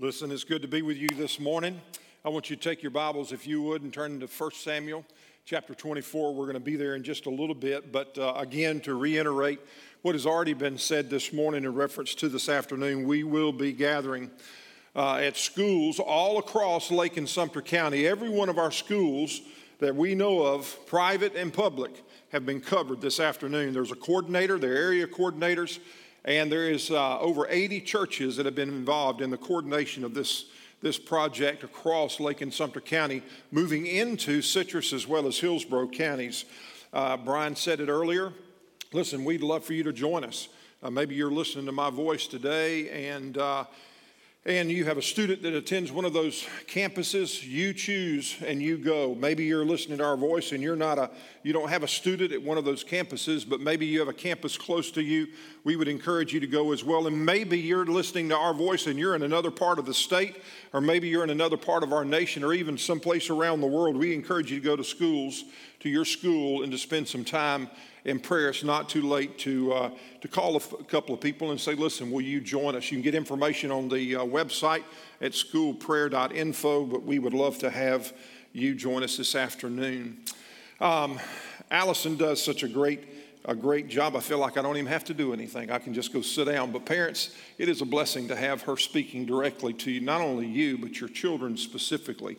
Listen, 0.00 0.30
it's 0.30 0.44
good 0.44 0.62
to 0.62 0.68
be 0.68 0.80
with 0.80 0.96
you 0.96 1.08
this 1.08 1.40
morning. 1.40 1.80
I 2.24 2.28
want 2.28 2.50
you 2.50 2.54
to 2.54 2.62
take 2.62 2.84
your 2.84 2.92
Bibles, 2.92 3.32
if 3.32 3.48
you 3.48 3.60
would, 3.62 3.82
and 3.82 3.92
turn 3.92 4.20
to 4.20 4.28
1 4.28 4.50
Samuel 4.52 5.04
chapter 5.44 5.74
24. 5.74 6.32
We're 6.36 6.44
going 6.44 6.54
to 6.54 6.60
be 6.60 6.76
there 6.76 6.94
in 6.94 7.02
just 7.02 7.26
a 7.26 7.30
little 7.30 7.56
bit. 7.56 7.90
But 7.90 8.16
uh, 8.16 8.34
again, 8.36 8.78
to 8.82 8.94
reiterate 8.94 9.58
what 10.02 10.14
has 10.14 10.24
already 10.24 10.52
been 10.52 10.78
said 10.78 11.10
this 11.10 11.32
morning 11.32 11.64
in 11.64 11.74
reference 11.74 12.14
to 12.14 12.28
this 12.28 12.48
afternoon, 12.48 13.08
we 13.08 13.24
will 13.24 13.50
be 13.52 13.72
gathering 13.72 14.30
uh, 14.94 15.16
at 15.16 15.36
schools 15.36 15.98
all 15.98 16.38
across 16.38 16.92
Lake 16.92 17.16
and 17.16 17.28
Sumter 17.28 17.60
County. 17.60 18.06
Every 18.06 18.28
one 18.28 18.48
of 18.48 18.56
our 18.56 18.70
schools 18.70 19.40
that 19.80 19.96
we 19.96 20.14
know 20.14 20.44
of, 20.44 20.78
private 20.86 21.34
and 21.34 21.52
public, 21.52 22.04
have 22.28 22.46
been 22.46 22.60
covered 22.60 23.00
this 23.00 23.18
afternoon. 23.18 23.72
There's 23.72 23.90
a 23.90 23.96
coordinator, 23.96 24.60
there 24.60 24.74
are 24.74 24.76
area 24.76 25.08
coordinators 25.08 25.80
and 26.28 26.52
there 26.52 26.68
is 26.68 26.90
uh, 26.90 27.18
over 27.20 27.46
80 27.48 27.80
churches 27.80 28.36
that 28.36 28.44
have 28.44 28.54
been 28.54 28.68
involved 28.68 29.22
in 29.22 29.30
the 29.30 29.38
coordination 29.38 30.04
of 30.04 30.12
this, 30.12 30.44
this 30.82 30.98
project 30.98 31.64
across 31.64 32.20
Lake 32.20 32.42
and 32.42 32.52
Sumter 32.52 32.82
County, 32.82 33.22
moving 33.50 33.86
into 33.86 34.42
Citrus 34.42 34.92
as 34.92 35.08
well 35.08 35.26
as 35.26 35.38
Hillsborough 35.38 35.88
counties. 35.88 36.44
Uh, 36.92 37.16
Brian 37.16 37.56
said 37.56 37.80
it 37.80 37.88
earlier. 37.88 38.34
Listen, 38.92 39.24
we'd 39.24 39.40
love 39.40 39.64
for 39.64 39.72
you 39.72 39.82
to 39.84 39.92
join 39.92 40.22
us. 40.22 40.48
Uh, 40.82 40.90
maybe 40.90 41.14
you're 41.14 41.30
listening 41.30 41.64
to 41.64 41.72
my 41.72 41.88
voice 41.88 42.26
today 42.26 43.08
and 43.08 43.38
uh, 43.38 43.64
and 44.48 44.70
you 44.70 44.86
have 44.86 44.96
a 44.96 45.02
student 45.02 45.42
that 45.42 45.52
attends 45.52 45.92
one 45.92 46.06
of 46.06 46.14
those 46.14 46.46
campuses, 46.66 47.46
you 47.46 47.74
choose 47.74 48.36
and 48.46 48.62
you 48.62 48.78
go. 48.78 49.14
Maybe 49.14 49.44
you're 49.44 49.64
listening 49.64 49.98
to 49.98 50.04
our 50.04 50.16
voice 50.16 50.52
and 50.52 50.62
you're 50.62 50.74
not 50.74 50.96
a, 50.96 51.10
you 51.42 51.52
don't 51.52 51.68
have 51.68 51.82
a 51.82 51.88
student 51.88 52.32
at 52.32 52.42
one 52.42 52.56
of 52.56 52.64
those 52.64 52.82
campuses, 52.82 53.46
but 53.46 53.60
maybe 53.60 53.84
you 53.84 53.98
have 53.98 54.08
a 54.08 54.14
campus 54.14 54.56
close 54.56 54.90
to 54.92 55.02
you. 55.02 55.26
We 55.68 55.76
would 55.76 55.86
encourage 55.86 56.32
you 56.32 56.40
to 56.40 56.46
go 56.46 56.72
as 56.72 56.82
well. 56.82 57.08
And 57.08 57.26
maybe 57.26 57.58
you're 57.58 57.84
listening 57.84 58.30
to 58.30 58.36
our 58.38 58.54
voice 58.54 58.86
and 58.86 58.98
you're 58.98 59.14
in 59.14 59.22
another 59.22 59.50
part 59.50 59.78
of 59.78 59.84
the 59.84 59.92
state, 59.92 60.36
or 60.72 60.80
maybe 60.80 61.08
you're 61.08 61.24
in 61.24 61.28
another 61.28 61.58
part 61.58 61.82
of 61.82 61.92
our 61.92 62.06
nation, 62.06 62.42
or 62.42 62.54
even 62.54 62.78
someplace 62.78 63.28
around 63.28 63.60
the 63.60 63.66
world. 63.66 63.94
We 63.94 64.14
encourage 64.14 64.50
you 64.50 64.60
to 64.60 64.64
go 64.64 64.76
to 64.76 64.82
schools, 64.82 65.44
to 65.80 65.90
your 65.90 66.06
school, 66.06 66.62
and 66.62 66.72
to 66.72 66.78
spend 66.78 67.06
some 67.06 67.22
time 67.22 67.68
in 68.06 68.18
prayer, 68.18 68.48
it's 68.48 68.64
not 68.64 68.88
too 68.88 69.02
late 69.02 69.36
to, 69.40 69.74
uh, 69.74 69.90
to 70.22 70.28
call 70.28 70.54
a, 70.54 70.56
f- 70.56 70.72
a 70.72 70.84
couple 70.84 71.14
of 71.14 71.20
people 71.20 71.50
and 71.50 71.60
say, 71.60 71.74
listen, 71.74 72.10
will 72.10 72.22
you 72.22 72.40
join 72.40 72.74
us? 72.74 72.90
You 72.90 72.96
can 72.96 73.02
get 73.02 73.14
information 73.14 73.70
on 73.70 73.90
the 73.90 74.16
uh, 74.16 74.20
website 74.20 74.84
at 75.20 75.32
schoolprayer.info, 75.32 76.86
but 76.86 77.02
we 77.02 77.18
would 77.18 77.34
love 77.34 77.58
to 77.58 77.68
have 77.68 78.14
you 78.54 78.74
join 78.74 79.02
us 79.02 79.18
this 79.18 79.34
afternoon. 79.34 80.16
Um, 80.80 81.20
Allison 81.70 82.16
does 82.16 82.42
such 82.42 82.62
a 82.62 82.68
great 82.68 83.17
a 83.44 83.54
great 83.54 83.88
job. 83.88 84.16
I 84.16 84.20
feel 84.20 84.38
like 84.38 84.56
I 84.56 84.62
don't 84.62 84.76
even 84.76 84.90
have 84.92 85.04
to 85.04 85.14
do 85.14 85.32
anything. 85.32 85.70
I 85.70 85.78
can 85.78 85.94
just 85.94 86.12
go 86.12 86.20
sit 86.20 86.46
down. 86.46 86.72
But 86.72 86.84
parents, 86.84 87.34
it 87.56 87.68
is 87.68 87.80
a 87.80 87.86
blessing 87.86 88.28
to 88.28 88.36
have 88.36 88.62
her 88.62 88.76
speaking 88.76 89.26
directly 89.26 89.72
to 89.74 89.90
you, 89.90 90.00
not 90.00 90.20
only 90.20 90.46
you, 90.46 90.78
but 90.78 91.00
your 91.00 91.08
children 91.08 91.56
specifically. 91.56 92.36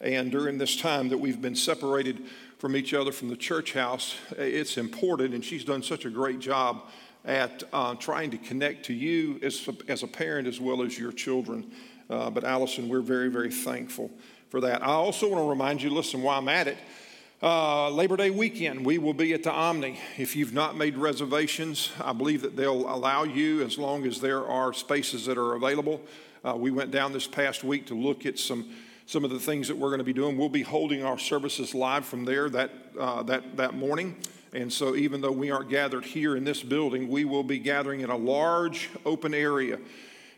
And 0.00 0.30
during 0.30 0.58
this 0.58 0.76
time 0.76 1.08
that 1.08 1.18
we've 1.18 1.40
been 1.40 1.56
separated 1.56 2.22
from 2.58 2.76
each 2.76 2.94
other 2.94 3.12
from 3.12 3.28
the 3.28 3.36
church 3.36 3.74
house. 3.74 4.16
It's 4.38 4.78
important, 4.78 5.34
and 5.34 5.44
she's 5.44 5.64
done 5.64 5.82
such 5.82 6.06
a 6.06 6.10
great 6.10 6.40
job 6.40 6.82
at 7.24 7.62
uh, 7.72 7.94
trying 7.96 8.30
to 8.30 8.38
connect 8.38 8.86
to 8.86 8.94
you 8.94 9.38
as, 9.42 9.68
as 9.88 10.02
a 10.02 10.06
parent 10.06 10.48
as 10.48 10.60
well 10.60 10.82
as 10.82 10.98
your 10.98 11.12
children. 11.12 11.70
Uh, 12.08 12.30
but 12.30 12.44
Allison, 12.44 12.88
we're 12.88 13.00
very, 13.00 13.28
very 13.28 13.50
thankful 13.50 14.10
for 14.48 14.60
that. 14.60 14.82
I 14.82 14.92
also 14.92 15.28
want 15.28 15.42
to 15.44 15.48
remind 15.48 15.82
you 15.82 15.90
listen, 15.90 16.22
while 16.22 16.38
I'm 16.38 16.48
at 16.48 16.68
it, 16.68 16.78
uh, 17.42 17.90
Labor 17.90 18.16
Day 18.16 18.30
weekend, 18.30 18.86
we 18.86 18.98
will 18.98 19.14
be 19.14 19.34
at 19.34 19.42
the 19.42 19.52
Omni. 19.52 19.98
If 20.16 20.36
you've 20.36 20.54
not 20.54 20.76
made 20.76 20.96
reservations, 20.96 21.90
I 22.02 22.12
believe 22.12 22.42
that 22.42 22.56
they'll 22.56 22.88
allow 22.88 23.24
you 23.24 23.62
as 23.62 23.76
long 23.76 24.06
as 24.06 24.20
there 24.20 24.46
are 24.46 24.72
spaces 24.72 25.26
that 25.26 25.36
are 25.36 25.54
available. 25.54 26.00
Uh, 26.44 26.54
we 26.56 26.70
went 26.70 26.90
down 26.90 27.12
this 27.12 27.26
past 27.26 27.64
week 27.64 27.86
to 27.86 27.94
look 27.94 28.24
at 28.26 28.38
some 28.38 28.70
some 29.06 29.24
of 29.24 29.30
the 29.30 29.38
things 29.38 29.68
that 29.68 29.76
we're 29.76 29.88
going 29.88 29.98
to 29.98 30.04
be 30.04 30.12
doing. 30.12 30.38
We'll 30.38 30.48
be 30.48 30.62
holding 30.62 31.04
our 31.04 31.18
services 31.18 31.74
live 31.74 32.06
from 32.06 32.24
there 32.24 32.48
that, 32.50 32.70
uh, 32.98 33.22
that, 33.24 33.56
that 33.56 33.74
morning. 33.74 34.16
And 34.52 34.72
so, 34.72 34.94
even 34.94 35.20
though 35.20 35.32
we 35.32 35.50
aren't 35.50 35.68
gathered 35.68 36.04
here 36.04 36.36
in 36.36 36.44
this 36.44 36.62
building, 36.62 37.08
we 37.08 37.24
will 37.24 37.42
be 37.42 37.58
gathering 37.58 38.00
in 38.00 38.10
a 38.10 38.16
large 38.16 38.88
open 39.04 39.34
area 39.34 39.78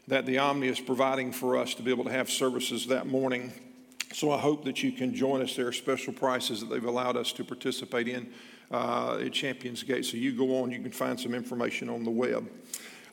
that 0.08 0.24
the 0.24 0.38
Omni 0.38 0.68
is 0.68 0.80
providing 0.80 1.32
for 1.32 1.56
us 1.56 1.74
to 1.74 1.82
be 1.82 1.90
able 1.90 2.04
to 2.04 2.10
have 2.10 2.30
services 2.30 2.86
that 2.86 3.06
morning. 3.06 3.52
So, 4.16 4.32
I 4.32 4.38
hope 4.38 4.64
that 4.64 4.82
you 4.82 4.92
can 4.92 5.14
join 5.14 5.42
us. 5.42 5.56
There 5.56 5.66
are 5.66 5.72
special 5.72 6.10
prices 6.10 6.60
that 6.60 6.70
they've 6.70 6.82
allowed 6.82 7.18
us 7.18 7.32
to 7.32 7.44
participate 7.44 8.08
in 8.08 8.32
uh, 8.70 9.18
at 9.22 9.30
Champions 9.34 9.82
Gate. 9.82 10.06
So, 10.06 10.16
you 10.16 10.32
go 10.32 10.62
on, 10.62 10.70
you 10.70 10.80
can 10.80 10.90
find 10.90 11.20
some 11.20 11.34
information 11.34 11.90
on 11.90 12.02
the 12.02 12.10
web. 12.10 12.48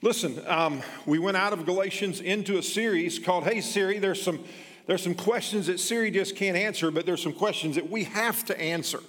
Listen, 0.02 0.42
um, 0.48 0.82
we 1.06 1.20
went 1.20 1.36
out 1.36 1.52
of 1.52 1.66
Galatians 1.66 2.22
into 2.22 2.58
a 2.58 2.64
series 2.64 3.20
called 3.20 3.44
Hey 3.44 3.60
Siri. 3.60 4.00
There's 4.00 4.24
some 4.24 4.46
there's 4.88 5.04
some 5.04 5.14
questions 5.14 5.68
that 5.68 5.82
Siri 5.82 6.10
just 6.10 6.38
can't 6.38 6.56
answer, 6.56 6.90
but 6.90 7.06
there's 7.06 7.22
some 7.22 7.34
questions 7.34 7.76
that 7.76 7.90
we 7.90 8.06
have 8.06 8.46
to 8.46 8.58
answer. 8.58 9.02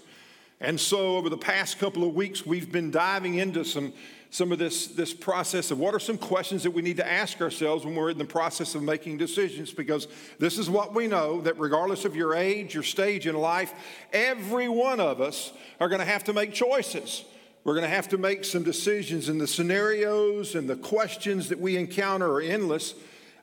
And 0.60 0.80
so, 0.80 1.16
over 1.16 1.28
the 1.28 1.38
past 1.38 1.78
couple 1.78 2.02
of 2.02 2.12
weeks, 2.12 2.44
we've 2.44 2.72
been 2.72 2.90
diving 2.90 3.36
into 3.36 3.64
some, 3.64 3.92
some 4.34 4.50
of 4.50 4.58
this, 4.58 4.88
this 4.88 5.14
process 5.14 5.70
of 5.70 5.78
what 5.78 5.94
are 5.94 6.00
some 6.00 6.18
questions 6.18 6.64
that 6.64 6.72
we 6.72 6.82
need 6.82 6.96
to 6.96 7.08
ask 7.08 7.40
ourselves 7.40 7.84
when 7.84 7.94
we're 7.94 8.10
in 8.10 8.18
the 8.18 8.24
process 8.24 8.74
of 8.74 8.82
making 8.82 9.16
decisions. 9.16 9.72
Because 9.72 10.08
this 10.40 10.58
is 10.58 10.68
what 10.68 10.92
we 10.92 11.06
know 11.06 11.40
that 11.42 11.56
regardless 11.56 12.04
of 12.04 12.16
your 12.16 12.34
age, 12.34 12.74
your 12.74 12.82
stage 12.82 13.28
in 13.28 13.36
life, 13.36 13.72
every 14.12 14.66
one 14.68 14.98
of 14.98 15.20
us 15.20 15.52
are 15.78 15.88
going 15.88 16.00
to 16.00 16.04
have 16.04 16.24
to 16.24 16.32
make 16.32 16.52
choices. 16.52 17.24
We're 17.62 17.74
going 17.74 17.84
to 17.84 17.94
have 17.94 18.08
to 18.08 18.18
make 18.18 18.44
some 18.44 18.64
decisions, 18.64 19.28
and 19.28 19.40
the 19.40 19.46
scenarios 19.46 20.56
and 20.56 20.68
the 20.68 20.74
questions 20.74 21.48
that 21.50 21.60
we 21.60 21.76
encounter 21.76 22.28
are 22.28 22.40
endless. 22.40 22.96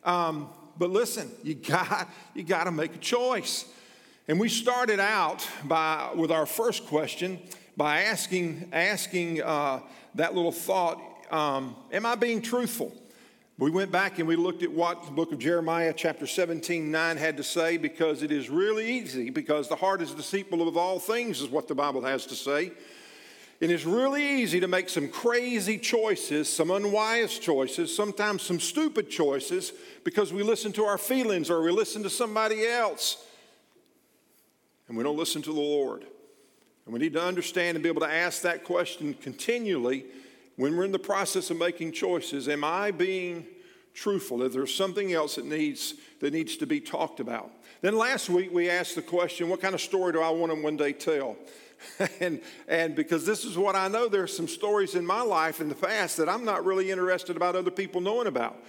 Um, 0.03 0.49
but 0.77 0.89
listen, 0.89 1.31
you 1.41 1.55
got, 1.55 2.09
you 2.35 2.43
got 2.43 2.65
to 2.65 2.71
make 2.71 2.95
a 2.95 2.99
choice. 2.99 3.63
And 4.27 4.37
we 4.37 4.49
started 4.49 4.99
out 4.99 5.47
by, 5.63 6.11
with 6.13 6.33
our 6.33 6.45
first 6.45 6.85
question 6.85 7.39
by 7.77 8.01
asking, 8.03 8.69
asking 8.71 9.41
uh, 9.41 9.81
that 10.15 10.35
little 10.35 10.51
thought 10.51 11.01
um, 11.31 11.75
Am 11.91 12.05
I 12.05 12.15
being 12.15 12.41
truthful? 12.41 12.93
We 13.57 13.69
went 13.69 13.91
back 13.91 14.17
and 14.17 14.27
we 14.27 14.35
looked 14.35 14.63
at 14.63 14.71
what 14.71 15.05
the 15.05 15.11
book 15.11 15.31
of 15.31 15.39
Jeremiah, 15.39 15.93
chapter 15.95 16.25
17, 16.25 16.89
9 16.89 17.17
had 17.17 17.37
to 17.37 17.43
say 17.43 17.77
because 17.77 18.23
it 18.23 18.31
is 18.31 18.49
really 18.49 18.91
easy, 18.91 19.29
because 19.29 19.69
the 19.69 19.75
heart 19.75 20.01
is 20.01 20.11
deceitful 20.13 20.67
of 20.67 20.77
all 20.77 20.99
things, 20.99 21.41
is 21.41 21.49
what 21.49 21.67
the 21.67 21.75
Bible 21.75 22.01
has 22.01 22.25
to 22.25 22.35
say. 22.35 22.71
And 23.61 23.71
it's 23.71 23.85
really 23.85 24.41
easy 24.41 24.59
to 24.59 24.67
make 24.67 24.89
some 24.89 25.07
crazy 25.07 25.77
choices, 25.77 26.49
some 26.51 26.71
unwise 26.71 27.37
choices, 27.37 27.95
sometimes 27.95 28.41
some 28.41 28.59
stupid 28.59 29.11
choices 29.11 29.73
because 30.03 30.33
we 30.33 30.41
listen 30.41 30.71
to 30.73 30.85
our 30.85 30.97
feelings 30.97 31.51
or 31.51 31.61
we 31.61 31.69
listen 31.69 32.01
to 32.01 32.09
somebody 32.09 32.65
else 32.65 33.23
and 34.87 34.97
we 34.97 35.03
don't 35.03 35.17
listen 35.17 35.43
to 35.43 35.53
the 35.53 35.59
Lord. 35.59 36.07
And 36.91 36.99
we 36.99 37.05
need 37.05 37.13
to 37.13 37.23
understand 37.23 37.77
and 37.77 37.83
be 37.83 37.87
able 37.87 38.01
to 38.01 38.13
ask 38.13 38.41
that 38.41 38.65
question 38.65 39.13
continually 39.13 40.03
when 40.57 40.75
we're 40.75 40.83
in 40.83 40.91
the 40.91 40.99
process 40.99 41.49
of 41.49 41.57
making 41.57 41.93
choices 41.93 42.49
Am 42.49 42.65
I 42.65 42.91
being 42.91 43.45
truthful? 43.93 44.43
Is 44.43 44.55
there 44.55 44.67
something 44.67 45.13
else 45.13 45.35
that 45.35 45.45
needs, 45.45 45.93
that 46.19 46.33
needs 46.33 46.57
to 46.57 46.67
be 46.67 46.81
talked 46.81 47.21
about? 47.21 47.49
Then 47.79 47.95
last 47.95 48.29
week 48.29 48.51
we 48.51 48.69
asked 48.69 48.95
the 48.95 49.01
question 49.01 49.47
What 49.47 49.61
kind 49.61 49.73
of 49.73 49.79
story 49.79 50.11
do 50.11 50.21
I 50.21 50.31
want 50.31 50.51
to 50.51 50.61
one 50.61 50.75
day 50.75 50.91
tell? 50.91 51.37
and, 52.19 52.41
and 52.67 52.93
because 52.93 53.25
this 53.25 53.45
is 53.45 53.57
what 53.57 53.77
I 53.77 53.87
know, 53.87 54.09
there's 54.09 54.35
some 54.35 54.49
stories 54.49 54.95
in 54.95 55.05
my 55.05 55.21
life 55.21 55.61
in 55.61 55.69
the 55.69 55.75
past 55.75 56.17
that 56.17 56.27
I'm 56.27 56.43
not 56.43 56.65
really 56.65 56.91
interested 56.91 57.37
about 57.37 57.55
other 57.55 57.71
people 57.71 58.01
knowing 58.01 58.27
about. 58.27 58.61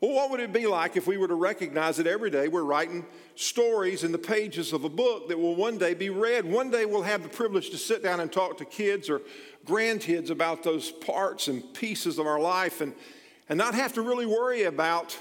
Well, 0.00 0.12
what 0.12 0.30
would 0.30 0.40
it 0.40 0.50
be 0.50 0.66
like 0.66 0.96
if 0.96 1.06
we 1.06 1.18
were 1.18 1.28
to 1.28 1.34
recognize 1.34 1.98
that 1.98 2.06
every 2.06 2.30
day 2.30 2.48
we're 2.48 2.64
writing 2.64 3.04
stories 3.34 4.02
in 4.02 4.12
the 4.12 4.18
pages 4.18 4.72
of 4.72 4.84
a 4.84 4.88
book 4.88 5.28
that 5.28 5.38
will 5.38 5.54
one 5.54 5.76
day 5.76 5.92
be 5.92 6.08
read? 6.08 6.46
One 6.46 6.70
day 6.70 6.86
we'll 6.86 7.02
have 7.02 7.22
the 7.22 7.28
privilege 7.28 7.68
to 7.70 7.76
sit 7.76 8.02
down 8.02 8.18
and 8.18 8.32
talk 8.32 8.56
to 8.58 8.64
kids 8.64 9.10
or 9.10 9.20
grandkids 9.66 10.30
about 10.30 10.62
those 10.62 10.90
parts 10.90 11.48
and 11.48 11.74
pieces 11.74 12.18
of 12.18 12.26
our 12.26 12.40
life 12.40 12.80
and, 12.80 12.94
and 13.50 13.58
not 13.58 13.74
have 13.74 13.92
to 13.92 14.00
really 14.00 14.24
worry 14.24 14.62
about 14.62 15.18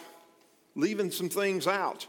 leaving 0.75 1.11
some 1.11 1.27
things 1.27 1.67
out. 1.67 2.07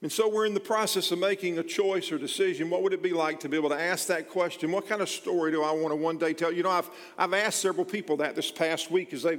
And 0.00 0.10
so 0.10 0.26
we're 0.26 0.46
in 0.46 0.54
the 0.54 0.60
process 0.60 1.10
of 1.10 1.18
making 1.18 1.58
a 1.58 1.62
choice 1.62 2.10
or 2.10 2.16
decision. 2.16 2.70
What 2.70 2.82
would 2.82 2.94
it 2.94 3.02
be 3.02 3.12
like 3.12 3.40
to 3.40 3.50
be 3.50 3.58
able 3.58 3.68
to 3.68 3.78
ask 3.78 4.06
that 4.06 4.30
question? 4.30 4.72
What 4.72 4.88
kind 4.88 5.02
of 5.02 5.10
story 5.10 5.52
do 5.52 5.62
I 5.62 5.72
want 5.72 5.90
to 5.90 5.96
one 5.96 6.16
day 6.16 6.32
tell? 6.32 6.50
You 6.50 6.62
know, 6.62 6.70
I've, 6.70 6.88
I've 7.18 7.34
asked 7.34 7.60
several 7.60 7.84
people 7.84 8.16
that 8.16 8.34
this 8.34 8.50
past 8.50 8.90
week 8.90 9.12
as 9.12 9.22
they 9.22 9.36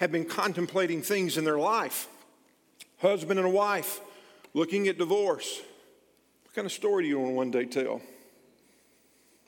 have 0.00 0.10
been 0.10 0.24
contemplating 0.24 1.02
things 1.02 1.36
in 1.36 1.44
their 1.44 1.58
life. 1.58 2.08
Husband 3.02 3.38
and 3.38 3.52
wife 3.52 4.00
looking 4.54 4.88
at 4.88 4.96
divorce. 4.96 5.60
What 6.44 6.54
kind 6.54 6.64
of 6.64 6.72
story 6.72 7.04
do 7.04 7.08
you 7.08 7.18
want 7.18 7.30
to 7.30 7.34
one 7.34 7.50
day 7.50 7.66
tell? 7.66 8.00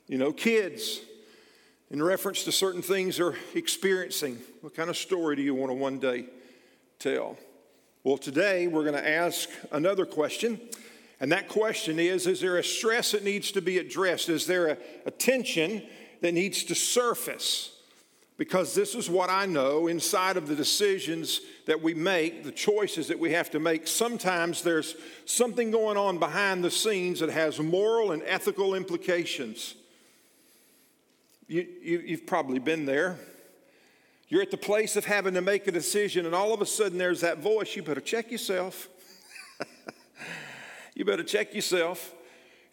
You 0.07 0.19
know, 0.19 0.31
kids 0.31 1.01
in 1.89 2.01
reference 2.01 2.43
to 2.43 2.51
certain 2.51 2.83
things 2.83 3.17
they're 3.17 3.33
experiencing. 3.55 4.37
What 4.61 4.75
kind 4.75 4.91
of 4.91 4.97
story 4.97 5.35
do 5.35 5.41
you 5.41 5.55
want 5.55 5.71
to 5.71 5.75
one 5.75 5.97
day 5.97 6.25
tell? 6.99 7.35
Well, 8.03 8.17
today 8.17 8.67
we're 8.67 8.83
going 8.83 8.93
to 8.93 9.09
ask 9.09 9.49
another 9.71 10.05
question. 10.05 10.61
And 11.19 11.31
that 11.31 11.49
question 11.49 11.99
is 11.99 12.27
Is 12.27 12.41
there 12.41 12.57
a 12.57 12.63
stress 12.63 13.13
that 13.13 13.23
needs 13.23 13.51
to 13.53 13.61
be 13.61 13.79
addressed? 13.79 14.29
Is 14.29 14.45
there 14.45 14.67
a, 14.67 14.77
a 15.07 15.11
tension 15.11 15.81
that 16.21 16.33
needs 16.33 16.63
to 16.65 16.75
surface? 16.75 17.71
Because 18.37 18.73
this 18.73 18.95
is 18.95 19.09
what 19.09 19.29
I 19.29 19.45
know 19.45 19.87
inside 19.87 20.37
of 20.37 20.47
the 20.47 20.55
decisions 20.55 21.41
that 21.65 21.81
we 21.81 21.93
make, 21.93 22.43
the 22.43 22.51
choices 22.51 23.07
that 23.07 23.19
we 23.19 23.31
have 23.31 23.51
to 23.51 23.59
make. 23.59 23.87
Sometimes 23.87 24.63
there's 24.63 24.95
something 25.25 25.69
going 25.69 25.97
on 25.97 26.17
behind 26.17 26.63
the 26.63 26.71
scenes 26.71 27.19
that 27.19 27.29
has 27.29 27.59
moral 27.59 28.11
and 28.11 28.23
ethical 28.25 28.73
implications. 28.73 29.75
You, 31.47 31.67
you, 31.81 32.17
have 32.17 32.25
probably 32.25 32.59
been 32.59 32.85
there. 32.85 33.19
You're 34.29 34.41
at 34.41 34.49
the 34.49 34.57
place 34.57 34.95
of 34.95 35.05
having 35.05 35.35
to 35.35 35.41
make 35.41 35.67
a 35.67 35.71
decision, 35.71 36.25
and 36.25 36.33
all 36.33 36.53
of 36.53 36.61
a 36.61 36.65
sudden 36.65 36.97
there's 36.97 37.21
that 37.21 37.37
voice 37.37 37.75
you 37.75 37.83
better 37.83 38.01
check 38.01 38.31
yourself. 38.31 38.89
you 40.95 41.05
better 41.05 41.23
check 41.23 41.53
yourself. 41.53 42.13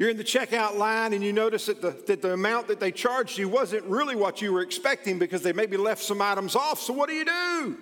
You're 0.00 0.08
in 0.08 0.16
the 0.16 0.24
checkout 0.24 0.78
line 0.78 1.12
and 1.12 1.22
you 1.22 1.30
notice 1.30 1.66
that 1.66 1.82
the, 1.82 1.90
that 2.06 2.22
the 2.22 2.32
amount 2.32 2.68
that 2.68 2.80
they 2.80 2.90
charged 2.90 3.36
you 3.36 3.50
wasn't 3.50 3.84
really 3.84 4.16
what 4.16 4.40
you 4.40 4.50
were 4.50 4.62
expecting 4.62 5.18
because 5.18 5.42
they 5.42 5.52
maybe 5.52 5.76
left 5.76 6.02
some 6.02 6.22
items 6.22 6.56
off. 6.56 6.80
So, 6.80 6.94
what 6.94 7.10
do 7.10 7.14
you 7.14 7.26
do? 7.26 7.76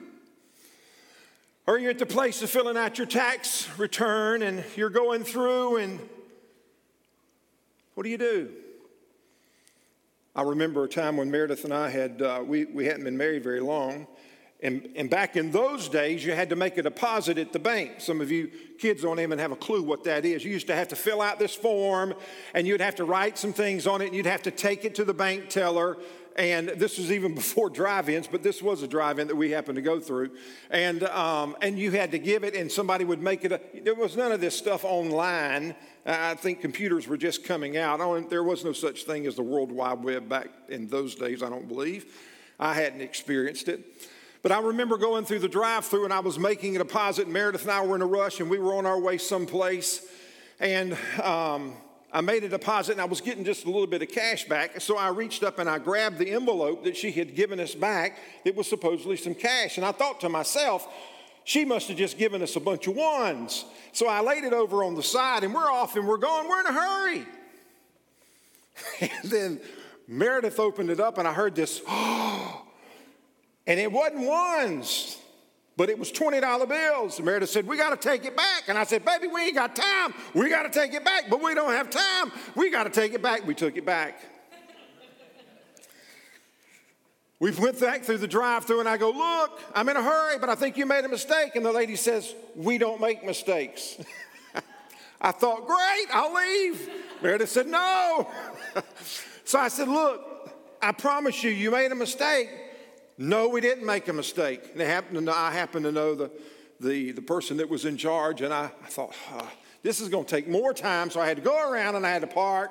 Or 1.69 1.79
you're 1.79 1.93
at 1.93 2.01
the 2.01 2.07
place 2.07 2.43
of 2.43 2.51
filling 2.51 2.77
out 2.77 2.99
your 2.99 3.07
tax 3.07 3.69
return 3.79 4.43
and 4.43 4.65
you're 4.75 4.91
going 4.91 5.23
through, 5.23 5.77
and 5.77 6.01
what 7.95 8.03
do 8.03 8.11
you 8.11 8.19
do? 8.19 8.51
I 10.35 10.43
remember 10.43 10.83
a 10.83 10.89
time 10.89 11.17
when 11.17 11.31
Meredith 11.31 11.63
and 11.63 11.73
I 11.73 11.89
had, 11.89 12.21
uh, 12.21 12.43
we, 12.45 12.65
we 12.65 12.87
hadn't 12.87 13.05
been 13.05 13.17
married 13.17 13.45
very 13.45 13.61
long, 13.61 14.09
and, 14.61 14.89
and 14.97 15.09
back 15.09 15.37
in 15.37 15.53
those 15.53 15.89
days, 15.89 16.25
you 16.25 16.33
had 16.33 16.51
to 16.51 16.57
make 16.57 16.77
a 16.79 16.83
deposit 16.83 17.39
at 17.39 17.53
the 17.53 17.61
bank. 17.61 17.93
Some 17.99 18.21
of 18.21 18.31
you 18.33 18.51
kids 18.79 19.03
don't 19.03 19.21
even 19.21 19.39
have 19.39 19.53
a 19.53 19.57
clue 19.57 19.83
what 19.83 20.03
that 20.05 20.25
is. 20.25 20.45
You 20.45 20.51
used 20.51 20.67
to 20.67 20.75
have 20.75 20.89
to 20.89 20.97
fill 20.97 21.23
out 21.23 21.39
this 21.39 21.55
form, 21.55 22.15
and 22.55 22.67
you'd 22.67 22.81
have 22.81 22.97
to 22.97 23.05
write 23.05 23.39
some 23.39 23.53
things 23.53 23.87
on 23.87 24.03
it, 24.03 24.07
and 24.07 24.17
you'd 24.17 24.27
have 24.27 24.43
to 24.43 24.51
take 24.51 24.85
it 24.85 24.97
to 24.97 25.05
the 25.05 25.15
bank 25.15 25.49
teller. 25.49 25.97
And 26.35 26.71
this 26.71 26.99
was 26.99 27.13
even 27.13 27.35
before 27.37 27.71
drive-ins, 27.71 28.27
but 28.27 28.43
this 28.43 28.61
was 28.61 28.83
a 28.83 28.89
drive-in 28.89 29.29
that 29.29 29.37
we 29.37 29.53
happened 29.53 29.77
to 29.77 29.83
go 29.83 30.01
through. 30.01 30.31
And 30.71 31.05
um, 31.05 31.57
and 31.63 31.79
you 31.79 31.93
had 31.93 32.11
to 32.11 32.19
give 32.19 32.43
it, 32.43 32.57
and 32.57 32.71
somebody 32.71 33.05
would 33.05 33.23
make 33.23 33.45
it. 33.45 33.53
A, 33.53 33.61
there 33.85 33.95
was 33.95 34.17
none 34.17 34.33
of 34.33 34.41
this 34.41 34.57
stuff 34.57 34.85
online. 34.85 35.77
I 36.05 36.35
think 36.35 36.61
computers 36.61 37.07
were 37.07 37.17
just 37.17 37.45
coming 37.45 37.77
out. 37.77 38.01
there 38.29 38.43
was 38.43 38.65
no 38.65 38.73
such 38.73 39.05
thing 39.05 39.27
as 39.27 39.37
the 39.37 39.43
World 39.43 39.71
Wide 39.71 40.03
Web 40.03 40.29
back 40.29 40.49
in 40.69 40.89
those 40.89 41.15
days. 41.15 41.45
I 41.45 41.49
don't 41.49 41.69
believe. 41.69 42.07
I 42.59 42.75
hadn't 42.75 43.03
experienced 43.03 43.69
it. 43.69 43.85
But 44.43 44.53
I 44.53 44.61
remember 44.61 44.97
going 44.97 45.25
through 45.25 45.41
the 45.41 45.49
drive 45.49 45.85
through 45.85 46.05
and 46.05 46.13
I 46.13 46.21
was 46.21 46.39
making 46.39 46.77
a 46.77 46.79
deposit. 46.79 47.25
And 47.25 47.33
Meredith 47.33 47.63
and 47.63 47.71
I 47.71 47.85
were 47.85 47.97
in 47.97 48.03
a 48.03 48.07
rush 48.07 48.41
and 48.41 48.49
we 48.49 48.59
were 48.59 48.75
on 48.75 48.87
our 48.87 48.99
way 48.99 49.19
someplace. 49.19 50.07
And 50.61 50.97
um, 51.23 51.75
I 52.13 52.21
made 52.21 52.45
a 52.45 52.49
deposit 52.49 52.93
and 52.93 53.01
I 53.01 53.05
was 53.05 53.21
getting 53.21 53.45
just 53.45 53.65
a 53.65 53.67
little 53.67 53.87
bit 53.87 54.01
of 54.01 54.09
cash 54.09 54.45
back. 54.45 54.81
So 54.81 54.97
I 54.97 55.09
reached 55.09 55.43
up 55.43 55.59
and 55.59 55.69
I 55.69 55.79
grabbed 55.79 56.19
the 56.19 56.31
envelope 56.31 56.85
that 56.85 56.97
she 56.97 57.11
had 57.11 57.35
given 57.35 57.59
us 57.59 57.75
back. 57.75 58.19
It 58.45 58.57
was 58.57 58.69
supposedly 58.69 59.17
some 59.17 59.35
cash. 59.35 59.77
And 59.77 59.85
I 59.85 59.93
thought 59.93 60.21
to 60.21 60.29
myself, 60.29 60.89
she 61.45 61.65
must 61.65 61.89
have 61.89 61.97
just 61.97 62.17
given 62.17 62.43
us 62.43 62.57
a 62.57 62.61
bunch 62.61 62.87
of 62.87 62.95
ones. 62.95 63.65
So 63.93 64.07
I 64.07 64.21
laid 64.21 64.45
it 64.45 64.53
over 64.53 64.85
on 64.85 64.95
the 64.95 65.03
side 65.03 65.45
and 65.45 65.53
we're 65.53 65.71
off 65.71 65.97
and 65.97 66.07
we're 66.07 66.19
going. 66.19 66.49
We're 66.49 66.61
in 66.61 66.67
a 66.67 66.73
hurry. 66.73 67.27
and 69.01 69.31
then 69.31 69.61
Meredith 70.07 70.61
opened 70.61 70.91
it 70.91 71.01
up 71.01 71.19
and 71.19 71.27
I 71.27 71.33
heard 71.33 71.55
this, 71.55 71.83
oh, 71.89 72.68
and 73.69 73.79
it 73.79 73.93
wasn't 73.93 74.27
ones, 74.27 75.19
but 75.77 75.91
it 75.91 75.99
was 75.99 76.11
$20 76.11 76.69
bills. 76.69 77.21
Meredith 77.21 77.51
said, 77.51 77.67
We 77.67 77.77
got 77.77 77.91
to 77.91 78.09
take 78.09 78.25
it 78.25 78.35
back. 78.35 78.65
And 78.67 78.79
I 78.79 78.85
said, 78.85 79.05
Baby, 79.05 79.29
we 79.29 79.43
ain't 79.43 79.55
got 79.55 79.77
time. 79.77 80.15
We 80.35 80.49
got 80.49 80.63
to 80.63 80.71
take 80.71 80.95
it 80.95 81.05
back, 81.05 81.25
but 81.29 81.43
we 81.43 81.55
don't 81.55 81.71
have 81.71 81.91
time. 81.91 82.33
We 82.57 82.71
got 82.71 82.85
to 82.85 82.91
take 82.91 83.13
it 83.13 83.23
back. 83.23 83.47
We 83.47 83.55
took 83.55 83.77
it 83.77 83.85
back. 83.85 84.21
we 87.39 87.51
went 87.53 87.79
back 87.79 88.05
through 88.05 88.19
the 88.19 88.27
drive 88.27 88.65
through 88.65 88.81
and 88.81 88.89
I 88.89 88.97
go, 88.97 89.11
Look, 89.11 89.61
I'm 89.75 89.87
in 89.91 89.99
a 89.99 90.03
hurry, 90.03 90.39
but 90.39 90.49
I 90.49 90.55
think 90.55 90.79
you 90.79 90.87
made 90.87 91.05
a 91.05 91.09
mistake. 91.09 91.55
And 91.55 91.65
the 91.65 91.73
lady 91.73 91.95
says, 91.95 92.35
We 92.57 92.79
don't 92.79 93.03
make 93.03 93.23
mistakes. 93.23 93.99
I 95.21 95.31
thought, 95.31 95.67
Great, 95.67 96.07
I'll 96.15 96.35
leave. 96.35 96.89
Meredith 97.23 97.51
said, 97.51 97.67
No. 97.67 98.31
so 99.45 99.59
I 99.59 99.69
said, 99.69 99.89
Look, 99.89 100.25
I 100.81 100.93
promise 100.93 101.45
you, 101.45 101.51
you 101.51 101.71
made 101.71 101.93
a 101.93 101.95
mistake. 101.95 102.49
No, 103.19 103.49
we 103.49 103.61
didn't 103.61 103.85
make 103.85 104.07
a 104.07 104.13
mistake. 104.13 104.63
And 104.73 104.81
happened 104.81 105.27
to, 105.27 105.35
I 105.35 105.51
happened 105.51 105.85
to 105.85 105.93
know 105.93 106.15
the, 106.15 106.31
the, 106.79 107.11
the 107.11 107.23
person 107.23 107.57
that 107.57 107.69
was 107.69 107.85
in 107.85 107.97
charge, 107.97 108.41
and 108.43 108.55
I, 108.55 108.71
I 108.85 108.89
thought, 108.89 109.13
oh, 109.33 109.51
this 109.83 110.01
is 110.01 110.09
going 110.09 110.25
to 110.25 110.31
take 110.31 110.49
more 110.49 110.73
time. 110.73 111.11
So 111.11 111.21
I 111.21 111.27
had 111.27 111.37
to 111.37 111.43
go 111.43 111.71
around 111.71 111.97
and 111.97 112.07
I 112.07 112.11
had 112.11 112.23
to 112.23 112.29
park. 112.29 112.71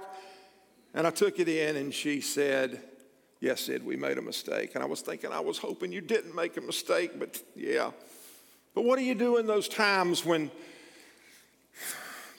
And 0.94 1.06
I 1.06 1.10
took 1.10 1.40
it 1.40 1.50
in, 1.50 1.76
and 1.76 1.94
she 1.94 2.22
said, 2.22 2.82
Yes, 3.40 3.62
Sid, 3.62 3.86
we 3.86 3.96
made 3.96 4.18
a 4.18 4.22
mistake. 4.22 4.74
And 4.74 4.84
I 4.84 4.88
was 4.88 5.02
thinking, 5.02 5.32
I 5.32 5.40
was 5.40 5.60
hoping 5.60 5.92
you 5.92 6.02
didn't 6.02 6.34
make 6.34 6.58
a 6.58 6.62
mistake, 6.62 7.20
but 7.20 7.40
yeah. 7.56 7.92
But 8.74 8.84
what 8.84 8.98
do 8.98 9.06
you 9.06 9.14
do 9.14 9.38
in 9.38 9.46
those 9.46 9.68
times 9.68 10.26
when 10.26 10.50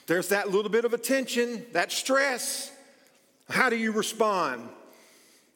there's 0.07 0.27
that 0.29 0.49
little 0.49 0.71
bit 0.71 0.83
of 0.83 0.93
attention, 0.93 1.65
that 1.71 1.93
stress? 1.93 2.71
How 3.49 3.69
do 3.69 3.77
you 3.77 3.93
respond? 3.93 4.67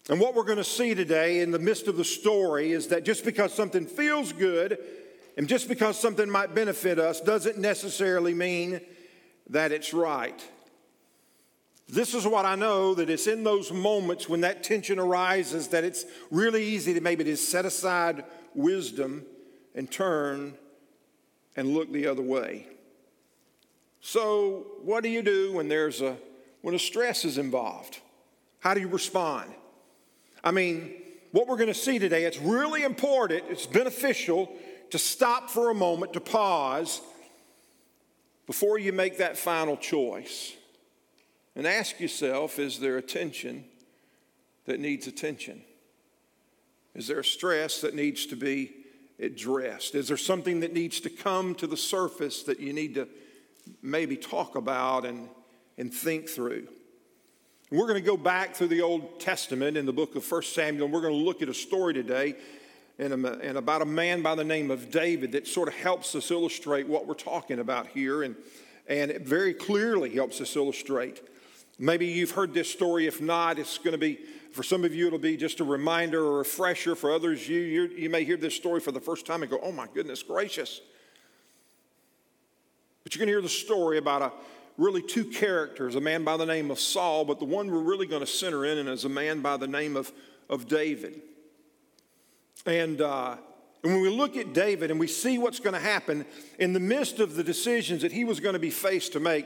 And 0.10 0.20
what 0.20 0.36
we're 0.36 0.44
going 0.44 0.58
to 0.58 0.64
see 0.64 0.94
today 0.94 1.40
in 1.40 1.52
the 1.52 1.60
midst 1.60 1.88
of 1.88 1.96
the 1.96 2.04
story 2.04 2.74
is 2.74 2.88
that 2.88 3.06
just 3.06 3.24
because 3.24 3.54
something 3.54 3.86
feels 3.86 4.34
good 4.34 4.78
and 5.38 5.48
just 5.48 5.68
because 5.68 5.98
something 5.98 6.30
might 6.30 6.54
benefit 6.54 7.00
us 7.00 7.22
doesn't 7.22 7.58
necessarily 7.58 8.34
mean 8.34 8.82
that 9.50 9.72
it's 9.72 9.94
right. 9.94 10.44
This 11.88 12.14
is 12.14 12.26
what 12.26 12.46
I 12.46 12.56
know 12.56 12.94
that 12.96 13.10
it's 13.10 13.28
in 13.28 13.44
those 13.44 13.72
moments 13.72 14.28
when 14.28 14.42
that 14.42 14.64
tension 14.64 15.00
arises 15.00 15.70
that 15.70 15.84
it's 15.84 16.06
really 16.32 16.64
easy 16.64 16.94
to 16.94 17.02
maybe 17.02 17.24
just 17.24 17.50
set 17.50 17.66
aside 17.66 18.24
wisdom 18.54 19.26
and 19.76 19.90
turn 19.90 20.56
and 21.56 21.74
look 21.74 21.92
the 21.92 22.08
other 22.08 22.22
way. 22.22 22.68
So, 24.02 24.66
what 24.82 25.04
do 25.04 25.10
you 25.10 25.22
do 25.22 25.54
when 25.54 25.68
there's 25.70 26.02
a 26.02 26.18
when 26.62 26.76
a 26.76 26.80
stress 26.80 27.26
is 27.26 27.38
involved? 27.38 28.00
How 28.60 28.74
do 28.74 28.80
you 28.80 28.88
respond? 28.88 29.54
I 30.44 30.52
mean, 30.52 30.94
what 31.32 31.48
we're 31.48 31.58
going 31.58 31.68
to 31.68 31.74
see 31.74 32.00
today, 32.00 32.26
it's 32.26 32.40
really 32.40 32.84
important, 32.84 33.46
it's 33.50 33.66
beneficial 33.66 34.52
to 34.92 35.00
stop 35.00 35.50
for 35.50 35.72
a 35.72 35.74
moment, 35.74 36.14
to 36.14 36.20
pause 36.20 37.02
before 38.46 38.78
you 38.78 38.94
make 38.94 39.18
that 39.18 39.38
final 39.38 39.78
choice. 39.78 40.54
And 41.56 41.68
ask 41.68 42.00
yourself 42.00 42.60
is 42.60 42.80
there 42.80 42.98
attention 42.98 43.66
that 44.66 44.80
needs 44.80 45.08
attention? 45.08 45.62
Is 46.96 47.08
there 47.08 47.20
a 47.20 47.26
stress 47.26 47.82
that 47.82 47.96
needs 47.96 48.26
to 48.28 48.36
be 48.36 48.72
addressed? 49.20 49.96
Is 49.96 50.08
there 50.08 50.18
something 50.18 50.60
that 50.60 50.74
needs 50.74 51.00
to 51.02 51.10
come 51.10 51.56
to 51.56 51.68
the 51.68 51.78
surface 51.78 52.44
that 52.44 52.60
you 52.60 52.74
need 52.74 52.96
to 52.96 53.08
maybe 53.82 54.18
talk 54.18 54.56
about 54.56 55.06
and, 55.06 55.30
and 55.78 55.94
think 55.94 56.30
through? 56.30 56.68
We're 57.74 57.88
going 57.88 58.00
to 58.00 58.06
go 58.06 58.18
back 58.18 58.54
through 58.54 58.68
the 58.68 58.84
Old 58.84 59.20
Testament 59.20 59.78
in 59.78 59.88
the 59.88 59.92
book 59.92 60.16
of 60.16 60.32
1 60.32 60.44
Samuel, 60.44 60.90
we're 60.90 61.02
going 61.02 61.18
to 61.18 61.20
look 61.20 61.42
at 61.42 61.50
a 61.50 61.56
story 61.56 61.92
today 61.92 62.36
and, 63.00 63.12
and 63.26 63.58
about 63.58 63.82
a 63.82 63.86
man 63.86 64.22
by 64.22 64.36
the 64.36 64.44
name 64.44 64.70
of 64.70 64.92
David 64.92 65.32
that 65.32 65.48
sort 65.48 65.70
of 65.70 65.74
helps 65.74 66.14
us 66.14 66.30
illustrate 66.30 66.88
what 66.88 67.08
we're 67.08 67.16
talking 67.16 67.58
about 67.58 67.88
here, 67.88 68.22
and, 68.22 68.36
and 68.88 69.10
it 69.10 69.24
very 69.24 69.56
clearly 69.56 70.14
helps 70.14 70.40
us 70.40 70.56
illustrate. 70.56 71.28
Maybe 71.80 72.06
you've 72.06 72.30
heard 72.30 72.54
this 72.54 72.72
story. 72.72 73.08
If 73.08 73.20
not, 73.20 73.58
it's 73.58 73.80
going 73.80 73.94
to 73.94 73.98
be, 73.98 74.20
for 74.52 74.62
some 74.62 74.86
of 74.86 74.94
you, 74.94 75.08
it'll 75.08 75.18
be 75.18 75.36
just 75.36 75.60
a 75.60 75.64
reminder 75.64 76.24
or 76.24 76.36
a 76.36 76.38
refresher. 76.38 76.94
For 76.94 77.12
others, 77.12 77.50
you, 77.50 77.90
you 77.98 78.08
may 78.08 78.24
hear 78.24 78.38
this 78.38 78.54
story 78.54 78.82
for 78.82 78.92
the 78.92 79.02
first 79.02 79.26
time 79.26 79.42
and 79.42 79.50
go, 79.50 79.60
oh 79.64 79.72
my 79.72 79.88
goodness 79.92 80.22
gracious. 80.22 80.80
But 83.04 83.16
you're 83.16 83.22
going 83.22 83.30
to 83.30 83.34
hear 83.34 83.42
the 83.42 83.50
story 83.50 83.98
about 83.98 84.22
a 84.22 84.32
really 84.78 85.02
two 85.02 85.26
characters 85.26 85.96
a 85.96 86.02
man 86.02 86.24
by 86.24 86.38
the 86.38 86.46
name 86.46 86.72
of 86.72 86.80
Saul, 86.80 87.26
but 87.26 87.40
the 87.40 87.46
one 87.46 87.70
we're 87.70 87.80
really 87.80 88.08
going 88.08 88.22
to 88.22 88.28
center 88.28 88.66
in 88.66 88.88
is 88.88 89.06
a 89.06 89.10
man 89.10 89.42
by 89.42 89.58
the 89.58 89.68
name 89.68 89.96
of, 89.96 90.12
of 90.50 90.68
David. 90.68 91.22
And, 92.66 93.02
uh, 93.02 93.38
and 93.84 93.94
when 93.94 94.02
we 94.02 94.10
look 94.10 94.38
at 94.38 94.54
David 94.54 94.90
and 94.90 95.00
we 95.00 95.08
see 95.08 95.38
what's 95.38 95.60
going 95.60 95.74
to 95.74 95.80
happen 95.80 96.26
in 96.58 96.74
the 96.74 96.80
midst 96.80 97.20
of 97.20 97.36
the 97.36 97.44
decisions 97.44 98.02
that 98.02 98.12
he 98.12 98.24
was 98.24 98.40
going 98.40 98.54
to 98.54 98.60
be 98.60 98.70
faced 98.70 99.14
to 99.14 99.20
make, 99.20 99.46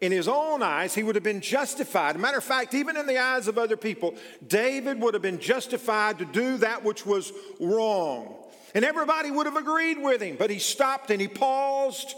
in 0.00 0.12
his 0.12 0.28
own 0.28 0.62
eyes, 0.62 0.94
he 0.94 1.02
would 1.02 1.14
have 1.14 1.24
been 1.24 1.40
justified. 1.40 2.18
Matter 2.18 2.38
of 2.38 2.44
fact, 2.44 2.74
even 2.74 2.96
in 2.96 3.06
the 3.06 3.18
eyes 3.18 3.48
of 3.48 3.56
other 3.56 3.78
people, 3.78 4.14
David 4.46 5.00
would 5.00 5.14
have 5.14 5.22
been 5.22 5.40
justified 5.40 6.18
to 6.18 6.26
do 6.26 6.58
that 6.58 6.84
which 6.84 7.06
was 7.06 7.32
wrong. 7.60 8.34
And 8.74 8.84
everybody 8.84 9.30
would 9.30 9.46
have 9.46 9.56
agreed 9.56 9.98
with 9.98 10.20
him, 10.20 10.36
but 10.38 10.50
he 10.50 10.58
stopped 10.58 11.10
and 11.10 11.18
he 11.18 11.28
paused 11.28 12.14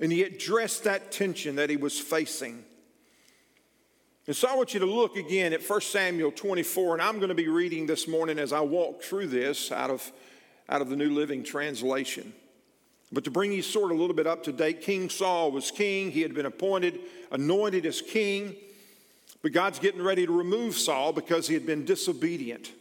and 0.00 0.10
he 0.10 0.22
addressed 0.22 0.84
that 0.84 1.12
tension 1.12 1.56
that 1.56 1.70
he 1.70 1.76
was 1.76 1.98
facing. 1.98 2.64
And 4.26 4.36
so 4.36 4.48
I 4.48 4.54
want 4.54 4.74
you 4.74 4.80
to 4.80 4.86
look 4.86 5.16
again 5.16 5.52
at 5.52 5.62
1 5.62 5.80
Samuel 5.82 6.32
24, 6.32 6.94
and 6.94 7.02
I'm 7.02 7.16
going 7.16 7.28
to 7.28 7.34
be 7.34 7.48
reading 7.48 7.86
this 7.86 8.08
morning 8.08 8.38
as 8.38 8.52
I 8.52 8.60
walk 8.60 9.02
through 9.02 9.26
this 9.26 9.72
out 9.72 9.90
of, 9.90 10.10
out 10.68 10.80
of 10.80 10.88
the 10.88 10.96
New 10.96 11.10
Living 11.10 11.42
Translation. 11.42 12.32
But 13.12 13.24
to 13.24 13.30
bring 13.30 13.52
you 13.52 13.60
sort 13.60 13.90
of 13.90 13.98
a 13.98 14.00
little 14.00 14.14
bit 14.14 14.26
up 14.26 14.44
to 14.44 14.52
date, 14.52 14.82
King 14.82 15.10
Saul 15.10 15.50
was 15.50 15.70
king. 15.70 16.12
He 16.12 16.22
had 16.22 16.32
been 16.32 16.46
appointed, 16.46 17.00
anointed 17.32 17.84
as 17.84 18.00
king. 18.00 18.54
But 19.42 19.52
God's 19.52 19.78
getting 19.78 20.02
ready 20.02 20.26
to 20.26 20.32
remove 20.32 20.76
Saul 20.76 21.12
because 21.12 21.48
he 21.48 21.54
had 21.54 21.66
been 21.66 21.84
disobedient. 21.84 22.72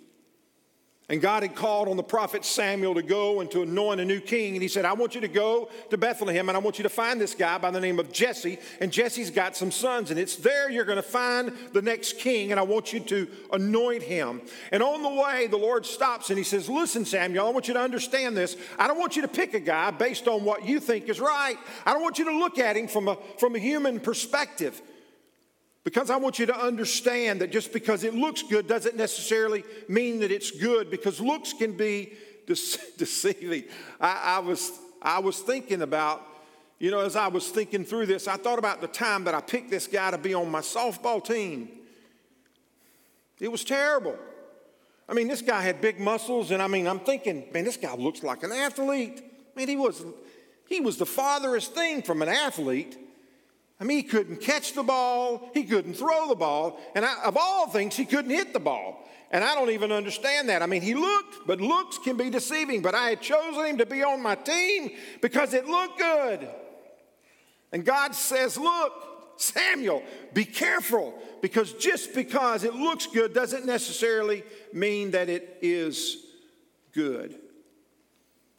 And 1.10 1.20
God 1.20 1.42
had 1.42 1.56
called 1.56 1.88
on 1.88 1.98
the 1.98 2.04
prophet 2.04 2.46
Samuel 2.46 2.94
to 2.94 3.02
go 3.02 3.40
and 3.42 3.50
to 3.50 3.64
anoint 3.64 4.00
a 4.00 4.06
new 4.06 4.20
king. 4.20 4.54
And 4.54 4.62
he 4.62 4.68
said, 4.68 4.86
I 4.86 4.94
want 4.94 5.16
you 5.16 5.22
to 5.22 5.28
go 5.28 5.70
to 5.90 5.98
Bethlehem 5.98 6.50
and 6.50 6.56
I 6.56 6.60
want 6.60 6.78
you 6.78 6.84
to 6.84 6.90
find 6.90 7.20
this 7.20 7.34
guy 7.34 7.58
by 7.58 7.72
the 7.72 7.80
name 7.80 7.98
of 7.98 8.12
Jesse. 8.12 8.60
And 8.80 8.92
Jesse's 8.92 9.32
got 9.32 9.58
some 9.58 9.72
sons. 9.72 10.12
And 10.12 10.20
it's 10.20 10.36
there 10.36 10.70
you're 10.70 10.86
going 10.86 10.98
to 10.98 11.02
find 11.02 11.52
the 11.74 11.82
next 11.82 12.20
king. 12.20 12.52
And 12.52 12.60
I 12.60 12.64
want 12.64 12.94
you 12.94 13.00
to 13.00 13.28
anoint 13.52 14.04
him. 14.04 14.42
And 14.72 14.84
on 14.84 15.02
the 15.02 15.10
way, 15.10 15.48
the 15.48 15.58
Lord 15.58 15.84
stops 15.84 16.30
and 16.30 16.38
he 16.38 16.44
says, 16.44 16.70
Listen, 16.70 17.06
Samuel, 17.06 17.48
I 17.48 17.50
want 17.50 17.68
you 17.68 17.74
to 17.74 17.82
understand 17.82 18.38
this. 18.38 18.56
I 18.78 18.88
don't 18.88 19.00
want 19.00 19.16
you 19.16 19.24
to 19.24 19.28
pick 19.28 19.56
a 19.56 19.60
guy 19.60 19.90
based 19.90 20.28
on 20.28 20.46
what 20.46 20.64
you 20.66 20.80
think 20.80 21.10
is 21.10 21.20
right. 21.20 21.58
I 21.88 21.94
don't 21.94 22.04
want 22.04 22.20
you 22.20 22.26
to 22.26 22.38
look 22.38 22.60
at 22.60 22.78
him 22.78 22.88
from 22.88 23.08
a, 23.08 23.18
from 23.40 23.56
a 23.56 23.60
human 23.60 24.00
perspective. 24.00 24.80
Because 25.90 26.12
I 26.12 26.18
want 26.18 26.38
you 26.38 26.46
to 26.46 26.56
understand 26.56 27.42
that 27.42 27.52
just 27.52 27.74
because 27.74 28.04
it 28.04 28.14
looks 28.14 28.44
good 28.44 28.68
doesn't 28.68 28.96
necessarily 28.96 29.64
mean 29.88 30.20
that 30.20 30.32
it's 30.32 30.52
good, 30.52 30.92
because 30.92 31.20
looks 31.20 31.52
can 31.52 31.76
be 31.76 32.14
deceiving. 32.46 33.64
I, 34.00 34.36
I, 34.36 34.40
was, 34.40 34.72
I 35.02 35.18
was 35.18 35.40
thinking 35.40 35.82
about, 35.82 36.22
you 36.78 36.92
know, 36.92 37.00
as 37.00 37.16
I 37.16 37.28
was 37.28 37.50
thinking 37.50 37.86
through 37.86 38.06
this, 38.06 38.28
I 38.28 38.36
thought 38.36 38.60
about 38.60 38.82
the 38.82 38.88
time 38.88 39.24
that 39.24 39.34
I 39.34 39.42
picked 39.42 39.72
this 39.72 39.88
guy 39.88 40.12
to 40.12 40.20
be 40.20 40.36
on 40.36 40.52
my 40.52 40.60
softball 40.60 41.26
team. 41.26 41.70
It 43.40 43.52
was 43.52 43.64
terrible. 43.64 44.16
I 45.10 45.16
mean, 45.16 45.28
this 45.28 45.42
guy 45.42 45.64
had 45.64 45.82
big 45.82 46.00
muscles, 46.00 46.52
and 46.52 46.62
I 46.62 46.68
mean, 46.68 46.86
I'm 46.86 47.00
thinking, 47.00 47.46
man, 47.52 47.64
this 47.64 47.78
guy 47.78 47.96
looks 47.96 48.22
like 48.22 48.44
an 48.44 48.52
athlete. 48.52 49.24
I 49.24 49.60
mean, 49.60 49.68
he 49.68 49.76
was, 49.76 50.04
he 50.68 50.82
was 50.82 50.98
the 50.98 51.08
farthest 51.08 51.74
thing 51.74 52.04
from 52.04 52.22
an 52.22 52.30
athlete. 52.30 52.96
I 53.80 53.86
mean, 53.86 53.98
he 53.98 54.04
couldn't 54.04 54.42
catch 54.42 54.74
the 54.74 54.84
ball, 54.84 55.50
he 55.54 55.64
couldn't 55.64 55.94
throw 55.94 56.28
the 56.28 56.36
ball, 56.36 56.80
and 56.96 57.06
I, 57.06 57.24
of 57.24 57.38
all 57.38 57.68
things, 57.68 57.96
he 57.96 58.06
couldn't 58.06 58.32
hit 58.32 58.52
the 58.52 58.60
ball. 58.60 59.06
And 59.32 59.44
I 59.44 59.54
don't 59.54 59.70
even 59.70 59.92
understand 59.92 60.50
that. 60.50 60.64
I 60.64 60.66
mean, 60.66 60.82
he 60.82 60.96
looked, 60.96 61.46
but 61.46 61.62
looks 61.62 62.00
can 62.00 62.18
be 62.18 62.32
deceiving. 62.32 62.82
But 62.82 62.96
I 62.96 63.10
had 63.10 63.22
chosen 63.22 63.64
him 63.64 63.78
to 63.78 63.86
be 63.86 64.04
on 64.04 64.24
my 64.24 64.34
team 64.34 64.92
because 65.22 65.54
it 65.54 65.68
looked 65.68 66.00
good. 66.00 66.50
And 67.72 67.86
God 67.86 68.16
says, 68.16 68.58
Look, 68.58 68.92
Samuel, 69.38 70.02
be 70.34 70.46
careful 70.46 71.14
because 71.42 71.74
just 71.74 72.16
because 72.16 72.64
it 72.64 72.74
looks 72.74 73.06
good 73.06 73.34
doesn't 73.34 73.66
necessarily 73.66 74.44
mean 74.74 75.12
that 75.12 75.30
it 75.30 75.60
is 75.62 76.18
good. 76.92 77.36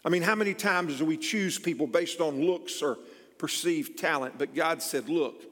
I 0.04 0.08
mean, 0.08 0.22
how 0.22 0.34
many 0.34 0.54
times 0.54 0.98
do 0.98 1.04
we 1.04 1.16
choose 1.16 1.58
people 1.58 1.86
based 1.86 2.20
on 2.20 2.44
looks 2.44 2.80
or 2.80 2.96
perceived 3.40 3.98
talent, 3.98 4.34
but 4.36 4.54
God 4.54 4.82
said, 4.82 5.08
Look, 5.08 5.42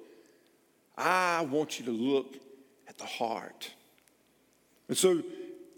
I 0.97 1.40
want 1.50 1.78
you 1.80 1.87
to 1.87 1.90
look 1.90 2.37
at 2.87 2.99
the 2.99 3.07
heart. 3.07 3.73
And 4.88 4.97
so 4.97 5.23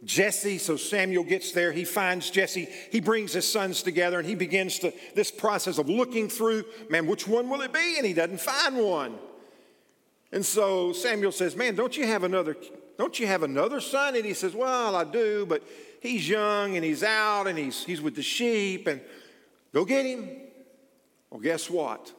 Jesse, 0.04 0.58
so 0.58 0.76
Samuel 0.76 1.22
gets 1.22 1.52
there, 1.52 1.70
he 1.70 1.84
finds 1.84 2.30
Jesse, 2.30 2.68
he 2.90 3.00
brings 3.00 3.32
his 3.32 3.50
sons 3.50 3.82
together, 3.82 4.18
and 4.18 4.26
he 4.26 4.34
begins 4.34 4.80
to 4.80 4.92
this 5.14 5.30
process 5.30 5.78
of 5.78 5.88
looking 5.88 6.28
through, 6.28 6.64
man, 6.88 7.06
which 7.06 7.28
one 7.28 7.48
will 7.48 7.60
it 7.60 7.72
be? 7.72 7.94
And 7.96 8.04
he 8.04 8.12
doesn't 8.12 8.40
find 8.40 8.76
one. 8.76 9.16
And 10.32 10.44
so 10.44 10.92
Samuel 10.92 11.32
says, 11.32 11.54
Man, 11.54 11.76
don't 11.76 11.96
you 11.96 12.06
have 12.06 12.24
another, 12.24 12.56
don't 12.98 13.20
you 13.20 13.28
have 13.28 13.44
another 13.44 13.80
son? 13.80 14.16
And 14.16 14.24
he 14.24 14.34
says, 14.34 14.52
Well, 14.52 14.96
I 14.96 15.04
do, 15.04 15.46
but 15.46 15.62
he's 16.00 16.28
young 16.28 16.74
and 16.74 16.84
he's 16.84 17.04
out 17.04 17.46
and 17.46 17.56
he's 17.56 17.84
he's 17.84 18.00
with 18.00 18.16
the 18.16 18.22
sheep, 18.22 18.88
and 18.88 19.00
go 19.72 19.84
get 19.84 20.06
him. 20.06 20.49
Well, 21.30 21.40
guess 21.40 21.70
what? 21.70 22.12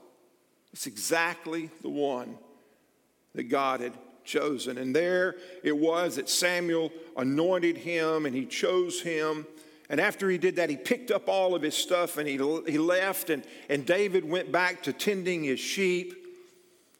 It's 0.73 0.87
exactly 0.87 1.69
the 1.81 1.89
one 1.89 2.37
that 3.35 3.43
God 3.43 3.81
had 3.81 3.93
chosen. 4.23 4.77
And 4.77 4.95
there 4.95 5.35
it 5.63 5.75
was 5.75 6.15
that 6.15 6.29
Samuel 6.29 6.91
anointed 7.17 7.77
him 7.77 8.25
and 8.25 8.35
he 8.35 8.45
chose 8.45 9.01
him. 9.01 9.45
And 9.89 9.99
after 9.99 10.29
he 10.29 10.37
did 10.37 10.55
that, 10.55 10.69
he 10.69 10.77
picked 10.77 11.11
up 11.11 11.27
all 11.27 11.53
of 11.53 11.61
his 11.61 11.75
stuff 11.75 12.17
and 12.17 12.27
he, 12.27 12.37
he 12.65 12.77
left. 12.77 13.29
And, 13.29 13.43
and 13.69 13.85
David 13.85 14.23
went 14.23 14.51
back 14.51 14.83
to 14.83 14.93
tending 14.93 15.43
his 15.43 15.59
sheep. 15.59 16.15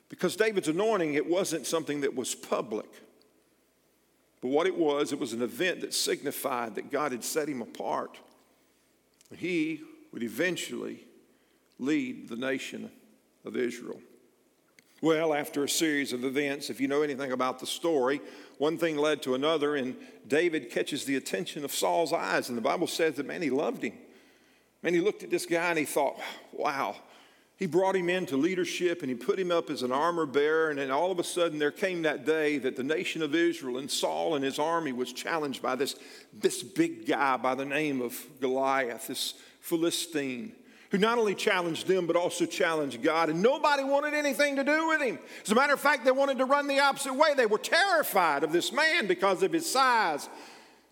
Because 0.09 0.35
David's 0.35 0.67
anointing, 0.67 1.13
it 1.13 1.25
wasn't 1.25 1.65
something 1.65 2.01
that 2.01 2.13
was 2.13 2.35
public. 2.35 2.89
But 4.41 4.49
what 4.49 4.67
it 4.67 4.75
was, 4.75 5.13
it 5.13 5.19
was 5.19 5.31
an 5.31 5.41
event 5.41 5.81
that 5.81 5.93
signified 5.93 6.75
that 6.75 6.91
God 6.91 7.13
had 7.13 7.23
set 7.23 7.47
him 7.47 7.61
apart. 7.61 8.19
He 9.37 9.81
would 10.11 10.23
eventually 10.23 11.05
lead 11.81 12.29
the 12.29 12.37
nation 12.37 12.89
of 13.43 13.57
Israel. 13.57 13.99
Well, 15.01 15.33
after 15.33 15.63
a 15.63 15.69
series 15.69 16.13
of 16.13 16.23
events, 16.23 16.69
if 16.69 16.79
you 16.79 16.87
know 16.87 17.01
anything 17.01 17.31
about 17.31 17.59
the 17.59 17.65
story, 17.65 18.21
one 18.59 18.77
thing 18.77 18.97
led 18.97 19.23
to 19.23 19.33
another, 19.33 19.75
and 19.75 19.95
David 20.27 20.69
catches 20.69 21.05
the 21.05 21.15
attention 21.15 21.65
of 21.65 21.73
Saul's 21.73 22.13
eyes. 22.13 22.49
And 22.49 22.57
the 22.57 22.61
Bible 22.61 22.85
says 22.85 23.15
that, 23.15 23.25
man, 23.25 23.41
he 23.41 23.49
loved 23.49 23.83
him. 23.83 23.93
Man, 24.83 24.93
he 24.93 25.01
looked 25.01 25.23
at 25.23 25.31
this 25.31 25.47
guy 25.47 25.69
and 25.69 25.79
he 25.79 25.85
thought, 25.85 26.19
wow. 26.51 26.95
He 27.57 27.65
brought 27.65 27.95
him 27.95 28.09
into 28.09 28.37
leadership 28.37 29.01
and 29.01 29.09
he 29.09 29.15
put 29.15 29.39
him 29.39 29.51
up 29.51 29.71
as 29.71 29.81
an 29.81 29.91
armor 29.91 30.27
bearer. 30.27 30.69
And 30.69 30.77
then 30.77 30.91
all 30.91 31.11
of 31.11 31.17
a 31.17 31.23
sudden, 31.23 31.57
there 31.57 31.71
came 31.71 32.03
that 32.03 32.25
day 32.25 32.59
that 32.59 32.75
the 32.75 32.83
nation 32.83 33.23
of 33.23 33.33
Israel 33.33 33.79
and 33.79 33.89
Saul 33.89 34.35
and 34.35 34.43
his 34.43 34.59
army 34.59 34.91
was 34.91 35.13
challenged 35.13 35.63
by 35.63 35.75
this, 35.75 35.95
this 36.31 36.61
big 36.61 37.07
guy 37.07 37.37
by 37.37 37.55
the 37.55 37.65
name 37.65 38.01
of 38.01 38.19
Goliath, 38.39 39.07
this 39.07 39.33
Philistine 39.59 40.53
who 40.91 40.97
not 40.97 41.17
only 41.17 41.33
challenged 41.33 41.87
them, 41.87 42.05
but 42.05 42.17
also 42.17 42.45
challenged 42.45 43.01
God. 43.01 43.29
And 43.29 43.41
nobody 43.41 43.83
wanted 43.83 44.13
anything 44.13 44.57
to 44.57 44.63
do 44.63 44.89
with 44.89 45.01
him. 45.01 45.19
As 45.43 45.51
a 45.51 45.55
matter 45.55 45.73
of 45.73 45.79
fact, 45.79 46.03
they 46.03 46.11
wanted 46.11 46.37
to 46.39 46.45
run 46.45 46.67
the 46.67 46.79
opposite 46.79 47.13
way. 47.13 47.33
They 47.33 47.45
were 47.45 47.57
terrified 47.57 48.43
of 48.43 48.51
this 48.51 48.73
man 48.73 49.07
because 49.07 49.41
of 49.41 49.53
his 49.53 49.69
size 49.69 50.27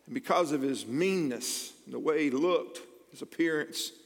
and 0.06 0.16
because 0.16 0.54
of 0.54 0.62
his 0.62 0.88
meanness, 0.88 1.74
the 1.86 2.00
way 2.00 2.24
he 2.24 2.30
looked, 2.32 2.80
his 3.12 3.22
appearance. 3.22 3.92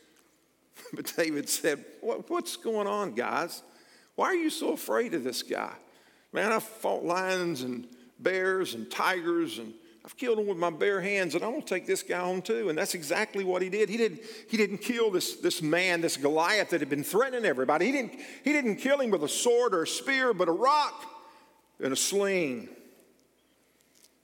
But 0.92 1.12
David 1.16 1.48
said, 1.48 1.86
what, 2.02 2.30
What's 2.30 2.58
going 2.58 2.88
on, 2.88 3.14
guys? 3.14 3.62
Why 4.16 4.28
are 4.28 4.36
you 4.36 4.50
so 4.50 4.74
afraid 4.74 5.14
of 5.14 5.24
this 5.24 5.42
guy? 5.42 5.74
Man, 6.32 6.52
I've 6.52 6.64
fought 6.64 7.04
lions 7.04 7.62
and 7.62 7.88
bears 8.20 8.74
and 8.74 8.90
tigers 8.90 9.60
and 9.60 9.74
I've 10.06 10.18
killed 10.18 10.38
him 10.38 10.48
with 10.48 10.58
my 10.58 10.70
bare 10.70 11.00
hands, 11.00 11.34
and 11.34 11.44
I'm 11.44 11.52
going 11.52 11.62
to 11.62 11.68
take 11.68 11.86
this 11.86 12.04
guy 12.04 12.20
on 12.20 12.42
too. 12.42 12.68
And 12.68 12.78
that's 12.78 12.94
exactly 12.94 13.46
what 13.46 13.62
he 13.62 13.70
did. 13.70 13.88
He 13.88 13.96
didn't, 13.96 14.20
he 14.50 14.58
didn't 14.58 14.80
kill 14.80 15.10
this, 15.10 15.36
this 15.38 15.62
man, 15.62 16.02
this 16.02 16.18
Goliath 16.18 16.72
that 16.72 16.82
had 16.82 16.90
been 16.90 17.06
threatening 17.06 17.46
everybody. 17.46 17.86
He 17.86 17.92
didn't, 17.94 18.14
he 18.44 18.52
didn't 18.52 18.78
kill 18.78 19.00
him 19.00 19.12
with 19.12 19.24
a 19.24 19.30
sword 19.30 19.74
or 19.74 19.84
a 19.84 19.88
spear, 19.88 20.34
but 20.34 20.50
a 20.50 20.52
rock 20.52 21.06
and 21.82 21.94
a 21.94 21.96
sling. 21.96 22.68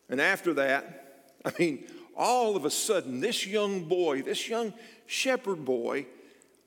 And 0.09 0.19
after 0.19 0.53
that, 0.55 1.31
I 1.45 1.53
mean, 1.57 1.85
all 2.17 2.57
of 2.57 2.65
a 2.65 2.71
sudden, 2.71 3.21
this 3.21 3.47
young 3.47 3.85
boy, 3.85 4.21
this 4.21 4.49
young 4.49 4.73
shepherd 5.07 5.63
boy, 5.63 6.07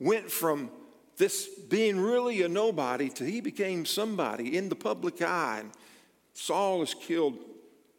went 0.00 0.30
from 0.30 0.70
this 1.18 1.46
being 1.46 2.00
really 2.00 2.40
a 2.42 2.48
nobody 2.48 3.10
to 3.10 3.24
he 3.24 3.42
became 3.42 3.84
somebody 3.84 4.56
in 4.56 4.70
the 4.70 4.74
public 4.74 5.20
eye. 5.20 5.58
And 5.60 5.70
Saul 6.32 6.80
is 6.80 6.94
killed 6.94 7.36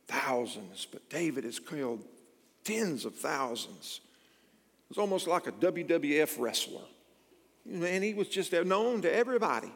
thousands, 0.08 0.88
but 0.92 1.10
David 1.10 1.44
has 1.44 1.60
killed 1.60 2.04
tens 2.64 3.06
of 3.06 3.16
thousands. 3.16 4.02
It 4.86 4.90
was 4.90 4.98
almost 4.98 5.28
like 5.28 5.48
a 5.48 5.52
WWF 5.52 6.40
wrestler. 6.40 6.82
And 7.70 8.04
he 8.04 8.14
was 8.14 8.28
just 8.28 8.52
known 8.52 9.02
to 9.02 9.14
everybody. 9.14 9.72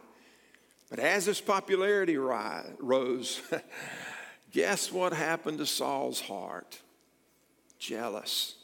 But 0.90 0.98
as 0.98 1.26
his 1.26 1.40
popularity 1.40 2.16
rose, 2.16 3.42
guess 4.52 4.92
what 4.92 5.12
happened 5.12 5.58
to 5.58 5.66
Saul's 5.66 6.20
heart? 6.20 6.80
Jealous, 7.78 8.56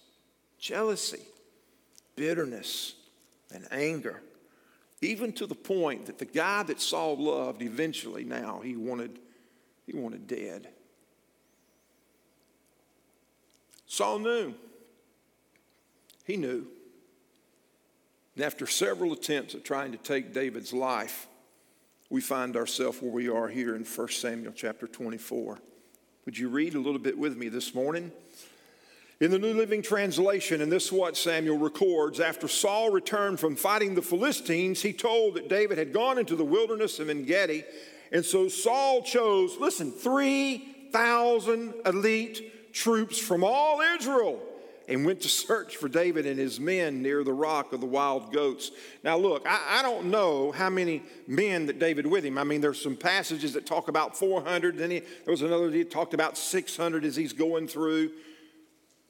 jealousy, 0.59 1.23
bitterness, 2.17 2.95
and 3.53 3.67
anger. 3.71 4.23
Even 5.01 5.33
to 5.35 5.47
the 5.47 5.55
point 5.55 6.07
that 6.07 6.19
the 6.19 6.25
guy 6.25 6.63
that 6.63 6.81
Saul 6.81 7.17
loved 7.19 7.63
eventually 7.63 8.25
now 8.25 8.61
he 8.63 8.75
wanted, 8.75 9.19
he 9.87 9.95
wanted 9.95 10.27
dead. 10.27 10.69
Saul 13.95 14.19
knew. 14.19 14.55
He 16.25 16.37
knew. 16.37 16.67
And 18.35 18.45
after 18.45 18.67
several 18.67 19.13
attempts 19.13 19.55
at 19.55 19.65
trying 19.65 19.93
to 19.93 19.99
take 19.99 20.35
David's 20.35 20.73
life, 20.73 21.29
we 22.11 22.21
find 22.21 22.57
ourselves 22.57 23.01
where 23.01 23.13
we 23.13 23.29
are 23.29 23.47
here 23.47 23.77
in 23.77 23.85
1 23.85 24.09
Samuel 24.09 24.53
chapter 24.53 24.89
24. 24.89 25.61
Would 26.25 26.37
you 26.37 26.49
read 26.49 26.75
a 26.75 26.81
little 26.81 26.99
bit 26.99 27.17
with 27.17 27.37
me 27.37 27.49
this 27.49 27.73
morning? 27.73 28.11
In 29.21 29.31
the 29.31 29.39
New 29.39 29.55
Living 29.55 29.81
Translation, 29.81 30.61
and 30.61 30.73
this 30.73 30.87
is 30.87 30.93
what 30.93 31.17
Samuel 31.17 31.59
records 31.59 32.19
after 32.19 32.49
Saul 32.49 32.91
returned 32.91 33.39
from 33.39 33.55
fighting 33.55 33.95
the 33.95 34.03
Philistines, 34.03 34.83
he 34.83 34.93
told 34.93 35.35
that 35.35 35.49
David 35.49 35.79
had 35.79 35.93
gone 35.93 36.19
into 36.19 36.35
the 36.35 36.45
wilderness 36.45 36.99
of 36.99 37.11
En 37.11 37.25
Gedi. 37.25 37.63
And 38.11 38.25
so 38.25 38.49
Saul 38.49 39.03
chose, 39.03 39.57
listen, 39.61 39.93
3,000 39.93 41.75
elite 41.87 42.54
troops 42.75 43.19
from 43.19 43.43
all 43.43 43.81
Israel 43.81 44.43
and 44.89 45.07
went 45.07 45.23
to 45.23 45.29
search 45.29 45.77
for 45.77 45.89
David 45.89 46.27
and 46.27 46.39
his 46.39 46.61
men 46.61 47.01
near 47.01 47.25
the 47.25 47.33
rock 47.33 47.73
of 47.73 47.81
the 47.81 47.87
wild 47.87 48.33
goats. 48.33 48.71
Now, 49.03 49.17
look, 49.17 49.47
I, 49.49 49.79
I, 49.79 49.83
don't 49.83 50.11
know 50.11 50.53
how 50.53 50.69
many 50.69 51.03
men 51.27 51.67
that 51.67 51.79
David 51.79 52.07
with 52.07 52.23
him. 52.23 52.37
I 52.37 52.45
mean, 52.45 52.61
there's 52.61 52.83
some 52.83 52.97
passages 52.97 53.55
that 53.55 53.65
talk 53.65 53.89
about 53.89 54.15
400. 54.19 54.77
Then 54.77 54.91
he, 54.91 54.99
there 54.99 55.31
was 55.31 55.41
another 55.41 55.71
that 55.71 55.91
talked 55.91 56.13
about 56.13 56.37
600 56.37 57.05
as 57.05 57.17
he's 57.17 57.33
going 57.33 57.67
through. 57.67 58.11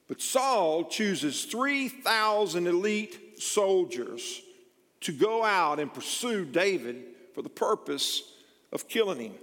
But 0.07 0.21
Saul 0.21 0.85
chooses 0.85 1.45
3,000 1.47 2.67
elite 2.67 3.41
soldiers 3.43 4.43
to 5.01 5.13
go 5.13 5.43
out 5.43 5.81
and 5.81 5.93
pursue 5.93 6.45
David 6.45 7.03
for 7.35 7.43
the 7.43 7.49
purpose 7.49 8.23
of 8.71 8.87
killing 8.89 9.19
him. 9.19 9.35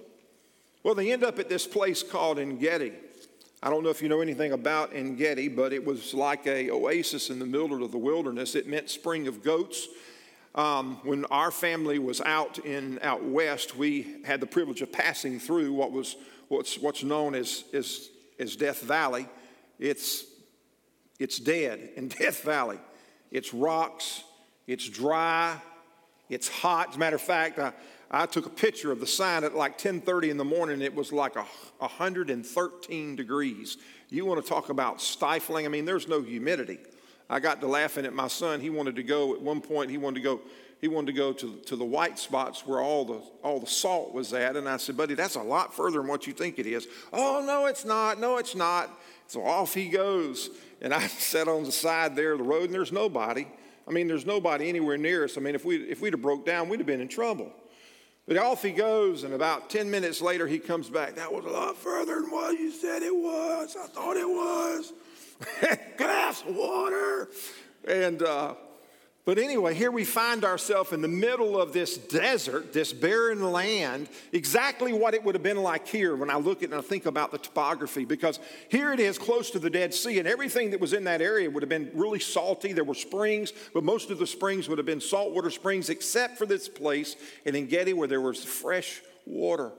Well, 0.83 0.95
they 0.95 1.11
end 1.11 1.23
up 1.23 1.39
at 1.39 1.49
this 1.49 1.67
place 1.67 2.03
called 2.03 2.39
En 2.39 2.57
Gedi. 2.57 2.93
I 3.63 3.69
don't 3.69 3.83
know 3.83 3.89
if 3.89 4.01
you 4.01 4.09
know 4.09 4.21
anything 4.21 4.53
about 4.53 4.95
En 4.95 5.15
Gedi, 5.15 5.47
but 5.47 5.71
it 5.71 5.85
was 5.85 6.13
like 6.13 6.47
a 6.47 6.71
oasis 6.71 7.29
in 7.29 7.39
the 7.39 7.45
middle 7.45 7.83
of 7.83 7.91
the 7.91 7.97
wilderness. 7.97 8.55
It 8.55 8.67
meant 8.67 8.89
spring 8.89 9.27
of 9.27 9.43
goats. 9.43 9.87
Um, 10.55 10.99
when 11.03 11.25
our 11.25 11.51
family 11.51 11.99
was 11.99 12.21
out 12.21 12.59
in 12.59 12.99
out 13.03 13.23
west, 13.23 13.77
we 13.77 14.17
had 14.25 14.39
the 14.39 14.47
privilege 14.47 14.81
of 14.81 14.91
passing 14.91 15.39
through 15.39 15.73
what 15.73 15.91
was 15.91 16.15
what's, 16.51 16.77
what's 16.77 17.01
known 17.03 17.33
as, 17.33 17.63
as, 17.73 18.09
as 18.37 18.55
Death 18.55 18.81
Valley. 18.81 19.27
It's, 19.79 20.25
it's 21.17 21.39
dead 21.39 21.91
in 21.95 22.09
Death 22.09 22.43
Valley. 22.43 22.79
It's 23.31 23.53
rocks, 23.53 24.23
it's 24.67 24.87
dry, 24.87 25.57
it's 26.29 26.49
hot. 26.49 26.89
As 26.89 26.95
a 26.97 26.99
matter 26.99 27.15
of 27.15 27.21
fact, 27.21 27.57
I, 27.57 27.71
I 28.13 28.25
took 28.25 28.45
a 28.45 28.49
picture 28.49 28.91
of 28.91 28.99
the 28.99 29.07
sign 29.07 29.45
at 29.45 29.55
like 29.55 29.77
10:30 29.77 30.29
in 30.29 30.37
the 30.37 30.43
morning. 30.43 30.81
It 30.81 30.93
was 30.93 31.13
like 31.13 31.37
a 31.37 31.45
113 31.79 33.15
degrees. 33.15 33.77
You 34.09 34.25
want 34.25 34.43
to 34.43 34.47
talk 34.47 34.67
about 34.67 35.01
stifling? 35.01 35.65
I 35.65 35.69
mean, 35.69 35.85
there's 35.85 36.09
no 36.09 36.21
humidity. 36.21 36.79
I 37.29 37.39
got 37.39 37.61
to 37.61 37.67
laughing 37.67 38.05
at 38.05 38.13
my 38.13 38.27
son. 38.27 38.59
He 38.59 38.69
wanted 38.69 38.97
to 38.97 39.03
go 39.03 39.33
at 39.33 39.41
one 39.41 39.61
point. 39.61 39.89
He 39.89 39.97
wanted 39.97 40.15
to 40.15 40.21
go. 40.23 40.41
He 40.81 40.89
wanted 40.89 41.07
to 41.07 41.13
go 41.13 41.31
to, 41.31 41.55
to 41.67 41.75
the 41.77 41.85
white 41.85 42.19
spots 42.19 42.67
where 42.67 42.81
all 42.81 43.05
the 43.05 43.21
all 43.43 43.61
the 43.61 43.67
salt 43.67 44.13
was 44.13 44.33
at. 44.33 44.57
And 44.57 44.67
I 44.67 44.75
said, 44.75 44.97
buddy, 44.97 45.13
that's 45.13 45.35
a 45.35 45.41
lot 45.41 45.73
further 45.73 45.99
than 45.99 46.07
what 46.07 46.27
you 46.27 46.33
think 46.33 46.59
it 46.59 46.67
is. 46.67 46.87
Oh 47.13 47.41
no, 47.47 47.67
it's 47.67 47.85
not. 47.85 48.19
No, 48.19 48.37
it's 48.37 48.55
not. 48.55 48.89
So 49.27 49.45
off 49.45 49.73
he 49.73 49.87
goes. 49.87 50.49
And 50.81 50.93
I 50.93 51.07
sat 51.07 51.47
on 51.47 51.63
the 51.63 51.71
side 51.71 52.17
there 52.17 52.33
of 52.33 52.39
the 52.39 52.43
road, 52.43 52.65
and 52.65 52.73
there's 52.73 52.91
nobody. 52.91 53.47
I 53.87 53.91
mean, 53.91 54.09
there's 54.09 54.25
nobody 54.25 54.67
anywhere 54.67 54.97
near 54.97 55.23
us. 55.23 55.37
I 55.37 55.39
mean, 55.39 55.55
if 55.55 55.63
we 55.63 55.77
if 55.77 56.01
we'd 56.01 56.11
have 56.11 56.21
broke 56.21 56.45
down, 56.45 56.67
we'd 56.67 56.81
have 56.81 56.87
been 56.87 56.99
in 56.99 57.07
trouble. 57.07 57.53
But 58.27 58.37
off 58.37 58.61
he 58.61 58.71
goes, 58.71 59.23
and 59.23 59.33
about 59.33 59.69
10 59.69 59.89
minutes 59.89 60.21
later, 60.21 60.47
he 60.47 60.59
comes 60.59 60.89
back. 60.89 61.15
That 61.15 61.31
was 61.31 61.43
a 61.45 61.49
lot 61.49 61.75
further 61.75 62.21
than 62.21 62.31
what 62.31 62.57
you 62.57 62.71
said 62.71 63.01
it 63.01 63.15
was. 63.15 63.75
I 63.75 63.87
thought 63.87 64.15
it 64.15 64.27
was. 64.27 64.93
Glass 65.97 66.43
of 66.47 66.55
water. 66.55 67.29
And, 67.87 68.21
uh, 68.21 68.55
but 69.23 69.37
anyway, 69.37 69.75
here 69.75 69.91
we 69.91 70.03
find 70.03 70.43
ourselves 70.43 70.91
in 70.91 71.01
the 71.01 71.07
middle 71.07 71.61
of 71.61 71.73
this 71.73 71.97
desert, 71.97 72.73
this 72.73 72.91
barren 72.91 73.51
land, 73.51 74.09
exactly 74.31 74.93
what 74.93 75.13
it 75.13 75.23
would 75.23 75.35
have 75.35 75.43
been 75.43 75.61
like 75.61 75.87
here 75.87 76.15
when 76.15 76.31
I 76.31 76.37
look 76.37 76.63
at 76.63 76.69
and 76.69 76.79
I 76.79 76.81
think 76.81 77.05
about 77.05 77.31
the 77.31 77.37
topography, 77.37 78.03
because 78.03 78.39
here 78.69 78.91
it 78.91 78.99
is 78.99 79.19
close 79.19 79.51
to 79.51 79.59
the 79.59 79.69
Dead 79.69 79.93
Sea, 79.93 80.17
and 80.17 80.27
everything 80.27 80.71
that 80.71 80.79
was 80.79 80.93
in 80.93 81.03
that 81.03 81.21
area 81.21 81.49
would 81.49 81.61
have 81.61 81.69
been 81.69 81.91
really 81.93 82.19
salty. 82.19 82.73
There 82.73 82.83
were 82.83 82.95
springs, 82.95 83.53
but 83.73 83.83
most 83.83 84.09
of 84.09 84.17
the 84.17 84.25
springs 84.25 84.67
would 84.67 84.79
have 84.79 84.87
been 84.87 85.01
saltwater 85.01 85.51
springs, 85.51 85.89
except 85.89 86.39
for 86.39 86.47
this 86.47 86.67
place 86.67 87.15
in 87.45 87.55
Engedi 87.55 87.93
where 87.93 88.07
there 88.07 88.21
was 88.21 88.43
fresh 88.43 89.01
water. 89.27 89.71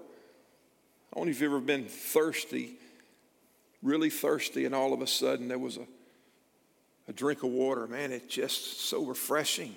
I 1.12 1.16
don't 1.16 1.26
know 1.26 1.30
if 1.30 1.40
you've 1.40 1.50
ever 1.50 1.60
been 1.60 1.86
thirsty, 1.86 2.76
really 3.82 4.08
thirsty, 4.08 4.66
and 4.66 4.74
all 4.74 4.92
of 4.92 5.02
a 5.02 5.06
sudden 5.06 5.48
there 5.48 5.58
was 5.58 5.78
a 5.78 5.86
a 7.12 7.14
drink 7.14 7.42
of 7.42 7.50
water. 7.50 7.86
Man, 7.86 8.10
it's 8.10 8.34
just 8.34 8.80
so 8.80 9.04
refreshing. 9.04 9.76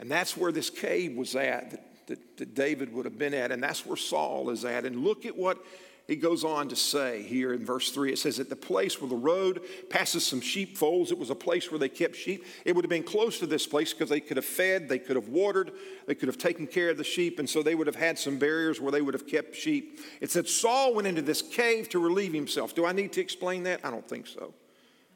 And 0.00 0.10
that's 0.10 0.36
where 0.36 0.50
this 0.50 0.68
cave 0.68 1.16
was 1.16 1.36
at 1.36 1.70
that, 1.70 2.06
that, 2.08 2.36
that, 2.38 2.54
David 2.54 2.92
would 2.92 3.04
have 3.04 3.18
been 3.18 3.34
at. 3.34 3.52
And 3.52 3.62
that's 3.62 3.86
where 3.86 3.96
Saul 3.96 4.50
is 4.50 4.64
at. 4.64 4.84
And 4.84 5.04
look 5.04 5.24
at 5.24 5.36
what 5.36 5.64
he 6.08 6.16
goes 6.16 6.42
on 6.42 6.68
to 6.68 6.76
say 6.76 7.22
here 7.22 7.54
in 7.54 7.64
verse 7.64 7.92
3. 7.92 8.12
It 8.12 8.18
says, 8.18 8.40
At 8.40 8.50
the 8.50 8.56
place 8.56 9.00
where 9.00 9.08
the 9.08 9.14
road 9.14 9.62
passes 9.88 10.26
some 10.26 10.40
sheepfolds, 10.40 11.12
it 11.12 11.18
was 11.18 11.30
a 11.30 11.36
place 11.36 11.70
where 11.70 11.78
they 11.78 11.88
kept 11.88 12.16
sheep. 12.16 12.44
It 12.64 12.74
would 12.74 12.84
have 12.84 12.90
been 12.90 13.04
close 13.04 13.38
to 13.38 13.46
this 13.46 13.66
place 13.66 13.92
because 13.92 14.10
they 14.10 14.20
could 14.20 14.36
have 14.36 14.44
fed, 14.44 14.88
they 14.88 14.98
could 14.98 15.16
have 15.16 15.28
watered, 15.28 15.70
they 16.06 16.16
could 16.16 16.28
have 16.28 16.36
taken 16.36 16.66
care 16.66 16.90
of 16.90 16.98
the 16.98 17.04
sheep. 17.04 17.38
And 17.38 17.48
so 17.48 17.62
they 17.62 17.76
would 17.76 17.86
have 17.86 17.96
had 17.96 18.18
some 18.18 18.38
barriers 18.38 18.80
where 18.80 18.90
they 18.90 19.00
would 19.00 19.14
have 19.14 19.28
kept 19.28 19.54
sheep. 19.54 20.00
It 20.20 20.32
said 20.32 20.48
Saul 20.48 20.94
went 20.94 21.06
into 21.06 21.22
this 21.22 21.40
cave 21.40 21.88
to 21.90 22.00
relieve 22.00 22.34
himself. 22.34 22.74
Do 22.74 22.84
I 22.84 22.92
need 22.92 23.12
to 23.12 23.20
explain 23.20 23.62
that? 23.62 23.80
I 23.84 23.90
don't 23.92 24.08
think 24.08 24.26
so. 24.26 24.52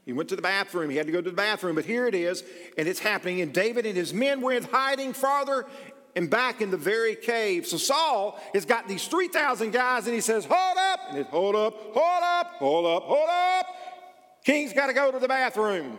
He 0.08 0.14
went 0.14 0.30
to 0.30 0.36
the 0.36 0.40
bathroom. 0.40 0.88
He 0.88 0.96
had 0.96 1.04
to 1.04 1.12
go 1.12 1.20
to 1.20 1.28
the 1.28 1.36
bathroom, 1.36 1.74
but 1.74 1.84
here 1.84 2.06
it 2.06 2.14
is, 2.14 2.42
and 2.78 2.88
it's 2.88 2.98
happening. 2.98 3.42
And 3.42 3.52
David 3.52 3.84
and 3.84 3.94
his 3.94 4.14
men 4.14 4.40
were 4.40 4.52
in 4.52 4.64
hiding 4.64 5.12
farther 5.12 5.66
and 6.16 6.30
back 6.30 6.62
in 6.62 6.70
the 6.70 6.78
very 6.78 7.14
cave. 7.14 7.66
So 7.66 7.76
Saul 7.76 8.40
has 8.54 8.64
got 8.64 8.88
these 8.88 9.06
3,000 9.06 9.70
guys, 9.70 10.06
and 10.06 10.14
he 10.14 10.22
says, 10.22 10.46
Hold 10.46 10.78
up! 10.78 11.00
And 11.10 11.18
it's, 11.18 11.28
Hold 11.28 11.56
up, 11.56 11.74
hold 11.92 12.22
up, 12.22 12.46
hold 12.52 12.86
up, 12.86 13.02
hold 13.02 13.28
up. 13.28 13.66
King's 14.46 14.72
got 14.72 14.86
to 14.86 14.94
go 14.94 15.12
to 15.12 15.18
the 15.18 15.28
bathroom. 15.28 15.98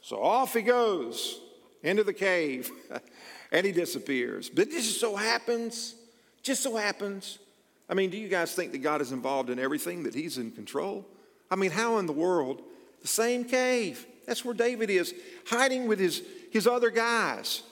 So 0.00 0.22
off 0.22 0.54
he 0.54 0.62
goes 0.62 1.40
into 1.82 2.04
the 2.04 2.12
cave, 2.12 2.70
and 3.50 3.66
he 3.66 3.72
disappears. 3.72 4.48
But 4.48 4.70
this 4.70 4.86
just 4.86 5.00
so 5.00 5.16
happens, 5.16 5.96
just 6.44 6.62
so 6.62 6.76
happens. 6.76 7.40
I 7.88 7.94
mean, 7.94 8.10
do 8.10 8.18
you 8.18 8.28
guys 8.28 8.54
think 8.54 8.70
that 8.70 8.82
God 8.82 9.00
is 9.00 9.10
involved 9.10 9.50
in 9.50 9.58
everything, 9.58 10.04
that 10.04 10.14
he's 10.14 10.38
in 10.38 10.52
control? 10.52 11.04
I 11.50 11.56
mean, 11.56 11.72
how 11.72 11.98
in 11.98 12.06
the 12.06 12.12
world 12.12 12.62
the 13.04 13.08
same 13.08 13.44
cave. 13.44 14.06
That's 14.26 14.46
where 14.46 14.54
David 14.54 14.88
is, 14.88 15.14
hiding 15.46 15.86
with 15.88 15.98
his, 15.98 16.22
his 16.50 16.66
other 16.66 16.88
guys. 16.88 17.62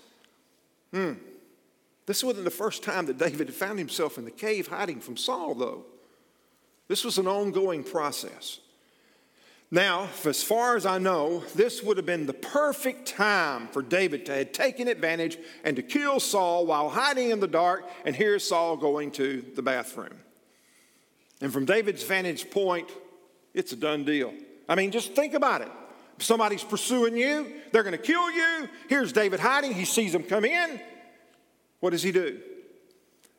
Hmm. 0.92 1.14
This 2.04 2.22
wasn't 2.22 2.44
the 2.44 2.50
first 2.50 2.82
time 2.82 3.06
that 3.06 3.16
David 3.16 3.46
had 3.46 3.54
found 3.54 3.78
himself 3.78 4.18
in 4.18 4.26
the 4.26 4.30
cave 4.30 4.66
hiding 4.66 5.00
from 5.00 5.16
Saul, 5.16 5.54
though. 5.54 5.86
This 6.86 7.02
was 7.02 7.16
an 7.16 7.26
ongoing 7.26 7.82
process. 7.82 8.58
Now, 9.70 10.10
as 10.26 10.42
far 10.42 10.76
as 10.76 10.84
I 10.84 10.98
know, 10.98 11.42
this 11.54 11.82
would 11.82 11.96
have 11.96 12.04
been 12.04 12.26
the 12.26 12.34
perfect 12.34 13.06
time 13.06 13.68
for 13.68 13.80
David 13.80 14.26
to 14.26 14.34
have 14.34 14.52
taken 14.52 14.86
advantage 14.86 15.38
and 15.64 15.76
to 15.76 15.82
kill 15.82 16.20
Saul 16.20 16.66
while 16.66 16.90
hiding 16.90 17.30
in 17.30 17.40
the 17.40 17.48
dark, 17.48 17.88
and 18.04 18.14
here's 18.14 18.46
Saul 18.46 18.76
going 18.76 19.12
to 19.12 19.42
the 19.56 19.62
bathroom. 19.62 20.20
And 21.40 21.50
from 21.50 21.64
David's 21.64 22.02
vantage 22.02 22.50
point, 22.50 22.90
it's 23.54 23.72
a 23.72 23.76
done 23.76 24.04
deal. 24.04 24.34
I 24.68 24.74
mean, 24.74 24.90
just 24.90 25.14
think 25.14 25.34
about 25.34 25.62
it. 25.62 25.68
Somebody's 26.18 26.62
pursuing 26.62 27.16
you, 27.16 27.52
they're 27.72 27.82
going 27.82 27.96
to 27.96 28.02
kill 28.02 28.30
you. 28.30 28.68
Here's 28.88 29.12
David 29.12 29.40
hiding. 29.40 29.74
He 29.74 29.84
sees 29.84 30.12
them 30.12 30.22
come 30.22 30.44
in. 30.44 30.80
What 31.80 31.90
does 31.90 32.02
he 32.02 32.12
do? 32.12 32.40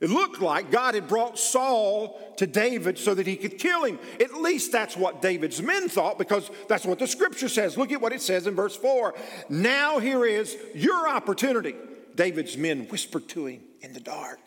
It 0.01 0.09
looked 0.09 0.41
like 0.41 0.69
God 0.69 0.95
had 0.95 1.07
brought 1.07 1.39
Saul 1.39 2.19
to 2.35 2.45
David 2.45 2.97
so 2.97 3.13
that 3.13 3.25
he 3.25 3.37
could 3.37 3.57
kill 3.57 3.85
him. 3.85 3.99
At 4.19 4.33
least 4.33 4.73
that's 4.73 4.97
what 4.97 5.21
David's 5.21 5.61
men 5.61 5.87
thought 5.87 6.17
because 6.17 6.51
that's 6.67 6.85
what 6.85 6.99
the 6.99 7.07
scripture 7.07 7.47
says. 7.47 7.77
Look 7.77 7.93
at 7.93 8.01
what 8.01 8.11
it 8.11 8.21
says 8.21 8.45
in 8.45 8.53
verse 8.53 8.75
4. 8.75 9.13
Now 9.47 9.99
here 9.99 10.25
is 10.25 10.57
your 10.75 11.07
opportunity. 11.07 11.75
David's 12.15 12.57
men 12.57 12.87
whispered 12.89 13.29
to 13.29 13.45
him 13.45 13.61
in 13.79 13.93
the 13.93 14.01
dark. 14.01 14.39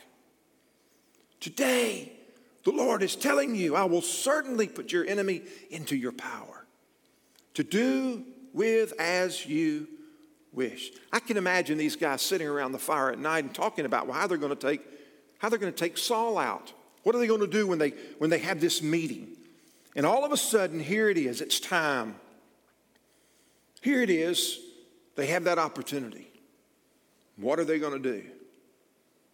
Today, 1.40 2.12
the 2.64 2.72
Lord 2.72 3.02
is 3.02 3.16
telling 3.16 3.54
you, 3.54 3.76
I 3.76 3.84
will 3.84 4.02
certainly 4.02 4.68
put 4.68 4.92
your 4.92 5.06
enemy 5.06 5.40
into 5.70 5.96
your 5.96 6.12
power 6.12 6.55
to 7.56 7.64
do 7.64 8.22
with 8.52 8.92
as 9.00 9.46
you 9.46 9.88
wish. 10.52 10.92
I 11.10 11.20
can 11.20 11.38
imagine 11.38 11.78
these 11.78 11.96
guys 11.96 12.20
sitting 12.20 12.46
around 12.46 12.72
the 12.72 12.78
fire 12.78 13.10
at 13.10 13.18
night 13.18 13.44
and 13.44 13.54
talking 13.54 13.86
about 13.86 14.10
how 14.10 14.26
they're 14.26 14.38
going 14.38 14.54
to 14.54 14.68
take 14.68 14.82
how 15.38 15.48
they're 15.50 15.58
going 15.58 15.72
to 15.72 15.78
take 15.78 15.98
Saul 15.98 16.38
out. 16.38 16.72
What 17.02 17.14
are 17.14 17.18
they 17.18 17.26
going 17.26 17.40
to 17.40 17.46
do 17.46 17.66
when 17.66 17.78
they 17.78 17.90
when 18.18 18.30
they 18.30 18.38
have 18.38 18.60
this 18.60 18.82
meeting? 18.82 19.36
And 19.94 20.04
all 20.04 20.24
of 20.24 20.32
a 20.32 20.36
sudden, 20.36 20.80
here 20.80 21.08
it 21.08 21.16
is. 21.16 21.40
It's 21.40 21.58
time. 21.58 22.16
Here 23.80 24.02
it 24.02 24.10
is. 24.10 24.58
They 25.14 25.26
have 25.28 25.44
that 25.44 25.58
opportunity. 25.58 26.28
What 27.36 27.58
are 27.58 27.64
they 27.64 27.78
going 27.78 28.02
to 28.02 28.12
do? 28.12 28.22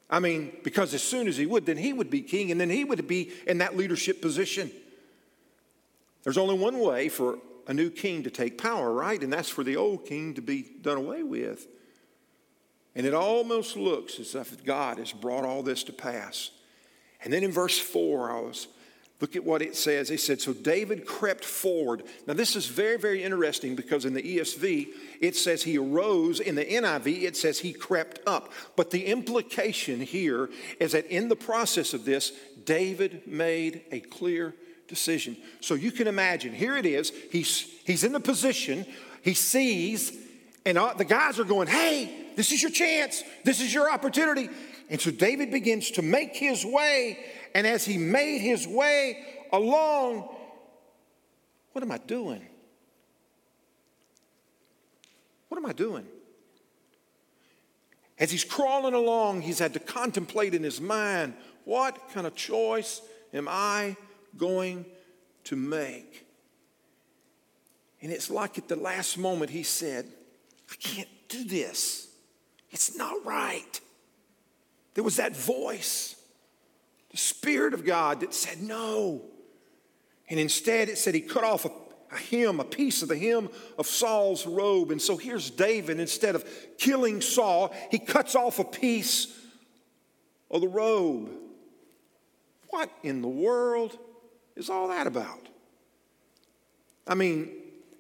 I 0.09 0.21
mean, 0.21 0.57
because 0.63 0.95
as 0.95 1.03
soon 1.03 1.27
as 1.27 1.37
he 1.37 1.47
would, 1.47 1.67
then 1.67 1.77
he 1.77 1.93
would 1.93 2.11
be 2.11 2.21
king 2.21 2.53
and 2.53 2.61
then 2.61 2.71
he 2.71 2.85
would 2.85 3.09
be 3.09 3.33
in 3.49 3.59
that 3.59 3.77
leadership 3.77 4.23
position. 4.23 4.71
There's 6.23 6.39
only 6.39 6.57
one 6.57 6.79
way 6.79 7.09
for 7.09 7.39
a 7.67 7.75
new 7.75 7.91
king 7.91 8.23
to 8.25 8.31
take 8.31 8.59
power, 8.59 8.93
right? 8.93 9.23
And 9.23 9.33
that's 9.33 9.49
for 9.49 9.65
the 9.65 9.77
old 9.77 10.07
king 10.07 10.35
to 10.35 10.43
be 10.43 10.65
done 10.81 10.99
away 10.99 11.23
with. 11.23 11.67
And 12.95 13.07
it 13.07 13.15
almost 13.15 13.77
looks 13.77 14.19
as 14.19 14.35
if 14.35 14.65
God 14.65 14.99
has 14.99 15.13
brought 15.13 15.45
all 15.45 15.63
this 15.63 15.83
to 15.85 15.93
pass. 15.93 16.51
And 17.25 17.33
then 17.33 17.43
in 17.43 17.53
verse 17.53 17.79
4, 17.79 18.31
I 18.31 18.41
was 18.41 18.69
Look 19.23 19.37
at 19.37 19.45
what 19.45 19.63
it 19.63 19.77
says. 19.77 20.09
He 20.09 20.17
said, 20.17 20.41
So 20.41 20.53
David 20.53 21.07
crept 21.07 21.45
forward. 21.45 22.03
Now, 22.27 22.35
this 22.35 22.57
is 22.57 22.67
very, 22.67 22.99
very 22.99 23.23
interesting 23.23 23.77
because 23.77 24.05
in 24.05 24.15
the 24.15 24.39
ESV, 24.39 24.89
it 25.21 25.37
says 25.37 25.63
he 25.63 25.79
arose. 25.79 26.41
In 26.41 26.57
the 26.57 26.65
NIV, 26.65 27.23
it 27.23 27.37
says 27.37 27.61
he 27.61 27.73
crept 27.73 28.19
up. 28.27 28.53
But 28.75 28.91
the 28.91 29.07
implication 29.07 30.01
here 30.01 30.51
is 30.81 30.91
that 30.91 31.07
in 31.07 31.29
the 31.29 31.37
process 31.37 31.95
of 31.95 32.05
this, 32.05 32.33
David 32.65 33.23
made 33.25 33.85
a 33.93 34.01
clear 34.01 34.57
decision. 34.93 35.37
So 35.61 35.75
you 35.75 35.91
can 35.91 36.07
imagine, 36.07 36.53
here 36.53 36.77
it 36.77 36.85
is. 36.85 37.13
He's, 37.31 37.61
he's 37.85 38.05
in 38.05 38.13
the 38.13 38.21
position, 38.21 38.85
he 39.23 39.33
sees, 39.33 40.13
and 40.67 40.77
all, 40.77 40.95
the 40.95 41.07
guys 41.07 41.41
are 41.41 41.45
going, 41.45 41.67
Hey, 41.67 42.29
this 42.37 42.53
is 42.53 42.63
your 42.63 42.71
chance. 42.71 43.23
This 43.43 43.61
is 43.61 43.73
your 43.73 43.91
opportunity. 43.91 44.51
And 44.91 45.01
so 45.01 45.11
David 45.11 45.51
begins 45.51 45.93
to 45.93 46.03
make 46.03 46.37
his 46.37 46.65
way 46.65 47.19
and 47.55 47.67
as 47.67 47.85
he 47.85 47.99
made 47.99 48.39
his 48.39 48.67
way 48.67 49.25
along, 49.53 50.29
what 51.73 51.83
am 51.83 51.93
I 51.93 51.99
doing? 51.99 52.47
What 55.49 55.59
am 55.59 55.67
I 55.67 55.73
doing? 55.73 56.07
As 58.19 58.31
he's 58.31 58.45
crawling 58.45 58.95
along, 58.95 59.43
he's 59.43 59.59
had 59.59 59.75
to 59.75 59.81
contemplate 59.81 60.55
in 60.55 60.63
his 60.63 60.81
mind 60.81 61.35
what 61.65 61.99
kind 62.13 62.27
of 62.27 62.35
choice 62.35 63.03
am 63.35 63.49
I 63.49 63.97
going 64.37 64.87
to 65.45 65.57
make? 65.57 66.27
And 68.01 68.11
it's 68.11 68.31
like 68.31 68.59
at 68.59 68.69
the 68.69 68.77
last 68.77 69.17
moment 69.17 69.51
he 69.51 69.63
said, 69.63 70.07
I 70.71 70.75
can't 70.77 71.09
do 71.29 71.45
this. 71.45 72.09
It's 72.71 72.97
not 72.97 73.25
right. 73.25 73.81
There 74.95 75.05
was 75.05 75.17
that 75.17 75.37
voice, 75.37 76.17
the 77.11 77.17
Spirit 77.17 77.75
of 77.75 77.85
God, 77.85 78.21
that 78.21 78.35
said 78.35 78.61
no. 78.61 79.23
And 80.29 80.41
instead, 80.41 80.89
it 80.89 80.99
said 80.99 81.15
he 81.15 81.21
cut 81.21 81.45
off 81.45 81.65
a, 81.65 81.71
a 82.13 82.19
hem, 82.19 82.61
a 82.61 82.65
piece 82.65 83.03
of 83.03 83.09
the 83.09 83.17
hem 83.17 83.49
of 83.79 83.87
Saul's 83.87 84.47
robe. 84.47 84.91
And 84.91 85.01
so 85.01 85.17
here's 85.17 85.51
David, 85.51 86.01
instead 86.01 86.35
of 86.35 86.45
killing 86.79 87.21
Saul, 87.21 87.75
he 87.91 87.99
cuts 87.99 88.35
off 88.35 88.59
a 88.59 88.65
piece 88.65 89.39
of 90.51 90.61
the 90.61 90.69
robe. 90.69 91.31
What 92.69 92.91
in 93.03 93.23
the 93.23 93.29
world 93.29 93.99
is 94.57 94.71
all 94.71 94.89
that 94.89 95.07
about? 95.07 95.49
I 97.07 97.15
mean, 97.15 97.51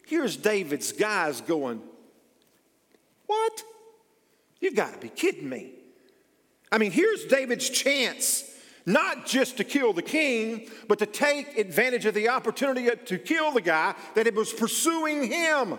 here's 0.07 0.37
David's 0.37 0.93
guys 0.93 1.41
going, 1.41 1.83
What? 3.27 3.63
You 4.61 4.73
got 4.73 4.93
to 4.93 4.99
be 4.99 5.09
kidding 5.09 5.49
me. 5.49 5.73
I 6.71 6.79
mean, 6.79 6.93
here's 6.93 7.25
David's 7.25 7.69
chance 7.69 8.49
not 8.87 9.27
just 9.27 9.59
to 9.59 9.65
kill 9.65 9.93
the 9.93 10.03
king, 10.03 10.69
but 10.89 10.99
to 10.99 11.07
take 11.07 11.57
advantage 11.57 12.07
of 12.07 12.15
the 12.15 12.29
opportunity 12.29 12.89
to 13.05 13.19
kill 13.19 13.53
the 13.53 13.61
guy 13.61 13.95
that 14.15 14.33
was 14.35 14.53
pursuing 14.53 15.31
him. 15.31 15.79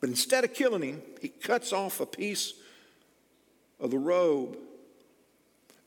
But 0.00 0.10
instead 0.10 0.44
of 0.44 0.54
killing 0.54 0.82
him, 0.82 1.02
he 1.20 1.28
cuts 1.28 1.72
off 1.72 2.00
a 2.00 2.06
piece 2.06 2.54
of 3.78 3.90
the 3.90 3.98
robe. 3.98 4.56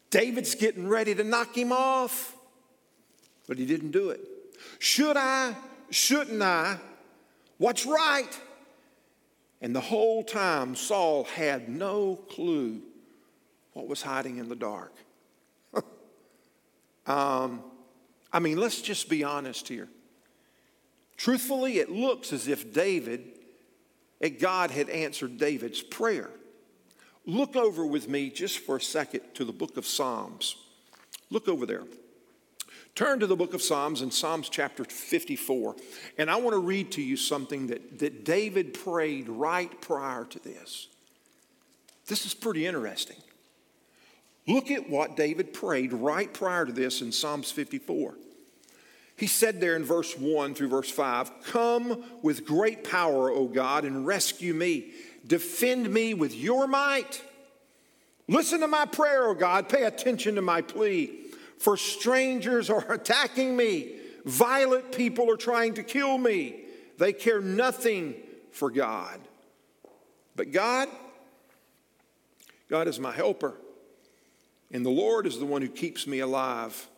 David's 0.10 0.56
getting 0.56 0.88
ready 0.88 1.16
to 1.16 1.24
knock 1.24 1.56
him 1.58 1.72
off, 1.72 2.36
but 3.54 3.60
he 3.60 3.68
didn't 3.68 3.92
do 3.92 4.10
it. 4.10 4.20
Should 4.80 5.16
I? 5.16 5.56
Shouldn't 5.92 6.42
I? 6.42 6.80
What's 7.60 7.86
right? 7.86 8.42
And 9.62 9.76
the 9.76 9.80
whole 9.80 10.24
time, 10.24 10.76
Saul 10.76 11.26
had 11.26 11.70
no 11.70 12.16
clue 12.16 12.82
what 13.74 13.88
was 13.88 14.02
hiding 14.02 14.38
in 14.38 14.50
the 14.50 14.56
dark. 14.56 14.92
um, 17.06 17.62
I 18.32 18.40
mean, 18.40 18.58
let's 18.58 18.82
just 18.82 19.08
be 19.08 19.24
honest 19.24 19.68
here. 19.68 19.88
Truthfully, 21.16 21.78
it 21.78 21.92
looks 21.92 22.34
as 22.34 22.48
if 22.48 22.74
David, 22.74 23.34
God 24.40 24.72
had 24.72 24.90
answered 24.90 25.38
David's 25.38 25.84
prayer. 25.84 26.32
Look 27.28 27.56
over 27.56 27.86
with 27.86 28.10
me 28.10 28.32
just 28.32 28.58
for 28.58 28.78
a 28.78 28.82
second 28.82 29.22
to 29.36 29.46
the 29.46 29.54
book 29.54 29.78
of 29.78 29.86
Psalms. 29.86 30.56
Look 31.30 31.48
over 31.48 31.68
there. 31.68 31.84
Turn 32.96 33.20
to 33.22 33.28
the 33.28 33.36
book 33.36 33.56
of 33.56 33.62
Psalms 33.62 34.04
in 34.04 34.12
Psalms 34.12 34.50
chapter 34.50 34.84
54. 34.84 35.76
And 36.20 36.30
I 36.30 36.36
want 36.36 36.54
to 36.54 36.60
read 36.60 36.92
to 36.92 37.02
you 37.02 37.18
something 37.18 37.68
that, 37.68 38.00
that 38.00 38.24
David 38.24 38.76
prayed 38.76 39.28
right 39.28 39.82
prior 39.82 40.26
to 40.26 40.40
this. 40.40 40.88
This 42.06 42.26
is 42.26 42.36
pretty 42.36 42.68
interesting. 42.68 43.18
Look 44.48 44.70
at 44.70 44.90
what 44.90 45.16
David 45.16 45.54
prayed 45.54 45.92
right 45.92 46.32
prior 46.32 46.66
to 46.66 46.72
this 46.72 47.02
in 47.02 47.12
Psalms 47.12 47.50
54. 47.50 48.16
He 49.16 49.28
said 49.28 49.60
there 49.60 49.76
in 49.76 49.86
verse 49.86 50.18
1 50.18 50.54
through 50.54 50.68
verse 50.68 50.92
5 50.92 51.44
Come 51.46 52.04
with 52.22 52.46
great 52.46 52.84
power, 52.84 53.32
O 53.32 53.46
God, 53.46 53.86
and 53.86 54.06
rescue 54.06 54.54
me. 54.54 54.92
Defend 55.26 55.92
me 55.92 56.14
with 56.14 56.36
your 56.36 56.68
might. 56.68 57.24
Listen 58.28 58.60
to 58.60 58.68
my 58.68 58.86
prayer, 58.86 59.30
O 59.30 59.34
God. 59.34 59.68
Pay 59.68 59.84
attention 59.84 60.36
to 60.36 60.42
my 60.42 60.62
plea. 60.62 61.23
For 61.64 61.78
strangers 61.78 62.70
are 62.70 62.92
attacking 62.92 63.56
me. 63.56 63.96
Violent 64.26 64.92
people 64.92 65.32
are 65.32 65.38
trying 65.38 65.76
to 65.76 65.84
kill 65.84 66.18
me. 66.18 66.66
They 66.98 67.14
care 67.14 67.40
nothing 67.40 68.16
for 68.52 68.70
God. 68.70 69.22
But 70.36 70.52
God, 70.52 70.90
God 72.70 72.90
is 72.90 73.00
my 73.00 73.14
helper. 73.14 73.54
And 74.74 74.86
the 74.86 74.90
Lord 74.90 75.26
is 75.26 75.40
the 75.40 75.46
one 75.46 75.62
who 75.62 75.70
keeps 75.70 76.06
me 76.06 76.20
alive. 76.20 76.90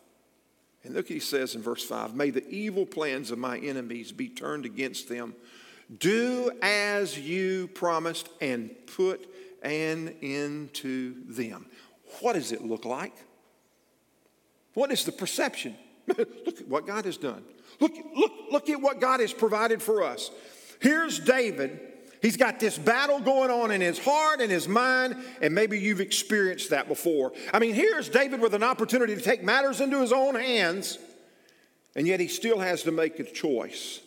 And 0.84 0.96
look 0.96 1.10
he 1.10 1.20
says 1.20 1.54
in 1.54 1.62
verse 1.62 1.84
5 1.84 2.16
May 2.16 2.32
the 2.32 2.48
evil 2.50 2.88
plans 2.88 3.30
of 3.30 3.38
my 3.38 3.60
enemies 3.60 4.12
be 4.12 4.30
turned 4.30 4.66
against 4.66 5.10
them. 5.10 5.36
Do 6.00 6.50
as 6.64 7.20
you 7.20 7.68
promised 7.68 8.30
and 8.42 8.72
put 8.88 9.32
an 9.62 10.16
end 10.24 10.74
to 10.76 11.16
them. 11.28 11.68
What 12.22 12.34
does 12.34 12.52
it 12.52 12.64
look 12.64 12.84
like? 12.84 13.14
What 14.76 14.92
is 14.92 15.04
the 15.04 15.12
perception? 15.12 15.76
look 16.08 16.62
at 16.62 16.68
what 16.68 16.86
God 16.86 17.06
has 17.06 17.18
done. 17.18 17.44
Look, 17.80 17.94
look, 18.16 18.32
look 18.52 18.70
at 18.70 18.80
what 18.80 19.02
God 19.02 19.20
has 19.20 19.34
provided 19.34 19.82
for 19.82 20.04
us. 20.04 20.30
Here's 20.80 21.20
David 21.20 21.80
He's 22.26 22.38
got 22.38 22.60
this 22.60 22.76
battle 22.76 23.20
going 23.20 23.52
on 23.52 23.70
in 23.70 23.82
his 23.82 24.00
heart 24.00 24.42
and 24.42 24.52
his 24.52 24.68
mind, 24.68 25.16
and 25.42 25.54
maybe 25.54 25.80
you've 25.80 26.02
experienced 26.02 26.72
that 26.72 26.88
before. 26.88 27.34
I 27.54 27.60
mean, 27.60 27.76
here's 27.76 28.10
David 28.10 28.42
with 28.42 28.56
an 28.56 28.64
opportunity 28.64 29.14
to 29.14 29.22
take 29.22 29.44
matters 29.44 29.80
into 29.80 30.02
his 30.02 30.12
own 30.12 30.34
hands, 30.34 30.98
and 31.96 32.08
yet 32.08 32.20
he 32.20 32.28
still 32.28 32.58
has 32.58 32.82
to 32.82 32.92
make 32.92 33.20
a 33.20 33.24
choice. 33.24 34.02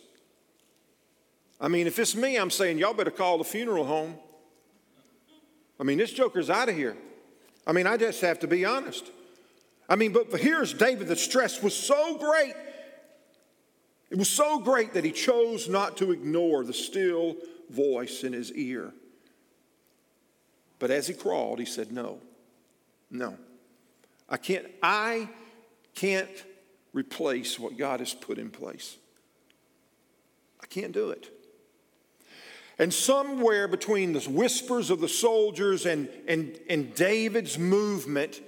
I 1.61 1.69
mean, 1.69 1.87
if 1.87 1.97
it's 1.97 2.13
me, 2.13 2.35
I'm 2.35 2.49
saying, 2.49 2.77
y'all 2.77 2.93
better 2.93 3.09
call 3.09 3.37
the 3.37 3.45
funeral 3.45 3.85
home. 3.85 4.15
I 5.79 5.83
mean, 5.83 5.97
this 5.97 6.11
joker's 6.11 6.49
out 6.49 6.67
of 6.67 6.75
here. 6.75 6.97
I 7.65 7.71
mean, 7.71 7.87
I 7.87 7.95
just 7.95 8.19
have 8.19 8.39
to 8.39 8.47
be 8.47 8.65
honest. 8.65 9.11
I 9.89 9.95
mean, 9.95 10.13
but 10.13 10.39
here's 10.39 10.71
David, 10.73 11.07
the 11.07 11.15
stress 11.15 11.63
was 11.63 11.75
so 11.75 12.17
great. 12.17 12.53
It 14.11 14.17
was 14.17 14.29
so 14.29 14.59
great 14.59 14.93
that 14.93 15.03
he 15.03 15.11
chose 15.11 15.67
not 15.67 15.97
to 15.97 16.11
ignore 16.11 16.63
the 16.63 16.73
still 16.73 17.35
voice 17.69 18.23
in 18.23 18.33
his 18.33 18.53
ear. 18.53 18.93
But 20.77 20.91
as 20.91 21.07
he 21.07 21.13
crawled, 21.13 21.59
he 21.59 21.65
said, 21.65 21.91
No, 21.91 22.19
no. 23.09 23.35
I 24.29 24.37
can't, 24.37 24.67
I 24.83 25.27
can't 25.95 26.29
replace 26.93 27.59
what 27.59 27.77
God 27.77 27.99
has 27.99 28.13
put 28.13 28.37
in 28.37 28.51
place. 28.51 28.95
I 30.61 30.67
can't 30.67 30.91
do 30.91 31.09
it. 31.09 31.29
And 32.77 32.93
somewhere 32.93 33.67
between 33.67 34.13
the 34.13 34.21
whispers 34.21 34.89
of 34.89 35.01
the 35.01 35.09
soldiers 35.09 35.85
and, 35.85 36.07
and, 36.27 36.57
and 36.69 36.93
David's 36.93 37.57
movement 37.57 38.39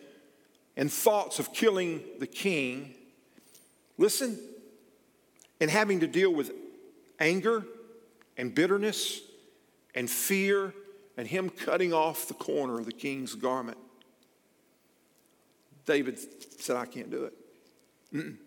and 0.77 0.91
thoughts 0.91 1.39
of 1.39 1.53
killing 1.53 2.01
the 2.19 2.27
king, 2.27 2.93
listen, 3.97 4.39
and 5.59 5.69
having 5.69 5.99
to 5.99 6.07
deal 6.07 6.33
with 6.33 6.51
anger 7.19 7.63
and 8.37 8.55
bitterness 8.55 9.21
and 9.93 10.09
fear 10.09 10.73
and 11.17 11.27
him 11.27 11.49
cutting 11.49 11.93
off 11.93 12.27
the 12.27 12.33
corner 12.33 12.79
of 12.79 12.85
the 12.85 12.91
king's 12.91 13.35
garment. 13.35 13.77
David 15.85 16.17
said, 16.61 16.75
I 16.75 16.85
can't 16.85 17.11
do 17.11 17.25
it. 17.25 17.33
Mm-mm. 18.13 18.37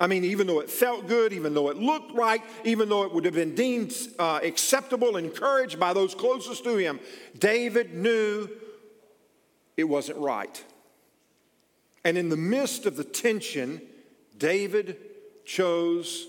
I 0.00 0.06
mean, 0.06 0.24
even 0.24 0.46
though 0.46 0.60
it 0.60 0.70
felt 0.70 1.06
good, 1.06 1.34
even 1.34 1.52
though 1.52 1.68
it 1.68 1.76
looked 1.76 2.12
right, 2.14 2.42
even 2.64 2.88
though 2.88 3.04
it 3.04 3.12
would 3.12 3.26
have 3.26 3.34
been 3.34 3.54
deemed 3.54 3.94
uh, 4.18 4.40
acceptable 4.42 5.18
encouraged 5.18 5.78
by 5.78 5.92
those 5.92 6.14
closest 6.14 6.64
to 6.64 6.76
him, 6.76 6.98
David 7.38 7.92
knew 7.94 8.48
it 9.76 9.84
wasn't 9.84 10.16
right. 10.18 10.64
And 12.04 12.16
in 12.16 12.28
the 12.28 12.36
midst 12.36 12.86
of 12.86 12.96
the 12.96 13.04
tension, 13.04 13.82
David 14.38 14.96
chose 15.44 16.26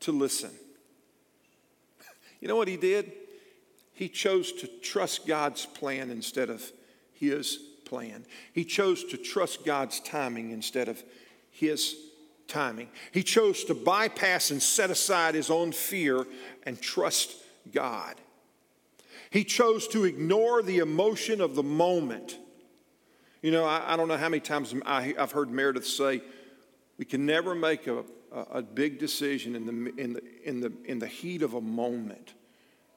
to 0.00 0.12
listen. 0.12 0.50
You 2.40 2.48
know 2.48 2.56
what 2.56 2.68
he 2.68 2.76
did? 2.76 3.12
He 3.94 4.10
chose 4.10 4.52
to 4.52 4.66
trust 4.66 5.26
God's 5.26 5.64
plan 5.64 6.10
instead 6.10 6.50
of 6.50 6.62
his 7.14 7.58
plan. 7.86 8.26
He 8.52 8.64
chose 8.64 9.04
to 9.04 9.16
trust 9.16 9.64
God's 9.64 10.00
timing 10.00 10.50
instead 10.50 10.88
of 10.88 11.02
his 11.50 11.96
timing. 12.46 12.88
He 13.10 13.22
chose 13.22 13.64
to 13.64 13.74
bypass 13.74 14.50
and 14.50 14.62
set 14.62 14.90
aside 14.90 15.34
his 15.34 15.50
own 15.50 15.72
fear 15.72 16.26
and 16.64 16.80
trust 16.80 17.36
God. 17.72 18.16
He 19.30 19.44
chose 19.44 19.88
to 19.88 20.04
ignore 20.04 20.62
the 20.62 20.78
emotion 20.78 21.40
of 21.40 21.54
the 21.54 21.62
moment. 21.62 22.38
You 23.46 23.52
know, 23.52 23.64
I, 23.64 23.92
I 23.92 23.96
don't 23.96 24.08
know 24.08 24.16
how 24.16 24.28
many 24.28 24.40
times 24.40 24.74
I, 24.84 25.14
have 25.16 25.30
heard 25.30 25.52
Meredith 25.52 25.86
say, 25.86 26.20
we 26.98 27.04
can 27.04 27.24
never 27.24 27.54
make 27.54 27.86
a, 27.86 27.98
a, 28.32 28.40
a 28.54 28.62
big 28.62 28.98
decision 28.98 29.54
in 29.54 29.66
the, 29.66 30.02
in, 30.02 30.14
the, 30.14 30.22
in, 30.42 30.60
the, 30.60 30.72
in 30.84 30.98
the 30.98 31.06
heat 31.06 31.42
of 31.42 31.54
a 31.54 31.60
moment 31.60 32.34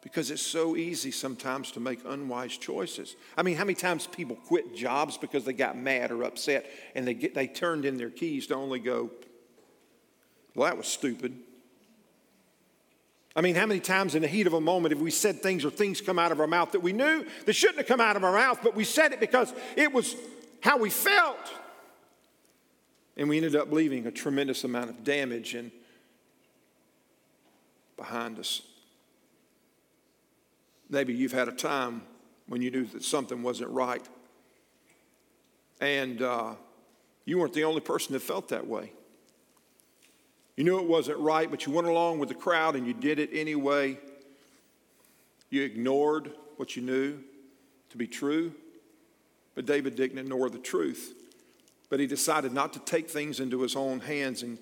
because 0.01 0.31
it's 0.31 0.41
so 0.41 0.75
easy 0.75 1.11
sometimes 1.11 1.69
to 1.73 1.79
make 1.79 1.99
unwise 2.03 2.57
choices. 2.57 3.15
I 3.37 3.43
mean, 3.43 3.57
how 3.57 3.63
many 3.63 3.75
times 3.75 4.07
people 4.07 4.37
quit 4.37 4.75
jobs 4.75 5.19
because 5.19 5.45
they 5.45 5.53
got 5.53 5.77
mad 5.77 6.09
or 6.09 6.23
upset 6.23 6.65
and 6.95 7.07
they, 7.07 7.13
get, 7.13 7.35
they 7.35 7.45
turned 7.45 7.85
in 7.85 7.97
their 7.97 8.09
keys 8.09 8.47
to 8.47 8.55
only 8.55 8.79
go, 8.79 9.11
well, 10.55 10.67
that 10.67 10.77
was 10.77 10.87
stupid. 10.87 11.37
I 13.35 13.41
mean, 13.41 13.53
how 13.53 13.67
many 13.67 13.81
times 13.81 14.15
in 14.15 14.23
the 14.23 14.27
heat 14.27 14.47
of 14.47 14.53
a 14.53 14.61
moment 14.61 14.93
have 14.93 15.01
we 15.01 15.11
said 15.11 15.43
things 15.43 15.63
or 15.63 15.69
things 15.69 16.01
come 16.01 16.17
out 16.17 16.31
of 16.31 16.39
our 16.39 16.47
mouth 16.47 16.71
that 16.71 16.81
we 16.81 16.91
knew 16.91 17.23
that 17.45 17.53
shouldn't 17.53 17.77
have 17.77 17.87
come 17.87 18.01
out 18.01 18.15
of 18.15 18.23
our 18.23 18.33
mouth, 18.33 18.61
but 18.63 18.75
we 18.75 18.83
said 18.83 19.13
it 19.13 19.19
because 19.19 19.53
it 19.75 19.93
was 19.93 20.15
how 20.61 20.77
we 20.77 20.89
felt? 20.89 21.53
And 23.17 23.27
we 23.27 23.37
ended 23.37 23.55
up 23.55 23.71
leaving 23.71 24.07
a 24.07 24.11
tremendous 24.11 24.63
amount 24.63 24.89
of 24.89 25.03
damage 25.03 25.53
and 25.53 25.71
behind 27.97 28.39
us. 28.39 28.61
Maybe 30.89 31.13
you've 31.13 31.33
had 31.33 31.47
a 31.47 31.51
time 31.51 32.01
when 32.47 32.61
you 32.61 32.71
knew 32.71 32.85
that 32.85 33.03
something 33.03 33.43
wasn't 33.43 33.69
right. 33.71 34.07
And 35.81 36.21
uh, 36.21 36.53
you 37.25 37.37
weren't 37.37 37.53
the 37.53 37.65
only 37.65 37.81
person 37.81 38.13
that 38.13 38.21
felt 38.21 38.47
that 38.49 38.65
way. 38.65 38.91
You 40.55 40.63
knew 40.63 40.79
it 40.79 40.87
wasn't 40.87 41.19
right, 41.19 41.49
but 41.49 41.65
you 41.65 41.71
went 41.71 41.87
along 41.87 42.19
with 42.19 42.27
the 42.29 42.35
crowd 42.35 42.75
and 42.75 42.85
you 42.85 42.93
did 42.93 43.19
it 43.19 43.29
anyway. 43.31 43.97
You 45.49 45.63
ignored 45.63 46.33
what 46.57 46.75
you 46.75 46.81
knew 46.81 47.19
to 47.91 47.97
be 47.97 48.07
true. 48.07 48.53
But 49.59 49.65
David 49.65 49.97
didn't 49.97 50.17
ignore 50.17 50.49
the 50.49 50.57
truth. 50.57 51.13
But 51.89 51.99
he 51.99 52.07
decided 52.07 52.53
not 52.53 52.71
to 52.71 52.79
take 52.79 53.09
things 53.09 53.41
into 53.41 53.59
his 53.59 53.75
own 53.75 53.99
hands. 53.99 54.41
And, 54.41 54.57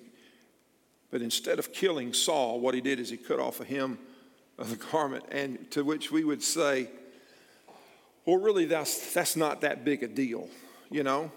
but 1.12 1.22
instead 1.22 1.60
of 1.60 1.72
killing 1.72 2.12
Saul, 2.12 2.58
what 2.58 2.74
he 2.74 2.80
did 2.80 2.98
is 2.98 3.08
he 3.08 3.16
cut 3.16 3.38
off 3.38 3.60
a 3.60 3.64
hem 3.64 3.96
of 4.58 4.70
the 4.70 4.76
garment. 4.90 5.22
And 5.30 5.70
to 5.70 5.84
which 5.84 6.10
we 6.10 6.24
would 6.24 6.42
say, 6.42 6.88
well, 8.24 8.38
really, 8.38 8.64
that's, 8.64 9.14
that's 9.14 9.36
not 9.36 9.60
that 9.60 9.84
big 9.84 10.02
a 10.02 10.08
deal, 10.08 10.48
you 10.90 11.04
know? 11.04 11.30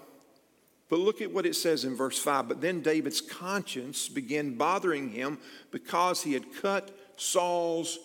But 0.88 0.98
look 0.98 1.22
at 1.22 1.32
what 1.32 1.46
it 1.46 1.54
says 1.54 1.84
in 1.84 1.94
verse 1.94 2.18
5. 2.18 2.48
But 2.48 2.60
then 2.60 2.82
David's 2.82 3.20
conscience 3.20 4.08
began 4.08 4.54
bothering 4.54 5.10
him 5.10 5.38
because 5.70 6.24
he 6.24 6.32
had 6.32 6.52
cut 6.52 6.90
Saul's 7.14 8.00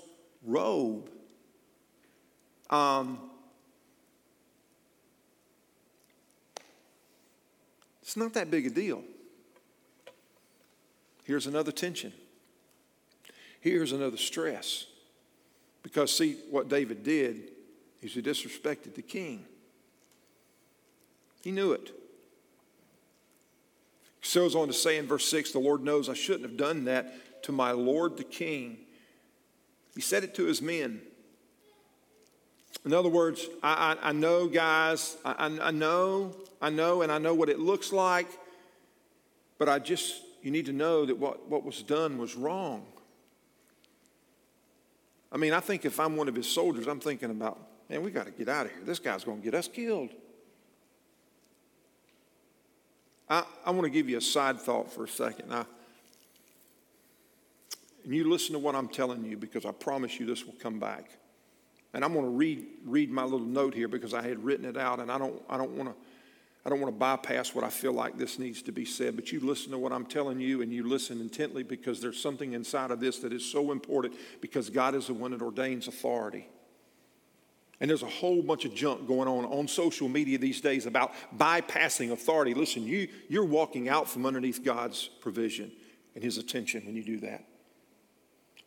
robe. 0.46 1.10
Um, 2.70 3.32
it's 8.08 8.16
not 8.16 8.34
that 8.36 8.50
big 8.50 8.66
a 8.66 8.70
deal. 8.70 9.04
Here's 11.26 11.46
another 11.46 11.74
tension. 11.74 12.14
Here's 13.60 13.92
another 13.92 14.16
stress. 14.16 14.86
Because, 15.84 16.16
see, 16.16 16.38
what 16.50 16.70
David 16.70 17.04
did 17.04 17.50
is 18.02 18.14
he 18.14 18.22
disrespected 18.22 18.96
the 18.96 19.02
king. 19.02 19.44
He 21.44 21.52
knew 21.52 21.74
it 21.74 21.92
He 24.22 24.40
goes 24.40 24.56
on 24.56 24.68
to 24.68 24.74
say 24.74 24.98
in 24.98 25.06
verse 25.06 25.28
6 25.28 25.52
the 25.52 25.60
Lord 25.60 25.84
knows 25.84 26.08
I 26.08 26.14
shouldn't 26.14 26.44
have 26.44 26.56
done 26.56 26.86
that 26.86 27.44
to 27.44 27.52
my 27.52 27.72
Lord 27.72 28.16
the 28.16 28.24
king. 28.24 28.78
He 29.96 30.02
said 30.02 30.24
it 30.24 30.34
to 30.36 30.46
his 30.46 30.62
men. 30.62 31.02
In 32.86 32.94
other 32.94 33.10
words, 33.10 33.48
I, 33.62 33.98
I, 34.02 34.10
I 34.10 34.12
know, 34.12 34.48
guys, 34.48 35.18
I, 35.26 35.58
I 35.62 35.72
know, 35.72 36.36
I 36.62 36.70
know, 36.70 37.02
and 37.02 37.12
I 37.12 37.18
know 37.18 37.34
what 37.34 37.50
it 37.50 37.60
looks 37.60 37.92
like, 37.92 38.28
but 39.58 39.68
I 39.68 39.80
just, 39.80 40.22
you 40.42 40.52
need 40.52 40.66
to 40.68 40.74
know 40.74 41.06
that 41.06 41.18
what, 41.18 41.50
what 41.50 41.64
was 41.64 41.84
done 41.84 42.18
was 42.18 42.36
wrong. 42.36 42.86
I 45.32 45.38
mean, 45.38 45.54
I 45.54 45.60
think 45.60 45.86
if 45.86 46.00
I'm 46.00 46.16
one 46.16 46.28
of 46.28 46.36
his 46.36 46.48
soldiers, 46.48 46.88
I'm 46.88 47.00
thinking 47.00 47.30
about, 47.30 47.60
man, 47.90 48.04
we 48.04 48.12
got 48.12 48.26
to 48.26 48.32
get 48.32 48.48
out 48.48 48.68
of 48.68 48.72
here. 48.72 48.82
This 48.86 49.00
guy's 49.00 49.24
going 49.24 49.40
to 49.40 49.44
get 49.44 49.54
us 49.54 49.68
killed. 49.68 50.10
I, 53.30 53.44
I 53.66 53.72
want 53.72 53.84
to 53.84 53.90
give 53.90 54.08
you 54.08 54.18
a 54.18 54.22
side 54.22 54.62
thought 54.62 54.92
for 54.92 55.04
a 55.04 55.10
second. 55.10 55.54
I, 55.54 55.66
and 58.06 58.16
you 58.16 58.30
listen 58.30 58.54
to 58.54 58.60
what 58.60 58.74
I'm 58.74 58.88
telling 58.88 59.26
you 59.26 59.36
because 59.36 59.66
I 59.66 59.72
promise 59.72 60.18
you 60.18 60.26
this 60.26 60.46
will 60.46 60.56
come 60.60 60.80
back. 60.80 61.10
And 61.98 62.06
I'm 62.06 62.14
going 62.14 62.26
to 62.26 62.32
read, 62.32 62.64
read 62.86 63.10
my 63.10 63.24
little 63.24 63.40
note 63.40 63.74
here 63.74 63.88
because 63.88 64.14
I 64.14 64.22
had 64.22 64.44
written 64.44 64.66
it 64.66 64.78
out 64.78 65.00
and 65.00 65.12
I 65.12 65.18
don't, 65.18 65.42
I 65.50 65.58
don't 65.58 65.72
want 65.72 65.90
to. 65.90 65.96
I 66.64 66.70
don't 66.70 66.82
want 66.82 66.94
to 66.94 67.00
bypass 67.00 67.56
what 67.56 67.64
I 67.64 67.70
feel 67.70 67.94
like 67.94 68.18
this 68.18 68.38
needs 68.38 68.62
to 68.64 68.74
be 68.74 68.84
said, 68.84 69.16
but 69.16 69.32
you 69.32 69.40
listen 69.40 69.72
to 69.72 69.78
what 69.78 69.94
I'm 69.94 70.06
telling 70.06 70.42
you 70.42 70.62
and 70.62 70.74
you 70.74 70.86
listen 70.86 71.22
intently 71.22 71.64
because 71.64 72.02
there's 72.02 72.22
something 72.22 72.52
inside 72.52 72.92
of 72.92 73.00
this 73.00 73.20
that 73.20 73.32
is 73.32 73.46
so 73.46 73.72
important 73.72 74.16
because 74.42 74.70
God 74.70 74.94
is 74.94 75.08
the 75.08 75.14
one 75.14 75.32
that 75.32 75.42
ordains 75.42 75.88
authority. 75.88 76.50
And 77.80 77.90
there's 77.90 78.04
a 78.04 78.08
whole 78.08 78.42
bunch 78.42 78.66
of 78.66 78.76
junk 78.76 79.08
going 79.08 79.30
on 79.30 79.46
on 79.46 79.70
social 79.70 80.10
media 80.10 80.38
these 80.38 80.60
days 80.60 80.86
about 80.86 81.14
bypassing 81.38 82.12
authority. 82.12 82.54
Listen, 82.54 82.84
you, 82.84 83.08
you're 83.30 83.46
walking 83.46 83.88
out 83.88 84.10
from 84.10 84.26
underneath 84.26 84.62
God's 84.62 85.10
provision 85.22 85.72
and 86.16 86.24
His 86.24 86.38
attention 86.38 86.86
when 86.86 86.98
you 86.98 87.04
do 87.04 87.22
that. 87.22 87.46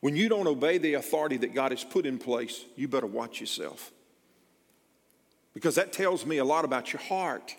When 0.00 0.16
you 0.16 0.28
don't 0.28 0.46
obey 0.46 0.78
the 0.78 0.94
authority 0.94 1.36
that 1.38 1.54
God 1.54 1.72
has 1.72 1.84
put 1.84 2.06
in 2.06 2.18
place, 2.18 2.64
you 2.76 2.88
better 2.88 3.06
watch 3.06 3.40
yourself. 3.40 3.92
Because 5.52 5.74
that 5.74 5.92
tells 5.92 6.24
me 6.24 6.38
a 6.38 6.44
lot 6.44 6.64
about 6.64 6.92
your 6.92 7.02
heart. 7.02 7.54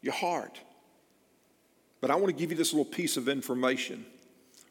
Your 0.00 0.14
heart. 0.14 0.60
But 2.00 2.10
I 2.10 2.16
want 2.16 2.28
to 2.28 2.38
give 2.38 2.50
you 2.50 2.56
this 2.56 2.72
little 2.72 2.90
piece 2.90 3.16
of 3.16 3.28
information 3.28 4.04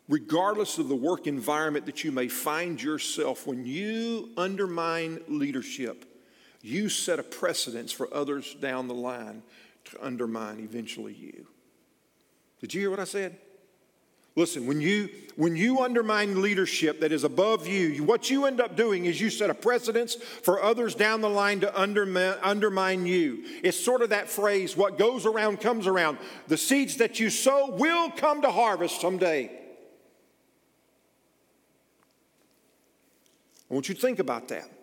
regardless 0.07 0.77
of 0.77 0.87
the 0.87 0.95
work 0.95 1.27
environment 1.27 1.85
that 1.85 2.03
you 2.03 2.11
may 2.11 2.27
find 2.27 2.81
yourself, 2.81 3.45
when 3.45 3.65
you 3.65 4.29
undermine 4.37 5.19
leadership, 5.27 6.05
you 6.61 6.89
set 6.89 7.19
a 7.19 7.23
precedence 7.23 7.91
for 7.91 8.11
others 8.13 8.55
down 8.55 8.87
the 8.87 8.93
line 8.93 9.43
to 9.85 10.05
undermine 10.05 10.59
eventually 10.59 11.13
you. 11.13 11.47
Did 12.59 12.73
you 12.73 12.81
hear 12.81 12.89
what 12.89 12.99
I 12.99 13.05
said? 13.05 13.37
Listen, 14.37 14.67
when 14.67 14.79
you 14.79 15.09
when 15.35 15.55
you 15.55 15.81
undermine 15.81 16.41
leadership 16.43 16.99
that 16.99 17.11
is 17.11 17.23
above 17.23 17.67
you, 17.67 18.03
what 18.03 18.29
you 18.29 18.45
end 18.45 18.61
up 18.61 18.75
doing 18.75 19.05
is 19.05 19.19
you 19.19 19.29
set 19.31 19.49
a 19.49 19.53
precedence 19.53 20.15
for 20.15 20.61
others 20.61 20.95
down 20.95 21.21
the 21.21 21.29
line 21.29 21.59
to 21.59 21.79
undermine, 21.79 22.37
undermine 22.41 23.05
you. 23.05 23.43
It's 23.63 23.79
sort 23.79 24.01
of 24.01 24.09
that 24.09 24.29
phrase, 24.29 24.77
what 24.77 24.97
goes 24.97 25.25
around 25.25 25.59
comes 25.59 25.85
around. 25.85 26.17
The 26.47 26.57
seeds 26.57 26.97
that 26.97 27.19
you 27.19 27.29
sow 27.29 27.71
will 27.71 28.09
come 28.11 28.43
to 28.43 28.51
harvest 28.51 29.01
someday. 29.01 29.51
I 33.69 33.73
want 33.73 33.89
you 33.89 33.95
to 33.95 34.01
think 34.01 34.19
about 34.19 34.47
that. 34.47 34.76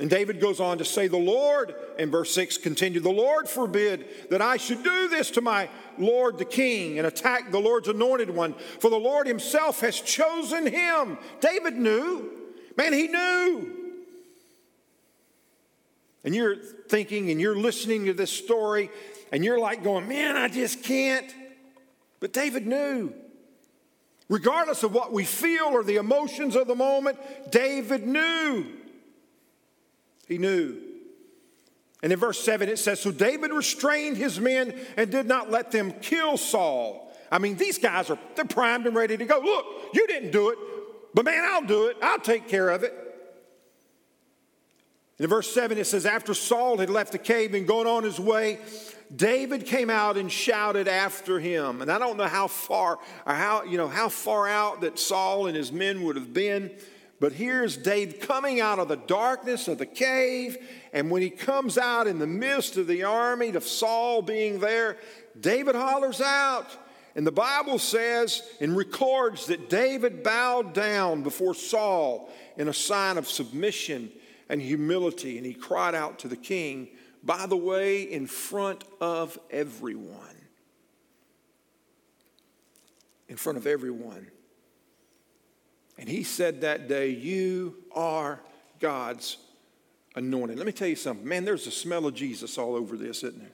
And 0.00 0.08
David 0.08 0.40
goes 0.40 0.60
on 0.60 0.78
to 0.78 0.84
say, 0.84 1.08
The 1.08 1.16
Lord, 1.16 1.74
in 1.98 2.10
verse 2.10 2.32
6 2.32 2.58
continued, 2.58 3.02
the 3.02 3.10
Lord 3.10 3.48
forbid 3.48 4.06
that 4.30 4.40
I 4.40 4.56
should 4.56 4.84
do 4.84 5.08
this 5.08 5.30
to 5.32 5.40
my 5.40 5.68
Lord 5.98 6.38
the 6.38 6.44
king 6.44 6.98
and 6.98 7.06
attack 7.06 7.50
the 7.50 7.58
Lord's 7.58 7.88
anointed 7.88 8.30
one, 8.30 8.54
for 8.78 8.90
the 8.90 8.96
Lord 8.96 9.26
himself 9.26 9.80
has 9.80 10.00
chosen 10.00 10.66
him. 10.66 11.18
David 11.40 11.74
knew. 11.74 12.30
Man, 12.76 12.92
he 12.92 13.08
knew. 13.08 13.74
And 16.24 16.34
you're 16.34 16.56
thinking 16.56 17.30
and 17.30 17.40
you're 17.40 17.56
listening 17.56 18.04
to 18.06 18.12
this 18.12 18.30
story 18.30 18.90
and 19.32 19.44
you're 19.44 19.58
like 19.58 19.82
going, 19.82 20.06
Man, 20.06 20.36
I 20.36 20.48
just 20.48 20.84
can't. 20.84 21.32
But 22.20 22.32
David 22.32 22.66
knew. 22.66 23.12
Regardless 24.28 24.82
of 24.82 24.92
what 24.92 25.12
we 25.12 25.24
feel 25.24 25.66
or 25.66 25.82
the 25.82 25.96
emotions 25.96 26.54
of 26.54 26.68
the 26.68 26.74
moment, 26.74 27.18
David 27.50 28.06
knew. 28.06 28.77
He 30.28 30.38
knew. 30.38 30.76
And 32.02 32.12
in 32.12 32.18
verse 32.18 32.38
7, 32.40 32.68
it 32.68 32.78
says 32.78 33.00
So 33.00 33.10
David 33.10 33.52
restrained 33.52 34.16
his 34.16 34.38
men 34.38 34.78
and 34.96 35.10
did 35.10 35.26
not 35.26 35.50
let 35.50 35.70
them 35.72 35.92
kill 35.92 36.36
Saul. 36.36 37.12
I 37.30 37.38
mean, 37.38 37.56
these 37.56 37.78
guys 37.78 38.08
are 38.10 38.18
they're 38.36 38.44
primed 38.44 38.86
and 38.86 38.94
ready 38.94 39.16
to 39.16 39.24
go. 39.24 39.40
Look, 39.40 39.66
you 39.94 40.06
didn't 40.06 40.30
do 40.30 40.50
it, 40.50 40.58
but 41.14 41.24
man, 41.24 41.44
I'll 41.44 41.64
do 41.64 41.86
it. 41.86 41.96
I'll 42.00 42.20
take 42.20 42.48
care 42.48 42.68
of 42.70 42.84
it. 42.84 42.94
In 45.18 45.26
verse 45.26 45.52
7, 45.52 45.76
it 45.78 45.86
says, 45.86 46.06
After 46.06 46.32
Saul 46.32 46.78
had 46.78 46.90
left 46.90 47.12
the 47.12 47.18
cave 47.18 47.54
and 47.54 47.66
gone 47.66 47.88
on 47.88 48.04
his 48.04 48.20
way, 48.20 48.60
David 49.14 49.66
came 49.66 49.90
out 49.90 50.16
and 50.16 50.30
shouted 50.30 50.86
after 50.86 51.40
him. 51.40 51.82
And 51.82 51.90
I 51.90 51.98
don't 51.98 52.16
know 52.16 52.26
how 52.26 52.46
far 52.46 52.98
or 53.26 53.34
how, 53.34 53.64
you 53.64 53.76
know, 53.76 53.88
how 53.88 54.08
far 54.08 54.46
out 54.46 54.82
that 54.82 54.98
Saul 54.98 55.46
and 55.48 55.56
his 55.56 55.72
men 55.72 56.02
would 56.04 56.16
have 56.16 56.32
been. 56.32 56.70
But 57.20 57.32
here's 57.32 57.76
David 57.76 58.20
coming 58.20 58.60
out 58.60 58.78
of 58.78 58.88
the 58.88 58.96
darkness 58.96 59.66
of 59.66 59.78
the 59.78 59.86
cave. 59.86 60.56
And 60.92 61.10
when 61.10 61.20
he 61.20 61.30
comes 61.30 61.76
out 61.76 62.06
in 62.06 62.18
the 62.18 62.26
midst 62.26 62.76
of 62.76 62.86
the 62.86 63.02
army 63.04 63.50
of 63.50 63.64
Saul 63.64 64.22
being 64.22 64.60
there, 64.60 64.96
David 65.40 65.74
hollers 65.74 66.20
out. 66.20 66.66
And 67.16 67.26
the 67.26 67.32
Bible 67.32 67.80
says 67.80 68.42
and 68.60 68.76
records 68.76 69.46
that 69.46 69.68
David 69.68 70.22
bowed 70.22 70.72
down 70.72 71.22
before 71.22 71.54
Saul 71.54 72.30
in 72.56 72.68
a 72.68 72.74
sign 72.74 73.18
of 73.18 73.26
submission 73.26 74.12
and 74.48 74.62
humility. 74.62 75.36
And 75.38 75.44
he 75.44 75.54
cried 75.54 75.96
out 75.96 76.20
to 76.20 76.28
the 76.28 76.36
king, 76.36 76.88
by 77.24 77.46
the 77.46 77.56
way, 77.56 78.02
in 78.02 78.28
front 78.28 78.84
of 79.00 79.36
everyone. 79.50 80.14
In 83.28 83.36
front 83.36 83.58
of 83.58 83.66
everyone. 83.66 84.28
And 85.98 86.08
he 86.08 86.22
said 86.22 86.60
that 86.60 86.88
day, 86.88 87.10
You 87.10 87.74
are 87.92 88.40
God's 88.80 89.36
anointed. 90.14 90.56
Let 90.56 90.66
me 90.66 90.72
tell 90.72 90.88
you 90.88 90.96
something. 90.96 91.26
Man, 91.26 91.44
there's 91.44 91.66
a 91.66 91.72
smell 91.72 92.06
of 92.06 92.14
Jesus 92.14 92.56
all 92.56 92.74
over 92.74 92.96
this, 92.96 93.18
isn't 93.24 93.38
there? 93.38 93.50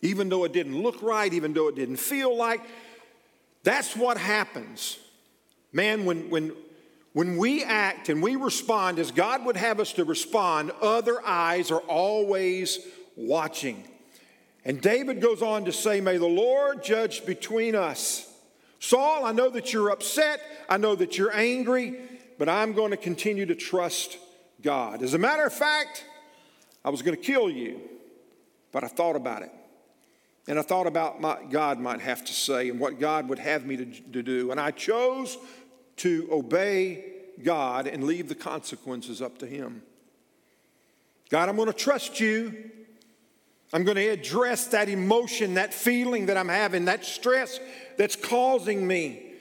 Even 0.00 0.28
though 0.28 0.44
it 0.44 0.52
didn't 0.52 0.80
look 0.80 1.02
right, 1.02 1.32
even 1.32 1.52
though 1.52 1.68
it 1.68 1.74
didn't 1.74 1.96
feel 1.96 2.36
like, 2.36 2.60
That's 3.64 3.96
what 3.96 4.16
happens. 4.16 4.98
Man, 5.72 6.04
when, 6.06 6.30
when, 6.30 6.52
when 7.12 7.36
we 7.36 7.64
act 7.64 8.08
and 8.08 8.22
we 8.22 8.36
respond 8.36 8.98
as 8.98 9.10
God 9.10 9.44
would 9.44 9.56
have 9.56 9.80
us 9.80 9.92
to 9.94 10.04
respond, 10.04 10.70
other 10.80 11.24
eyes 11.26 11.70
are 11.70 11.80
always 11.80 12.78
watching. 13.16 13.84
And 14.64 14.80
David 14.80 15.20
goes 15.20 15.42
on 15.42 15.64
to 15.64 15.72
say, 15.72 16.00
May 16.00 16.16
the 16.16 16.26
Lord 16.26 16.82
judge 16.82 17.26
between 17.26 17.74
us. 17.74 18.27
Saul, 18.80 19.24
I 19.24 19.32
know 19.32 19.50
that 19.50 19.72
you're 19.72 19.90
upset. 19.90 20.40
I 20.68 20.76
know 20.76 20.94
that 20.94 21.18
you're 21.18 21.34
angry, 21.34 22.00
but 22.38 22.48
I'm 22.48 22.72
going 22.72 22.90
to 22.90 22.96
continue 22.96 23.46
to 23.46 23.54
trust 23.54 24.18
God. 24.62 25.02
As 25.02 25.14
a 25.14 25.18
matter 25.18 25.44
of 25.44 25.52
fact, 25.52 26.04
I 26.84 26.90
was 26.90 27.02
going 27.02 27.16
to 27.16 27.22
kill 27.22 27.50
you, 27.50 27.80
but 28.72 28.84
I 28.84 28.88
thought 28.88 29.16
about 29.16 29.42
it. 29.42 29.50
And 30.46 30.58
I 30.58 30.62
thought 30.62 30.86
about 30.86 31.20
what 31.20 31.50
God 31.50 31.78
might 31.78 32.00
have 32.00 32.24
to 32.24 32.32
say 32.32 32.70
and 32.70 32.80
what 32.80 32.98
God 32.98 33.28
would 33.28 33.38
have 33.38 33.66
me 33.66 33.76
to, 33.76 33.84
to 33.84 34.22
do. 34.22 34.50
And 34.50 34.58
I 34.58 34.70
chose 34.70 35.36
to 35.96 36.26
obey 36.32 37.04
God 37.42 37.86
and 37.86 38.04
leave 38.04 38.28
the 38.28 38.34
consequences 38.34 39.20
up 39.20 39.38
to 39.38 39.46
Him. 39.46 39.82
God, 41.28 41.48
I'm 41.48 41.56
going 41.56 41.66
to 41.66 41.74
trust 41.74 42.20
you. 42.20 42.70
I'm 43.72 43.84
going 43.84 43.96
to 43.96 44.08
address 44.08 44.68
that 44.68 44.88
emotion, 44.88 45.54
that 45.54 45.74
feeling 45.74 46.26
that 46.26 46.36
I'm 46.36 46.48
having, 46.48 46.86
that 46.86 47.04
stress 47.04 47.60
that's 47.98 48.16
causing 48.16 48.86
me 48.86 49.32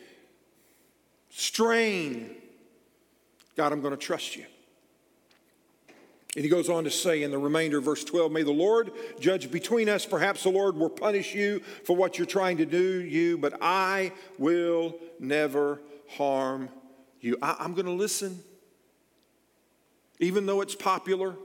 strain. 1.30 2.36
God, 3.56 3.72
I'm 3.72 3.82
going 3.82 3.92
to 3.92 3.98
trust 3.98 4.36
you. 4.36 4.46
And 6.36 6.44
he 6.44 6.50
goes 6.50 6.70
on 6.70 6.84
to 6.84 6.92
say 6.92 7.24
in 7.24 7.32
the 7.32 7.38
remainder 7.38 7.80
of 7.80 7.86
verse 7.86 8.04
12, 8.04 8.32
May 8.32 8.44
the 8.44 8.52
Lord 8.52 8.92
judge 9.20 9.50
between 9.50 9.90
us. 9.90 10.06
Perhaps 10.06 10.44
the 10.44 10.50
Lord 10.50 10.76
will 10.76 10.90
punish 10.90 11.34
you 11.34 11.62
for 11.84 11.96
what 11.96 12.18
you're 12.18 12.28
trying 12.28 12.58
to 12.58 12.66
do, 12.66 13.02
you, 13.02 13.38
but 13.38 13.58
I 13.62 14.12
will 14.38 14.96
never 15.20 15.82
harm 16.10 16.70
you. 17.22 17.38
I, 17.42 17.64
am 17.66 17.74
going 17.74 17.88
to 17.88 17.92
listen. 17.92 18.44
Even 20.20 20.46
though 20.46 20.62
it's 20.62 20.76
popular, 20.76 21.36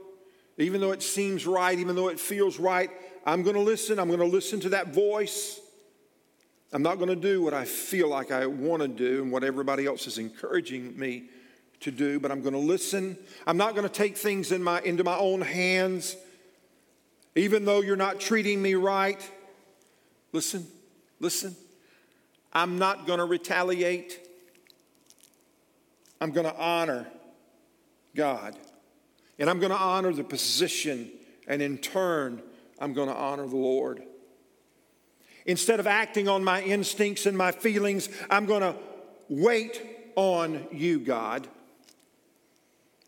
even 0.57 0.81
though 0.81 0.91
it 0.91 1.01
seems 1.01 1.47
right, 1.47 1.77
even 1.77 1.95
though 1.95 2.09
it 2.09 2.19
feels 2.19 2.59
right, 2.59 2.89
I'm 3.25 3.43
going 3.43 3.55
to 3.55 3.61
listen. 3.61 3.99
I'm 3.99 4.07
going 4.07 4.19
to 4.19 4.25
listen 4.25 4.59
to 4.61 4.69
that 4.69 4.93
voice. 4.93 5.59
I'm 6.71 6.81
not 6.81 6.95
going 6.97 7.09
to 7.09 7.15
do 7.15 7.41
what 7.41 7.53
I 7.53 7.65
feel 7.65 8.09
like 8.09 8.31
I 8.31 8.45
want 8.47 8.81
to 8.81 8.87
do 8.87 9.21
and 9.21 9.31
what 9.31 9.43
everybody 9.43 9.85
else 9.85 10.07
is 10.07 10.17
encouraging 10.17 10.97
me 10.97 11.25
to 11.81 11.91
do, 11.91 12.19
but 12.19 12.31
I'm 12.31 12.41
going 12.41 12.53
to 12.53 12.59
listen. 12.59 13.17
I'm 13.45 13.57
not 13.57 13.75
going 13.75 13.87
to 13.87 13.93
take 13.93 14.17
things 14.17 14.51
in 14.51 14.63
my, 14.63 14.81
into 14.81 15.03
my 15.03 15.17
own 15.17 15.41
hands, 15.41 16.15
even 17.35 17.65
though 17.65 17.81
you're 17.81 17.95
not 17.95 18.19
treating 18.19 18.61
me 18.61 18.73
right. 18.75 19.19
Listen, 20.31 20.65
listen. 21.19 21.55
I'm 22.51 22.77
not 22.77 23.05
going 23.05 23.19
to 23.19 23.25
retaliate. 23.25 24.19
I'm 26.21 26.31
going 26.31 26.45
to 26.45 26.55
honor 26.55 27.07
God. 28.15 28.55
And 29.43 29.49
I'm 29.49 29.59
going 29.59 29.73
to 29.73 29.77
honor 29.77 30.13
the 30.13 30.23
position, 30.23 31.11
and 31.49 31.61
in 31.61 31.77
turn, 31.77 32.41
I'm 32.79 32.93
going 32.93 33.09
to 33.09 33.13
honor 33.13 33.45
the 33.45 33.57
Lord. 33.57 34.01
Instead 35.45 35.81
of 35.81 35.85
acting 35.85 36.29
on 36.29 36.45
my 36.45 36.61
instincts 36.61 37.25
and 37.25 37.37
my 37.37 37.51
feelings, 37.51 38.07
I'm 38.29 38.45
going 38.45 38.61
to 38.61 38.73
wait 39.27 39.81
on 40.15 40.65
you, 40.71 40.97
God. 40.97 41.45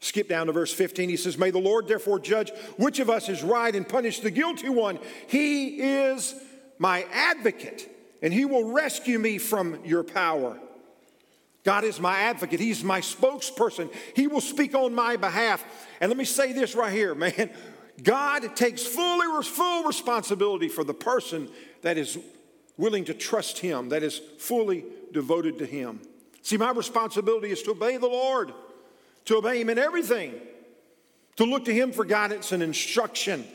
Skip 0.01 0.27
down 0.27 0.47
to 0.47 0.51
verse 0.51 0.73
15. 0.73 1.07
He 1.07 1.15
says, 1.15 1.37
May 1.37 1.51
the 1.51 1.59
Lord 1.59 1.87
therefore 1.87 2.19
judge 2.19 2.51
which 2.75 2.99
of 2.99 3.09
us 3.09 3.29
is 3.29 3.41
right 3.41 3.73
and 3.73 3.87
punish 3.87 4.19
the 4.19 4.29
guilty 4.29 4.67
one. 4.67 4.99
He 5.27 5.79
is 5.79 6.35
my 6.77 7.05
advocate, 7.13 7.89
and 8.21 8.33
he 8.33 8.43
will 8.43 8.73
rescue 8.73 9.19
me 9.19 9.37
from 9.37 9.85
your 9.85 10.03
power. 10.03 10.59
God 11.65 11.83
is 11.83 11.99
my 11.99 12.17
advocate. 12.19 12.61
He's 12.61 12.83
my 12.83 13.01
spokesperson. 13.01 13.93
He 14.15 14.27
will 14.27 14.39
speak 14.39 14.73
on 14.73 14.95
my 14.95 15.17
behalf. 15.17 15.65
And 15.99 16.09
let 16.09 16.17
me 16.17 16.23
say 16.23 16.53
this 16.53 16.75
right 16.75 16.93
here, 16.93 17.13
man. 17.15 17.49
God 18.01 18.55
takes 18.55 18.85
fully, 18.85 19.43
full 19.43 19.83
responsibility 19.83 20.69
for 20.69 20.83
the 20.83 20.93
person 20.93 21.49
that 21.81 21.97
is 21.97 22.17
willing 22.77 23.05
to 23.05 23.13
trust 23.13 23.59
Him, 23.59 23.89
that 23.89 24.03
is 24.03 24.19
fully 24.37 24.85
devoted 25.11 25.57
to 25.59 25.65
Him. 25.65 26.01
See, 26.41 26.57
my 26.57 26.71
responsibility 26.71 27.51
is 27.51 27.63
to 27.63 27.71
obey 27.71 27.97
the 27.97 28.07
Lord 28.07 28.53
to 29.25 29.37
obey 29.37 29.59
Him 29.59 29.69
in 29.69 29.77
everything, 29.77 30.33
to 31.35 31.43
look 31.43 31.65
to 31.65 31.73
Him 31.73 31.91
for 31.91 32.05
guidance 32.05 32.51
and 32.51 32.63
instruction, 32.63 33.45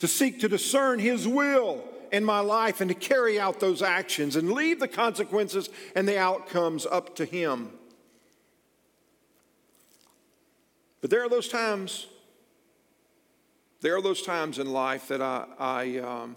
to 0.00 0.08
seek 0.08 0.40
to 0.40 0.48
discern 0.48 0.98
His 0.98 1.26
will 1.26 1.82
in 2.12 2.24
my 2.24 2.40
life 2.40 2.80
and 2.80 2.88
to 2.88 2.94
carry 2.94 3.38
out 3.38 3.60
those 3.60 3.82
actions 3.82 4.36
and 4.36 4.52
leave 4.52 4.80
the 4.80 4.88
consequences 4.88 5.68
and 5.94 6.06
the 6.06 6.18
outcomes 6.18 6.86
up 6.86 7.14
to 7.16 7.24
Him. 7.24 7.70
But 11.00 11.10
there 11.10 11.24
are 11.24 11.28
those 11.28 11.48
times, 11.48 12.06
there 13.80 13.96
are 13.96 14.02
those 14.02 14.22
times 14.22 14.58
in 14.58 14.72
life 14.72 15.08
that 15.08 15.22
I, 15.22 15.46
I, 15.58 15.98
um, 15.98 16.36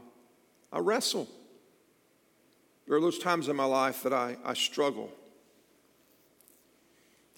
I 0.72 0.80
wrestle. 0.80 1.28
There 2.88 2.98
are 2.98 3.02
those 3.02 3.20
times 3.20 3.50
in 3.50 3.56
my 3.56 3.66
life 3.66 4.04
that 4.04 4.14
I, 4.14 4.38
I 4.44 4.54
struggle 4.54 5.12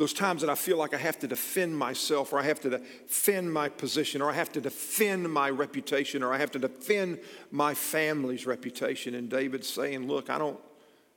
those 0.01 0.13
times 0.13 0.41
that 0.41 0.49
I 0.49 0.55
feel 0.55 0.77
like 0.77 0.95
I 0.95 0.97
have 0.97 1.19
to 1.19 1.27
defend 1.27 1.77
myself, 1.77 2.33
or 2.33 2.39
I 2.39 2.41
have 2.41 2.59
to 2.61 2.71
defend 2.71 3.53
my 3.53 3.69
position, 3.69 4.19
or 4.19 4.31
I 4.31 4.33
have 4.33 4.51
to 4.53 4.59
defend 4.59 5.31
my 5.31 5.47
reputation, 5.47 6.23
or 6.23 6.33
I 6.33 6.39
have 6.39 6.49
to 6.53 6.59
defend 6.59 7.19
my 7.51 7.75
family's 7.75 8.47
reputation. 8.47 9.13
And 9.13 9.29
David's 9.29 9.69
saying, 9.69 10.07
Look, 10.07 10.31
I 10.31 10.39
don't, 10.39 10.59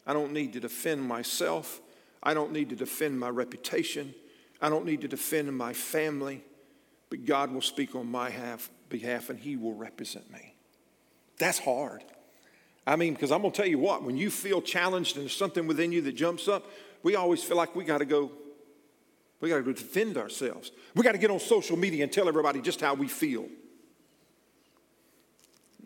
I 0.07 0.13
don't 0.13 0.35
need 0.35 0.53
to 0.53 0.61
defend 0.61 1.03
myself. 1.03 1.81
I 2.23 2.35
don't 2.35 2.53
need 2.53 2.69
to 2.69 2.77
defend 2.77 3.19
my 3.19 3.31
reputation. 3.31 4.15
I 4.61 4.69
don't 4.69 4.85
need 4.85 5.01
to 5.01 5.09
defend 5.09 5.57
my 5.57 5.73
family. 5.73 6.45
But 7.09 7.25
God 7.25 7.53
will 7.53 7.63
speak 7.63 7.95
on 7.95 8.11
my 8.11 8.29
half, 8.29 8.69
behalf 8.91 9.31
and 9.31 9.39
He 9.39 9.57
will 9.57 9.75
represent 9.75 10.31
me. 10.31 10.55
That's 11.39 11.59
hard. 11.59 12.05
I 12.87 12.97
mean, 12.97 13.15
because 13.15 13.33
I'm 13.33 13.41
going 13.41 13.53
to 13.53 13.57
tell 13.57 13.71
you 13.71 13.79
what, 13.79 14.03
when 14.03 14.19
you 14.19 14.29
feel 14.29 14.61
challenged 14.61 15.17
and 15.17 15.23
there's 15.23 15.35
something 15.35 15.67
within 15.67 15.91
you 15.91 16.03
that 16.03 16.13
jumps 16.13 16.49
up, 16.49 16.71
we 17.03 17.17
always 17.17 17.43
feel 17.43 17.57
like 17.57 17.75
we 17.75 17.85
got 17.85 17.99
to 17.99 18.05
go 18.05 18.31
we 19.45 19.51
got 19.51 19.63
to 19.63 19.73
defend 19.75 20.17
ourselves. 20.17 20.73
We 20.95 21.03
got 21.03 21.13
to 21.13 21.19
get 21.19 21.31
on 21.31 21.39
social 21.39 21.77
media 21.77 22.03
and 22.03 22.11
tell 22.11 22.29
everybody 22.29 22.63
just 22.63 22.81
how 22.81 22.95
we 22.95 23.09
feel. 23.09 23.47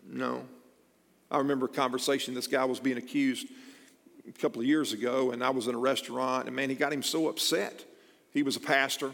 No. 0.07 0.43
I 1.29 1.39
remember 1.39 1.65
a 1.65 1.69
conversation 1.69 2.33
this 2.33 2.47
guy 2.47 2.63
was 2.63 2.79
being 2.79 2.97
accused 2.97 3.47
a 4.27 4.31
couple 4.31 4.61
of 4.61 4.67
years 4.67 4.93
ago, 4.93 5.31
and 5.31 5.43
I 5.43 5.49
was 5.49 5.67
in 5.67 5.75
a 5.75 5.77
restaurant, 5.77 6.47
and 6.47 6.55
man, 6.55 6.69
he 6.69 6.75
got 6.75 6.93
him 6.93 7.03
so 7.03 7.27
upset. 7.27 7.83
He 8.31 8.43
was 8.43 8.55
a 8.55 8.61
pastor, 8.61 9.11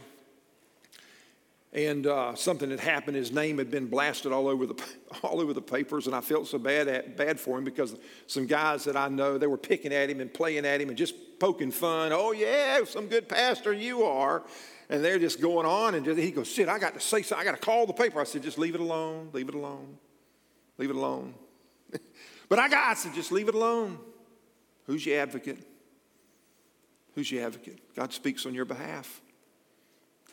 and 1.76 2.08
uh, 2.08 2.34
something 2.36 2.70
had 2.70 2.80
happened. 2.80 3.18
His 3.18 3.34
name 3.34 3.58
had 3.58 3.70
been 3.70 3.88
blasted 3.88 4.32
all 4.32 4.48
over 4.48 4.66
the 4.66 4.82
all 5.24 5.42
over 5.42 5.54
the 5.54 5.62
papers, 5.62 6.08
and 6.08 6.16
I 6.16 6.22
felt 6.22 6.48
so 6.48 6.58
bad 6.58 6.88
at, 6.88 7.18
bad 7.18 7.40
for 7.40 7.58
him 7.58 7.66
because 7.66 7.96
some 8.28 8.48
guys 8.48 8.86
that 8.86 8.96
I 8.96 9.10
know 9.10 9.38
they 9.38 9.48
were 9.48 9.58
picking 9.58 9.94
at 9.94 10.10
him 10.10 10.22
and 10.22 10.34
playing 10.34 10.66
at 10.66 10.80
him 10.80 10.88
and 10.88 10.98
just 10.98 11.16
poking 11.38 11.72
fun. 11.72 12.12
Oh 12.14 12.32
yeah, 12.32 12.84
some 12.86 13.08
good 13.08 13.28
pastor 13.28 13.74
you 13.74 14.04
are, 14.04 14.42
and 14.90 15.04
they're 15.04 15.20
just 15.20 15.42
going 15.42 15.66
on. 15.66 15.96
And 15.96 16.06
just, 16.06 16.18
he 16.18 16.32
goes, 16.32 16.48
"Shit, 16.48 16.70
I 16.70 16.80
got 16.80 16.94
to 16.94 17.02
say 17.02 17.22
something. 17.22 17.46
I 17.46 17.52
got 17.52 17.60
to 17.60 17.66
call 17.66 17.86
the 17.86 17.94
paper." 17.94 18.22
I 18.22 18.24
said, 18.24 18.42
"Just 18.42 18.58
leave 18.58 18.74
it 18.74 18.82
alone. 18.82 19.30
Leave 19.34 19.50
it 19.50 19.56
alone. 19.56 19.98
Leave 20.78 20.90
it 20.90 20.96
alone." 20.96 21.34
but 22.50 22.58
I 22.58 22.70
got. 22.70 22.90
I 22.90 22.94
said, 22.94 23.14
"Just 23.14 23.34
leave 23.34 23.50
it 23.50 23.56
alone." 23.56 24.00
Who's 24.86 25.06
your 25.06 25.20
advocate? 25.20 25.58
Who's 27.16 27.32
your 27.32 27.46
advocate? 27.46 27.80
God 27.96 28.14
speaks 28.14 28.46
on 28.46 28.54
your 28.54 28.66
behalf. 28.66 29.22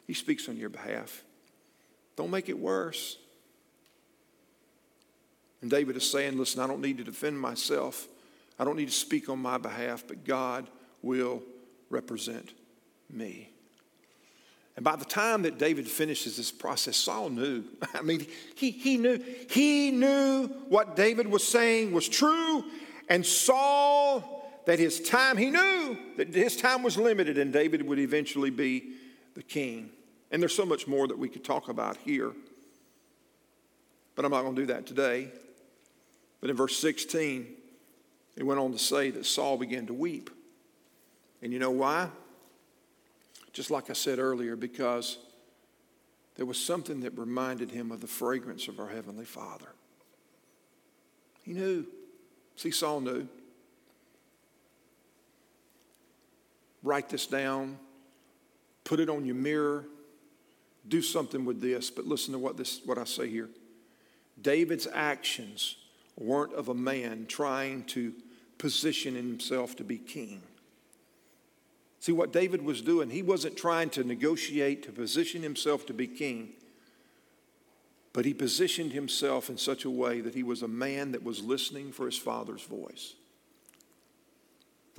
He 0.06 0.14
speaks 0.14 0.48
on 0.48 0.56
your 0.56 0.68
behalf. 0.68 1.24
Don't 2.16 2.30
make 2.30 2.48
it 2.48 2.58
worse. 2.58 3.18
And 5.60 5.70
David 5.70 5.96
is 5.96 6.10
saying, 6.10 6.36
Listen, 6.38 6.60
I 6.60 6.66
don't 6.66 6.80
need 6.80 6.98
to 6.98 7.04
defend 7.04 7.38
myself. 7.40 8.08
I 8.58 8.64
don't 8.64 8.76
need 8.76 8.88
to 8.88 8.94
speak 8.94 9.28
on 9.28 9.38
my 9.38 9.58
behalf, 9.58 10.04
but 10.06 10.24
God 10.24 10.68
will 11.00 11.42
represent 11.88 12.52
me. 13.10 13.48
And 14.76 14.84
by 14.84 14.96
the 14.96 15.04
time 15.04 15.42
that 15.42 15.58
David 15.58 15.86
finishes 15.86 16.36
this 16.36 16.50
process, 16.50 16.96
Saul 16.96 17.30
knew. 17.30 17.64
I 17.94 18.02
mean, 18.02 18.26
he, 18.54 18.70
he 18.70 18.96
knew. 18.96 19.22
He 19.50 19.90
knew 19.90 20.48
what 20.68 20.96
David 20.96 21.28
was 21.28 21.46
saying 21.46 21.92
was 21.92 22.08
true. 22.08 22.64
And 23.08 23.24
Saul, 23.24 24.62
that 24.66 24.78
his 24.78 25.00
time, 25.00 25.36
he 25.36 25.50
knew 25.50 25.98
that 26.16 26.34
his 26.34 26.56
time 26.56 26.82
was 26.82 26.96
limited 26.96 27.36
and 27.36 27.52
David 27.52 27.86
would 27.86 27.98
eventually 27.98 28.50
be 28.50 28.94
the 29.34 29.42
king. 29.42 29.90
And 30.32 30.42
there's 30.42 30.54
so 30.54 30.66
much 30.66 30.88
more 30.88 31.06
that 31.06 31.18
we 31.18 31.28
could 31.28 31.44
talk 31.44 31.68
about 31.68 31.96
here. 31.98 32.32
But 34.16 34.24
I'm 34.24 34.32
not 34.32 34.42
going 34.42 34.56
to 34.56 34.62
do 34.62 34.66
that 34.66 34.86
today. 34.86 35.28
But 36.40 36.50
in 36.50 36.56
verse 36.56 36.76
16, 36.78 37.46
it 38.36 38.42
went 38.42 38.58
on 38.58 38.72
to 38.72 38.78
say 38.78 39.10
that 39.10 39.24
Saul 39.24 39.56
began 39.56 39.86
to 39.86 39.94
weep. 39.94 40.30
And 41.42 41.52
you 41.52 41.60
know 41.60 41.70
why? 41.70 42.08
Just 43.52 43.70
like 43.70 43.90
I 43.90 43.92
said 43.92 44.18
earlier, 44.18 44.56
because 44.56 45.18
there 46.36 46.46
was 46.46 46.58
something 46.58 47.00
that 47.00 47.16
reminded 47.16 47.70
him 47.70 47.92
of 47.92 48.00
the 48.00 48.06
fragrance 48.06 48.66
of 48.66 48.80
our 48.80 48.88
Heavenly 48.88 49.26
Father. 49.26 49.68
He 51.42 51.52
knew. 51.52 51.86
See, 52.56 52.70
Saul 52.70 53.00
knew. 53.00 53.28
write 56.82 57.08
this 57.08 57.26
down, 57.26 57.78
put 58.84 59.00
it 59.00 59.08
on 59.08 59.24
your 59.24 59.34
mirror, 59.34 59.84
do 60.88 61.02
something 61.02 61.44
with 61.44 61.60
this. 61.60 61.90
But 61.90 62.06
listen 62.06 62.32
to 62.32 62.38
what, 62.38 62.56
this, 62.56 62.80
what 62.84 62.98
I 62.98 63.04
say 63.04 63.28
here. 63.28 63.48
David's 64.40 64.88
actions 64.92 65.76
weren't 66.18 66.52
of 66.54 66.68
a 66.68 66.74
man 66.74 67.26
trying 67.26 67.84
to 67.84 68.12
position 68.58 69.14
himself 69.14 69.76
to 69.76 69.84
be 69.84 69.98
king. 69.98 70.42
See, 72.00 72.12
what 72.12 72.32
David 72.32 72.62
was 72.62 72.82
doing, 72.82 73.10
he 73.10 73.22
wasn't 73.22 73.56
trying 73.56 73.90
to 73.90 74.02
negotiate 74.02 74.82
to 74.84 74.92
position 74.92 75.42
himself 75.42 75.86
to 75.86 75.94
be 75.94 76.08
king, 76.08 76.50
but 78.12 78.24
he 78.24 78.34
positioned 78.34 78.92
himself 78.92 79.48
in 79.48 79.56
such 79.56 79.84
a 79.84 79.90
way 79.90 80.20
that 80.20 80.34
he 80.34 80.42
was 80.42 80.62
a 80.62 80.68
man 80.68 81.12
that 81.12 81.22
was 81.22 81.42
listening 81.42 81.92
for 81.92 82.06
his 82.06 82.18
father's 82.18 82.62
voice. 82.62 83.14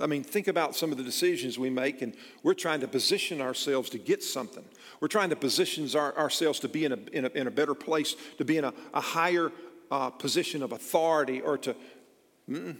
I 0.00 0.06
mean, 0.06 0.24
think 0.24 0.48
about 0.48 0.74
some 0.74 0.90
of 0.90 0.98
the 0.98 1.04
decisions 1.04 1.56
we 1.56 1.70
make, 1.70 2.02
and 2.02 2.16
we're 2.42 2.54
trying 2.54 2.80
to 2.80 2.88
position 2.88 3.40
ourselves 3.40 3.90
to 3.90 3.98
get 3.98 4.24
something. 4.24 4.64
We're 5.00 5.08
trying 5.08 5.30
to 5.30 5.36
position 5.36 5.88
our, 5.96 6.16
ourselves 6.18 6.58
to 6.60 6.68
be 6.68 6.84
in 6.84 6.92
a, 6.92 6.98
in 7.12 7.24
a, 7.26 7.28
in 7.28 7.46
a 7.46 7.50
better 7.50 7.74
place, 7.74 8.16
to 8.38 8.44
be 8.44 8.56
in 8.56 8.64
a, 8.64 8.74
a 8.92 9.00
higher 9.00 9.52
uh, 9.90 10.10
position 10.10 10.62
of 10.62 10.72
authority, 10.72 11.40
or 11.40 11.58
to. 11.58 11.76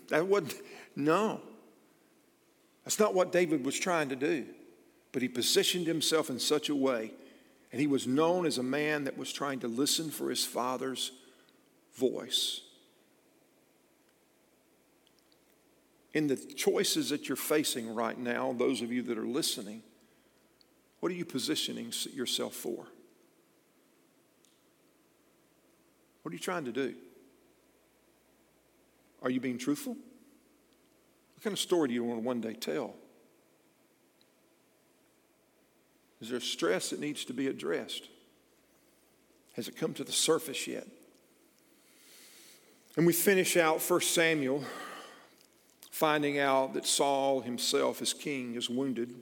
that 0.09 0.27
wasn't, 0.27 0.55
no. 0.97 1.41
That's 2.85 2.99
not 2.99 3.15
what 3.15 3.31
David 3.31 3.65
was 3.65 3.79
trying 3.79 4.09
to 4.09 4.17
do. 4.17 4.47
But 5.13 5.23
he 5.23 5.29
positioned 5.29 5.87
himself 5.87 6.29
in 6.31 6.41
such 6.41 6.69
a 6.69 6.75
way, 6.75 7.13
and 7.71 7.81
he 7.81 7.87
was 7.87 8.09
known 8.09 8.45
as 8.45 8.59
a 8.59 8.63
man 8.65 9.05
that 9.05 9.17
was 9.17 9.33
trying 9.33 9.61
to 9.61 9.69
listen 9.69 10.11
for 10.11 10.31
his 10.31 10.45
father's 10.45 11.13
voice. 11.95 12.63
In 16.15 16.29
the 16.29 16.37
choices 16.37 17.11
that 17.11 17.29
you're 17.29 17.37
facing 17.37 17.93
right 17.93 18.17
now, 18.17 18.55
those 18.57 18.81
of 18.81 18.93
you 18.93 19.03
that 19.03 19.19
are 19.19 19.27
listening, 19.27 19.83
what 21.01 21.11
are 21.11 21.15
you 21.17 21.25
positioning 21.25 21.93
yourself 22.13 22.55
for? 22.55 22.87
What 26.23 26.31
are 26.31 26.35
you 26.35 26.39
trying 26.39 26.65
to 26.65 26.73
do? 26.73 26.95
Are 29.23 29.29
you 29.29 29.41
being 29.41 29.59
truthful? 29.59 29.95
What 29.95 31.43
kind 31.43 31.53
of 31.53 31.59
story 31.59 31.89
do 31.89 31.95
you 31.95 32.05
want 32.05 32.21
to 32.21 32.27
one 32.27 32.41
day 32.41 32.55
tell? 32.55 32.95
Is 36.21 36.31
there 36.31 36.41
stress 36.41 36.91
that 36.91 37.01
needs 37.01 37.25
to 37.27 37.35
be 37.35 37.49
addressed? 37.49 38.09
Has 39.55 39.69
it 39.69 39.77
come 39.77 39.93
to 39.95 40.05
the 40.05 40.13
surface 40.13 40.67
yet? 40.67 40.87
And 42.97 43.05
we 43.05 43.13
finish 43.13 43.57
out 43.57 43.83
1 43.83 44.01
Samuel 44.01 44.65
finding 45.95 46.41
out 46.41 46.75
that 46.75 46.85
Saul 46.85 47.41
himself, 47.41 48.03
as 48.03 48.13
king, 48.13 48.57
is 48.57 48.69
wounded. 48.69 49.15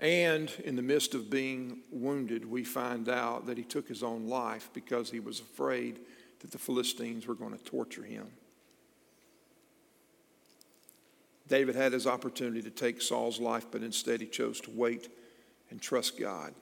And 0.00 0.52
in 0.64 0.74
the 0.74 0.82
midst 0.82 1.14
of 1.14 1.30
being 1.30 1.82
wounded, 1.92 2.44
we 2.44 2.64
find 2.64 3.08
out 3.08 3.46
that 3.46 3.56
he 3.56 3.62
took 3.62 3.86
his 3.86 4.02
own 4.02 4.26
life 4.26 4.70
because 4.72 5.08
he 5.08 5.20
was 5.20 5.38
afraid 5.38 6.00
that 6.40 6.50
the 6.50 6.58
Philistines 6.58 7.28
were 7.28 7.36
going 7.36 7.56
to 7.56 7.62
torture 7.62 8.02
him. 8.02 8.26
David 11.46 11.76
had 11.76 11.92
his 11.92 12.08
opportunity 12.08 12.62
to 12.62 12.70
take 12.70 13.00
Saul's 13.00 13.38
life, 13.38 13.66
but 13.70 13.84
instead 13.84 14.20
he 14.20 14.26
chose 14.26 14.60
to 14.62 14.72
wait 14.72 15.12
and 15.70 15.80
trust 15.80 16.18
God, 16.18 16.54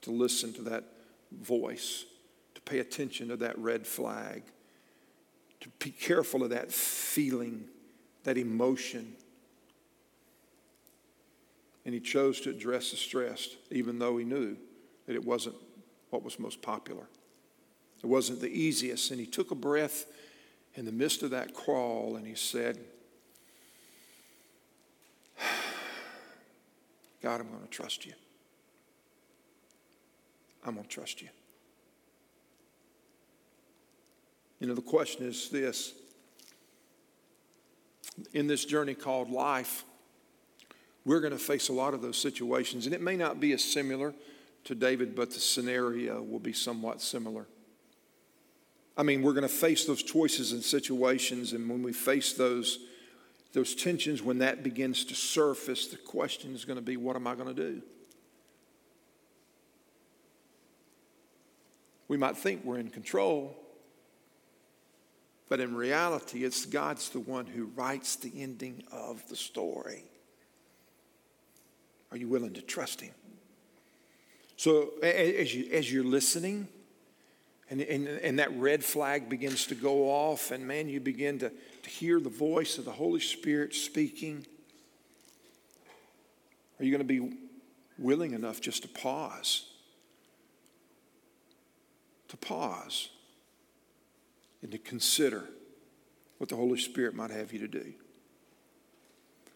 to 0.00 0.10
listen 0.10 0.54
to 0.54 0.62
that 0.62 0.84
voice, 1.32 2.06
to 2.54 2.62
pay 2.62 2.78
attention 2.78 3.28
to 3.28 3.36
that 3.36 3.58
red 3.58 3.86
flag, 3.86 4.42
to 5.60 5.68
be 5.78 5.90
careful 5.90 6.42
of 6.42 6.48
that 6.48 6.72
feeling 6.72 7.68
that 8.24 8.36
emotion. 8.36 9.14
And 11.84 11.94
he 11.94 12.00
chose 12.00 12.40
to 12.42 12.50
address 12.50 12.90
the 12.90 12.96
stress, 12.96 13.48
even 13.70 13.98
though 13.98 14.18
he 14.18 14.24
knew 14.24 14.56
that 15.06 15.14
it 15.14 15.24
wasn't 15.24 15.56
what 16.10 16.22
was 16.22 16.38
most 16.38 16.60
popular. 16.62 17.08
It 18.02 18.06
wasn't 18.06 18.40
the 18.40 18.48
easiest. 18.48 19.10
And 19.10 19.20
he 19.20 19.26
took 19.26 19.50
a 19.50 19.54
breath 19.54 20.06
in 20.74 20.84
the 20.84 20.92
midst 20.92 21.22
of 21.22 21.30
that 21.30 21.54
crawl 21.54 22.16
and 22.16 22.26
he 22.26 22.34
said, 22.34 22.78
God, 27.22 27.40
I'm 27.40 27.48
going 27.48 27.62
to 27.62 27.68
trust 27.68 28.06
you. 28.06 28.12
I'm 30.64 30.74
going 30.74 30.86
to 30.86 30.90
trust 30.90 31.22
you. 31.22 31.28
You 34.58 34.66
know, 34.66 34.74
the 34.74 34.82
question 34.82 35.26
is 35.26 35.48
this 35.48 35.94
in 38.32 38.46
this 38.46 38.64
journey 38.64 38.94
called 38.94 39.30
life, 39.30 39.84
we're 41.04 41.20
going 41.20 41.32
to 41.32 41.38
face 41.38 41.68
a 41.68 41.72
lot 41.72 41.94
of 41.94 42.02
those 42.02 42.18
situations. 42.18 42.86
And 42.86 42.94
it 42.94 43.00
may 43.00 43.16
not 43.16 43.40
be 43.40 43.52
as 43.52 43.64
similar 43.64 44.14
to 44.64 44.74
David, 44.74 45.14
but 45.14 45.30
the 45.30 45.40
scenario 45.40 46.22
will 46.22 46.38
be 46.38 46.52
somewhat 46.52 47.00
similar. 47.00 47.46
I 48.96 49.02
mean, 49.02 49.22
we're 49.22 49.32
going 49.32 49.42
to 49.42 49.48
face 49.48 49.86
those 49.86 50.02
choices 50.02 50.52
and 50.52 50.62
situations, 50.62 51.52
and 51.52 51.68
when 51.70 51.82
we 51.82 51.92
face 51.92 52.34
those, 52.34 52.80
those 53.52 53.74
tensions, 53.74 54.22
when 54.22 54.38
that 54.38 54.62
begins 54.62 55.04
to 55.06 55.14
surface, 55.14 55.86
the 55.86 55.96
question 55.96 56.54
is 56.54 56.64
going 56.64 56.76
to 56.76 56.82
be 56.82 56.96
what 56.96 57.16
am 57.16 57.26
I 57.26 57.34
going 57.34 57.54
to 57.54 57.54
do? 57.54 57.82
We 62.08 62.16
might 62.16 62.36
think 62.36 62.64
we're 62.64 62.78
in 62.78 62.90
control, 62.90 63.56
but 65.50 65.58
in 65.58 65.74
reality, 65.74 66.44
it's 66.44 66.64
God's 66.64 67.10
the 67.10 67.18
one 67.18 67.44
who 67.44 67.64
writes 67.74 68.14
the 68.14 68.32
ending 68.40 68.84
of 68.92 69.28
the 69.28 69.34
story. 69.34 70.04
Are 72.12 72.16
you 72.16 72.28
willing 72.28 72.54
to 72.54 72.62
trust 72.62 73.00
Him? 73.00 73.12
So 74.56 74.92
as, 75.02 75.52
you, 75.52 75.68
as 75.72 75.92
you're 75.92 76.04
listening, 76.04 76.68
and, 77.68 77.80
and, 77.80 78.06
and 78.06 78.38
that 78.38 78.56
red 78.58 78.84
flag 78.84 79.28
begins 79.28 79.66
to 79.66 79.74
go 79.74 80.08
off, 80.08 80.52
and 80.52 80.66
man, 80.68 80.88
you 80.88 81.00
begin 81.00 81.40
to, 81.40 81.50
to 81.50 81.90
hear 81.90 82.20
the 82.20 82.30
voice 82.30 82.78
of 82.78 82.84
the 82.84 82.92
Holy 82.92 83.20
Spirit 83.20 83.74
speaking. 83.74 84.46
Are 86.78 86.84
you 86.84 86.92
going 86.92 87.06
to 87.06 87.20
be 87.20 87.36
willing 87.98 88.34
enough 88.34 88.60
just 88.60 88.82
to 88.82 88.88
pause? 88.88 89.66
To 92.28 92.36
pause 92.36 93.08
and 94.62 94.70
to 94.72 94.78
consider 94.78 95.44
what 96.38 96.48
the 96.48 96.56
Holy 96.56 96.78
Spirit 96.78 97.14
might 97.14 97.30
have 97.30 97.52
you 97.52 97.58
to 97.60 97.68
do. 97.68 97.92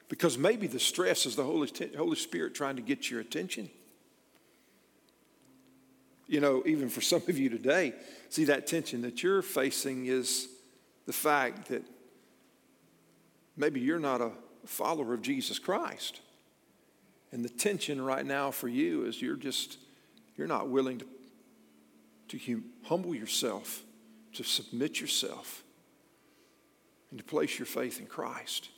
Because 0.09 0.37
maybe 0.37 0.67
the 0.67 0.79
stress 0.79 1.27
is 1.27 1.35
the 1.35 1.45
Holy, 1.45 1.71
Holy 1.97 2.17
Spirit 2.17 2.55
trying 2.55 2.77
to 2.77 2.83
get 2.83 3.11
your 3.11 3.21
attention. 3.21 3.71
You 6.27 6.41
know, 6.41 6.63
even 6.67 6.89
for 6.89 7.01
some 7.01 7.23
of 7.29 7.39
you 7.39 7.49
today, 7.49 7.95
see 8.29 8.45
that 8.45 8.67
tension 8.67 9.03
that 9.03 9.23
you're 9.23 9.43
facing 9.43 10.07
is 10.07 10.49
the 11.07 11.13
fact 11.13 11.69
that 11.69 11.83
maybe 13.57 13.81
you're 13.81 13.99
not 13.99 14.21
a 14.21 14.31
follower 14.67 15.15
of 15.15 15.23
Jesus 15.23 15.59
Christ. 15.59 16.21
And 17.33 17.45
the 17.45 17.49
tension 17.49 18.01
right 18.01 18.25
now 18.25 18.51
for 18.51 18.69
you 18.69 19.05
is 19.05 19.21
you're 19.21 19.37
just, 19.37 19.79
you're 20.37 20.47
not 20.47 20.69
willing 20.69 20.99
to, 20.99 21.07
to 22.29 22.63
humble 22.85 23.15
yourself 23.15 23.83
to 24.35 24.45
submit 24.45 25.01
yourself 25.01 25.63
and 27.11 27.19
to 27.19 27.25
place 27.25 27.59
your 27.59 27.67
faith 27.67 28.01
in 28.01 28.07
Christ. 28.07 28.71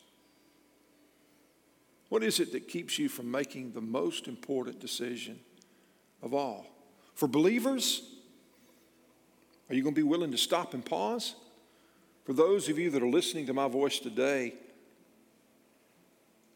What 2.09 2.23
is 2.23 2.39
it 2.39 2.53
that 2.53 2.69
keeps 2.69 2.99
you 2.99 3.09
from 3.09 3.31
making 3.31 3.73
the 3.73 3.81
most 3.81 4.29
important 4.29 4.79
decision 4.79 5.41
of 6.23 6.35
all? 6.35 6.67
For 7.15 7.27
believers, 7.27 8.03
are 9.69 9.75
you 9.75 9.83
going 9.83 9.95
to 9.95 9.99
be 9.99 10.07
willing 10.07 10.31
to 10.31 10.39
stop 10.39 10.75
and 10.75 10.85
pause? 10.85 11.35
For 12.25 12.33
those 12.33 12.69
of 12.69 12.79
you 12.79 12.91
that 12.91 13.03
are 13.03 13.09
listening 13.09 13.47
to 13.47 13.55
my 13.55 13.69
voice 13.69 13.99
today, 13.99 14.55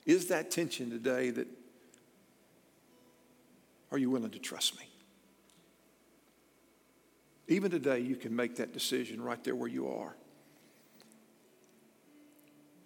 is 0.06 0.26
that 0.26 0.50
tension 0.50 0.90
today 0.90 1.30
that 1.30 1.48
are 3.90 3.98
you 3.98 4.10
willing 4.10 4.30
to 4.30 4.38
trust 4.38 4.78
me? 4.78 4.89
Even 7.50 7.72
today, 7.72 7.98
you 7.98 8.14
can 8.14 8.34
make 8.34 8.56
that 8.56 8.72
decision 8.72 9.20
right 9.20 9.42
there 9.42 9.56
where 9.56 9.68
you 9.68 9.88
are. 9.88 10.14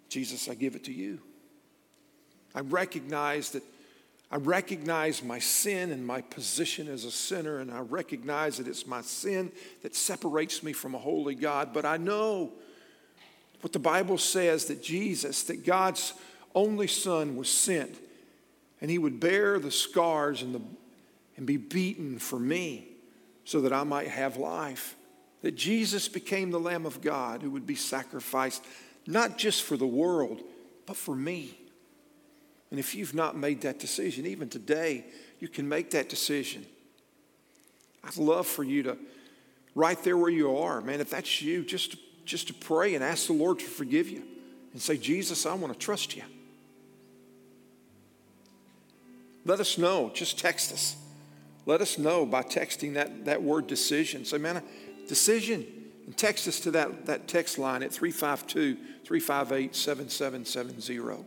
Jesus, 0.09 0.49
I 0.49 0.55
give 0.55 0.75
it 0.75 0.83
to 0.85 0.91
you. 0.91 1.19
I 2.55 2.61
recognize 2.61 3.51
that 3.51 3.61
I 4.31 4.37
recognize 4.37 5.23
my 5.23 5.37
sin 5.37 5.91
and 5.91 6.05
my 6.05 6.21
position 6.21 6.87
as 6.87 7.05
a 7.05 7.11
sinner, 7.11 7.59
and 7.59 7.69
I 7.69 7.81
recognize 7.81 8.57
that 8.57 8.67
it's 8.67 8.87
my 8.87 9.03
sin 9.03 9.51
that 9.83 9.93
separates 9.93 10.63
me 10.63 10.73
from 10.73 10.95
a 10.95 10.97
holy 10.97 11.35
God. 11.35 11.71
But 11.71 11.85
I 11.85 11.97
know 11.97 12.51
what 13.61 13.71
the 13.71 13.77
Bible 13.77 14.17
says 14.17 14.65
that 14.65 14.81
Jesus, 14.81 15.43
that 15.43 15.63
God's 15.63 16.13
only 16.55 16.87
Son, 16.87 17.35
was 17.35 17.49
sent, 17.49 17.95
and 18.81 18.89
he 18.89 18.97
would 18.97 19.19
bear 19.19 19.59
the 19.59 19.69
scars 19.69 20.41
and, 20.41 20.55
the, 20.55 20.61
and 21.37 21.45
be 21.45 21.57
beaten 21.57 22.17
for 22.17 22.39
me 22.39 22.94
so 23.45 23.61
that 23.61 23.71
I 23.71 23.83
might 23.83 24.07
have 24.07 24.37
life. 24.37 24.95
That 25.41 25.55
Jesus 25.55 26.07
became 26.07 26.51
the 26.51 26.59
Lamb 26.59 26.85
of 26.85 27.01
God 27.01 27.41
who 27.41 27.51
would 27.51 27.67
be 27.67 27.75
sacrificed 27.75 28.63
not 29.07 29.37
just 29.37 29.63
for 29.63 29.77
the 29.77 29.87
world, 29.87 30.41
but 30.85 30.97
for 30.97 31.15
me. 31.15 31.57
And 32.71 32.79
if 32.79 32.95
you've 32.95 33.13
not 33.13 33.37
made 33.37 33.61
that 33.61 33.79
decision, 33.79 34.25
even 34.25 34.49
today, 34.49 35.05
you 35.39 35.47
can 35.47 35.69
make 35.69 35.91
that 35.91 36.09
decision. 36.09 36.65
I'd 38.03 38.17
love 38.17 38.47
for 38.47 38.63
you 38.63 38.83
to, 38.83 38.97
right 39.75 40.01
there 40.03 40.17
where 40.17 40.31
you 40.31 40.57
are, 40.57 40.81
man, 40.81 40.99
if 40.99 41.11
that's 41.11 41.41
you, 41.41 41.63
just, 41.63 41.95
just 42.25 42.47
to 42.47 42.53
pray 42.53 42.95
and 42.95 43.03
ask 43.03 43.27
the 43.27 43.33
Lord 43.33 43.59
to 43.59 43.65
forgive 43.65 44.09
you 44.09 44.23
and 44.73 44.81
say, 44.81 44.97
Jesus, 44.97 45.45
I 45.45 45.53
want 45.53 45.71
to 45.73 45.79
trust 45.79 46.15
you. 46.15 46.23
Let 49.45 49.59
us 49.59 49.77
know. 49.77 50.09
Just 50.13 50.39
text 50.39 50.73
us. 50.73 50.95
Let 51.65 51.81
us 51.81 51.97
know 51.97 52.25
by 52.25 52.43
texting 52.43 52.93
that, 52.93 53.25
that 53.25 53.41
word 53.41 53.67
decision. 53.67 54.25
Say, 54.25 54.37
man, 54.37 54.61
decision. 55.07 55.65
And 56.05 56.15
text 56.15 56.47
us 56.47 56.59
to 56.61 56.71
that, 56.71 57.07
that 57.07 57.27
text 57.27 57.57
line 57.57 57.81
at 57.81 57.91
352 57.91 58.75
358 59.03 59.75
7770. 59.75 61.25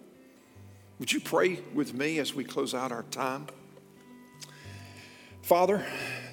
Would 0.99 1.13
you 1.13 1.21
pray 1.21 1.61
with 1.75 1.95
me 1.95 2.19
as 2.19 2.35
we 2.35 2.45
close 2.45 2.75
out 2.75 2.93
our 2.93 3.05
time? 3.05 3.47
Father, 5.43 5.85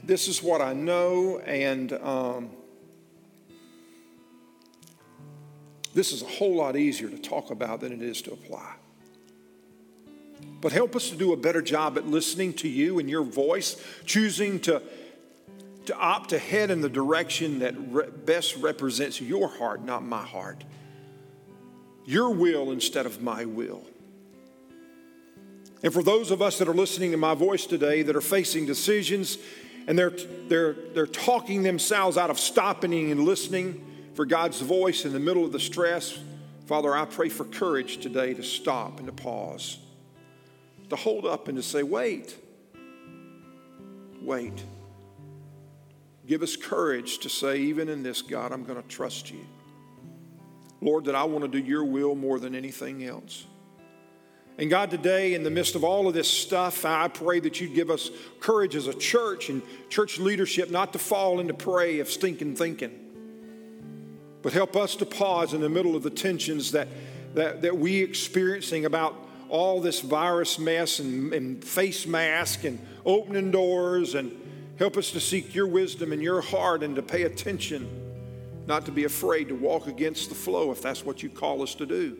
this 0.03 0.27
is 0.27 0.43
what 0.43 0.61
I 0.61 0.73
know, 0.73 1.39
and 1.39 1.93
um, 1.93 2.49
this 5.93 6.11
is 6.11 6.21
a 6.21 6.25
whole 6.25 6.55
lot 6.55 6.75
easier 6.75 7.09
to 7.09 7.17
talk 7.17 7.49
about 7.49 7.79
than 7.79 7.93
it 7.93 8.01
is 8.01 8.21
to 8.23 8.33
apply. 8.33 8.73
But 10.61 10.71
help 10.71 10.95
us 10.95 11.09
to 11.09 11.15
do 11.15 11.31
a 11.31 11.37
better 11.37 11.61
job 11.61 11.97
at 11.97 12.07
listening 12.07 12.53
to 12.55 12.67
you 12.67 12.97
and 12.99 13.09
your 13.09 13.23
voice, 13.23 13.79
choosing 14.05 14.59
to, 14.61 14.81
to 15.85 15.95
opt 15.95 16.33
ahead 16.33 16.71
in 16.71 16.81
the 16.81 16.89
direction 16.89 17.59
that 17.59 17.75
re- 17.77 18.09
best 18.09 18.55
represents 18.57 19.21
your 19.21 19.47
heart, 19.47 19.83
not 19.83 20.03
my 20.03 20.23
heart. 20.23 20.63
Your 22.05 22.31
will 22.31 22.71
instead 22.71 23.05
of 23.05 23.21
my 23.21 23.45
will. 23.45 23.83
And 25.83 25.93
for 25.93 26.01
those 26.01 26.31
of 26.31 26.41
us 26.41 26.57
that 26.57 26.67
are 26.67 26.73
listening 26.73 27.11
to 27.11 27.17
my 27.17 27.35
voice 27.35 27.67
today 27.67 28.01
that 28.01 28.15
are 28.15 28.21
facing 28.21 28.65
decisions 28.65 29.37
and 29.87 29.99
they're, 29.99 30.13
they're, 30.47 30.73
they're 30.95 31.05
talking 31.05 31.61
themselves 31.61 32.17
out 32.17 32.31
of 32.31 32.39
stopping 32.39 33.11
and 33.11 33.23
listening 33.23 33.85
for 34.15 34.25
God's 34.25 34.61
voice 34.61 35.05
in 35.05 35.13
the 35.13 35.19
middle 35.19 35.45
of 35.45 35.51
the 35.51 35.59
stress, 35.59 36.17
Father, 36.65 36.95
I 36.95 37.05
pray 37.05 37.29
for 37.29 37.43
courage 37.43 37.97
today 37.97 38.33
to 38.33 38.41
stop 38.41 38.97
and 38.97 39.05
to 39.05 39.13
pause 39.13 39.77
to 40.95 41.01
hold 41.01 41.25
up 41.25 41.47
and 41.47 41.57
to 41.57 41.63
say, 41.63 41.83
wait, 41.83 42.35
wait. 44.21 44.63
Give 46.25 46.41
us 46.41 46.55
courage 46.55 47.19
to 47.19 47.29
say, 47.29 47.59
even 47.59 47.89
in 47.89 48.01
this, 48.01 48.21
God, 48.21 48.51
I'm 48.51 48.63
going 48.63 48.81
to 48.81 48.87
trust 48.87 49.31
you. 49.31 49.45
Lord, 50.81 51.05
that 51.05 51.15
I 51.15 51.23
want 51.23 51.43
to 51.43 51.47
do 51.47 51.63
your 51.63 51.83
will 51.83 52.15
more 52.15 52.39
than 52.39 52.55
anything 52.55 53.03
else. 53.03 53.45
And 54.57 54.69
God, 54.69 54.89
today, 54.89 55.33
in 55.33 55.43
the 55.43 55.49
midst 55.49 55.75
of 55.75 55.83
all 55.83 56.07
of 56.07 56.13
this 56.13 56.29
stuff, 56.29 56.85
I 56.85 57.09
pray 57.09 57.41
that 57.41 57.59
you'd 57.59 57.75
give 57.75 57.89
us 57.89 58.09
courage 58.39 58.75
as 58.75 58.87
a 58.87 58.93
church 58.93 59.49
and 59.49 59.61
church 59.89 60.17
leadership 60.17 60.71
not 60.71 60.93
to 60.93 60.99
fall 60.99 61.39
into 61.39 61.53
prey 61.53 61.99
of 61.99 62.09
stinking 62.09 62.55
thinking, 62.55 62.97
but 64.41 64.53
help 64.53 64.75
us 64.75 64.95
to 64.97 65.05
pause 65.05 65.53
in 65.53 65.59
the 65.59 65.69
middle 65.69 65.95
of 65.95 66.03
the 66.03 66.09
tensions 66.09 66.71
that, 66.71 66.87
that, 67.33 67.61
that 67.63 67.77
we 67.77 68.01
experiencing 68.01 68.85
about 68.85 69.24
all 69.55 69.79
this 69.79 70.01
virus 70.01 70.59
mess 70.59 70.99
and, 70.99 71.33
and 71.33 71.63
face 71.63 72.05
mask 72.05 72.65
and 72.65 72.77
opening 73.05 73.51
doors 73.51 74.13
and 74.13 74.31
help 74.77 74.97
us 74.97 75.11
to 75.11 75.19
seek 75.19 75.55
your 75.55 75.65
wisdom 75.65 76.11
and 76.11 76.21
your 76.21 76.41
heart 76.41 76.83
and 76.83 76.97
to 76.97 77.01
pay 77.01 77.23
attention, 77.23 77.87
not 78.67 78.85
to 78.85 78.91
be 78.91 79.05
afraid 79.05 79.47
to 79.47 79.55
walk 79.55 79.87
against 79.87 80.27
the 80.27 80.35
flow 80.35 80.71
if 80.71 80.81
that's 80.81 81.05
what 81.05 81.23
you 81.23 81.29
call 81.29 81.61
us 81.61 81.73
to 81.73 81.85
do. 81.85 82.17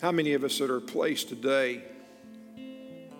How 0.00 0.12
many 0.12 0.32
of 0.32 0.44
us 0.44 0.58
that 0.58 0.70
are 0.70 0.80
placed 0.80 1.28
today 1.28 1.82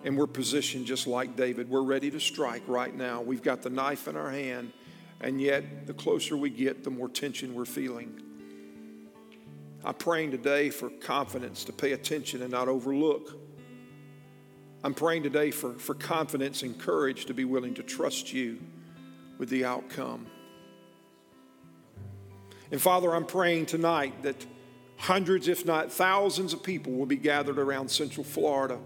and 0.03 0.17
we're 0.17 0.25
positioned 0.25 0.87
just 0.87 1.05
like 1.05 1.35
David? 1.35 1.69
We're 1.69 1.83
ready 1.83 2.09
to 2.09 2.19
strike 2.19 2.63
right 2.65 2.95
now. 2.95 3.21
We've 3.21 3.43
got 3.43 3.61
the 3.61 3.69
knife 3.69 4.07
in 4.07 4.15
our 4.15 4.31
hand, 4.31 4.73
and 5.21 5.39
yet 5.39 5.85
the 5.85 5.93
closer 5.93 6.35
we 6.35 6.49
get, 6.49 6.83
the 6.83 6.89
more 6.89 7.07
tension 7.07 7.53
we're 7.53 7.65
feeling. 7.65 8.26
I'm 9.87 9.93
praying 9.93 10.31
today 10.31 10.69
for 10.69 10.89
confidence 10.89 11.63
to 11.63 11.71
pay 11.71 11.93
attention 11.93 12.41
and 12.41 12.51
not 12.51 12.67
overlook. 12.67 13.39
I'm 14.83 14.93
praying 14.93 15.23
today 15.23 15.49
for, 15.49 15.75
for 15.75 15.95
confidence 15.95 16.61
and 16.61 16.77
courage 16.77 17.25
to 17.27 17.33
be 17.33 17.45
willing 17.45 17.73
to 17.75 17.83
trust 17.83 18.33
you 18.33 18.59
with 19.37 19.47
the 19.47 19.63
outcome. 19.63 20.27
And 22.69 22.81
Father, 22.81 23.15
I'm 23.15 23.25
praying 23.25 23.67
tonight 23.67 24.23
that 24.23 24.45
hundreds, 24.97 25.47
if 25.47 25.65
not 25.65 25.89
thousands, 25.89 26.51
of 26.51 26.63
people 26.63 26.91
will 26.91 27.05
be 27.05 27.15
gathered 27.15 27.57
around 27.57 27.89
Central 27.89 28.25
Florida, 28.25 28.79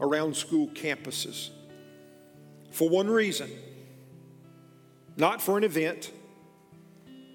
around 0.00 0.34
school 0.34 0.68
campuses, 0.68 1.50
for 2.70 2.88
one 2.88 3.10
reason 3.10 3.50
not 5.18 5.42
for 5.42 5.58
an 5.58 5.64
event, 5.64 6.10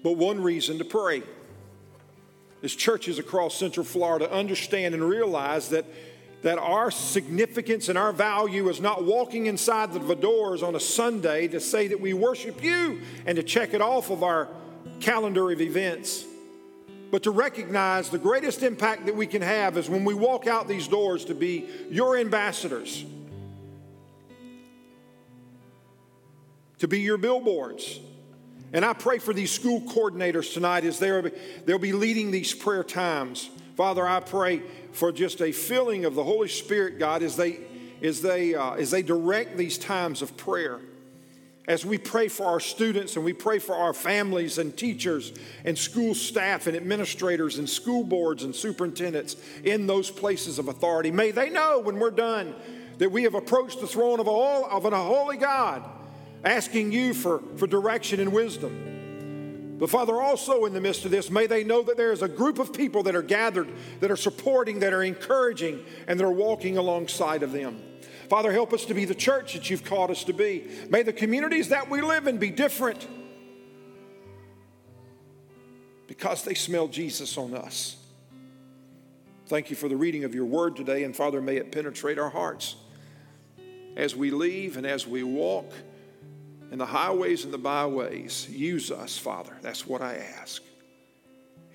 but 0.02 0.16
one 0.16 0.42
reason 0.42 0.78
to 0.78 0.84
pray 0.84 1.22
as 2.64 2.74
churches 2.74 3.18
across 3.18 3.54
Central 3.54 3.84
Florida 3.84 4.30
understand 4.32 4.94
and 4.94 5.04
realize 5.04 5.68
that, 5.68 5.84
that 6.42 6.58
our 6.58 6.90
significance 6.90 7.90
and 7.90 7.98
our 7.98 8.10
value 8.10 8.70
is 8.70 8.80
not 8.80 9.04
walking 9.04 9.46
inside 9.46 9.92
the 9.92 10.14
doors 10.14 10.62
on 10.62 10.74
a 10.74 10.80
Sunday 10.80 11.46
to 11.48 11.60
say 11.60 11.88
that 11.88 12.00
we 12.00 12.14
worship 12.14 12.64
you 12.64 13.02
and 13.26 13.36
to 13.36 13.42
check 13.42 13.74
it 13.74 13.82
off 13.82 14.10
of 14.10 14.22
our 14.22 14.48
calendar 15.00 15.50
of 15.50 15.60
events, 15.60 16.24
but 17.10 17.22
to 17.24 17.30
recognize 17.30 18.08
the 18.08 18.18
greatest 18.18 18.62
impact 18.62 19.04
that 19.04 19.14
we 19.14 19.26
can 19.26 19.42
have 19.42 19.76
is 19.76 19.90
when 19.90 20.04
we 20.04 20.14
walk 20.14 20.46
out 20.46 20.66
these 20.66 20.88
doors 20.88 21.26
to 21.26 21.34
be 21.34 21.68
your 21.90 22.16
ambassadors, 22.16 23.04
to 26.78 26.88
be 26.88 27.00
your 27.00 27.18
billboards 27.18 28.00
and 28.74 28.84
I 28.84 28.92
pray 28.92 29.20
for 29.20 29.32
these 29.32 29.52
school 29.52 29.80
coordinators 29.82 30.52
tonight 30.52 30.84
as 30.84 30.98
they'll 30.98 31.78
be 31.78 31.92
leading 31.92 32.32
these 32.32 32.52
prayer 32.52 32.82
times. 32.82 33.48
Father, 33.76 34.04
I 34.06 34.18
pray 34.18 34.62
for 34.90 35.12
just 35.12 35.40
a 35.40 35.52
filling 35.52 36.04
of 36.04 36.16
the 36.16 36.24
Holy 36.24 36.48
Spirit, 36.48 36.98
God, 36.98 37.22
as 37.22 37.36
they, 37.36 37.60
as 38.02 38.20
they, 38.20 38.56
uh, 38.56 38.72
as 38.72 38.90
they 38.90 39.02
direct 39.02 39.56
these 39.56 39.78
times 39.78 40.22
of 40.22 40.36
prayer. 40.36 40.80
As 41.68 41.86
we 41.86 41.98
pray 41.98 42.26
for 42.26 42.46
our 42.46 42.58
students 42.58 43.14
and 43.14 43.24
we 43.24 43.32
pray 43.32 43.60
for 43.60 43.76
our 43.76 43.94
families 43.94 44.58
and 44.58 44.76
teachers 44.76 45.32
and 45.64 45.78
school 45.78 46.12
staff 46.12 46.66
and 46.66 46.76
administrators 46.76 47.58
and 47.58 47.70
school 47.70 48.02
boards 48.02 48.42
and 48.42 48.52
superintendents 48.52 49.36
in 49.62 49.86
those 49.86 50.10
places 50.10 50.58
of 50.58 50.66
authority, 50.66 51.12
may 51.12 51.30
they 51.30 51.48
know 51.48 51.78
when 51.78 52.00
we're 52.00 52.10
done 52.10 52.56
that 52.98 53.12
we 53.12 53.22
have 53.22 53.34
approached 53.34 53.80
the 53.80 53.86
throne 53.86 54.18
of, 54.18 54.26
all, 54.26 54.64
of 54.66 54.84
a 54.84 54.96
holy 54.96 55.36
God 55.36 55.84
asking 56.44 56.92
you 56.92 57.14
for, 57.14 57.42
for 57.56 57.66
direction 57.66 58.20
and 58.20 58.32
wisdom. 58.32 59.76
But 59.78 59.90
Father, 59.90 60.20
also 60.20 60.66
in 60.66 60.72
the 60.72 60.80
midst 60.80 61.04
of 61.04 61.10
this, 61.10 61.30
may 61.30 61.46
they 61.46 61.64
know 61.64 61.82
that 61.82 61.96
there 61.96 62.12
is 62.12 62.22
a 62.22 62.28
group 62.28 62.58
of 62.58 62.72
people 62.72 63.02
that 63.04 63.16
are 63.16 63.22
gathered, 63.22 63.68
that 64.00 64.10
are 64.10 64.16
supporting, 64.16 64.80
that 64.80 64.92
are 64.92 65.02
encouraging, 65.02 65.84
and 66.06 66.18
that 66.18 66.24
are 66.24 66.32
walking 66.32 66.78
alongside 66.78 67.42
of 67.42 67.52
them. 67.52 67.82
Father, 68.28 68.52
help 68.52 68.72
us 68.72 68.84
to 68.86 68.94
be 68.94 69.04
the 69.04 69.14
church 69.14 69.54
that 69.54 69.68
you've 69.68 69.84
called 69.84 70.10
us 70.10 70.24
to 70.24 70.32
be. 70.32 70.68
May 70.88 71.02
the 71.02 71.12
communities 71.12 71.68
that 71.70 71.90
we 71.90 72.00
live 72.00 72.26
in 72.26 72.38
be 72.38 72.50
different 72.50 73.06
because 76.06 76.44
they 76.44 76.54
smell 76.54 76.88
Jesus 76.88 77.36
on 77.36 77.54
us. 77.54 77.96
Thank 79.46 79.68
you 79.68 79.76
for 79.76 79.88
the 79.88 79.96
reading 79.96 80.24
of 80.24 80.34
your 80.34 80.46
word 80.46 80.76
today, 80.76 81.04
and 81.04 81.14
Father, 81.14 81.42
may 81.42 81.56
it 81.56 81.70
penetrate 81.72 82.18
our 82.18 82.30
hearts 82.30 82.76
as 83.96 84.16
we 84.16 84.30
leave 84.30 84.76
and 84.76 84.86
as 84.86 85.06
we 85.06 85.22
walk 85.22 85.70
and 86.74 86.80
the 86.80 86.86
highways 86.86 87.44
and 87.44 87.54
the 87.54 87.58
byways. 87.58 88.48
Use 88.50 88.90
us, 88.90 89.16
Father. 89.16 89.56
That's 89.62 89.86
what 89.86 90.02
I 90.02 90.16
ask. 90.16 90.60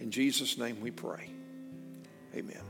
In 0.02 0.12
Jesus' 0.12 0.58
name 0.58 0.82
we 0.82 0.92
pray. 0.92 1.30
Amen. 2.36 2.69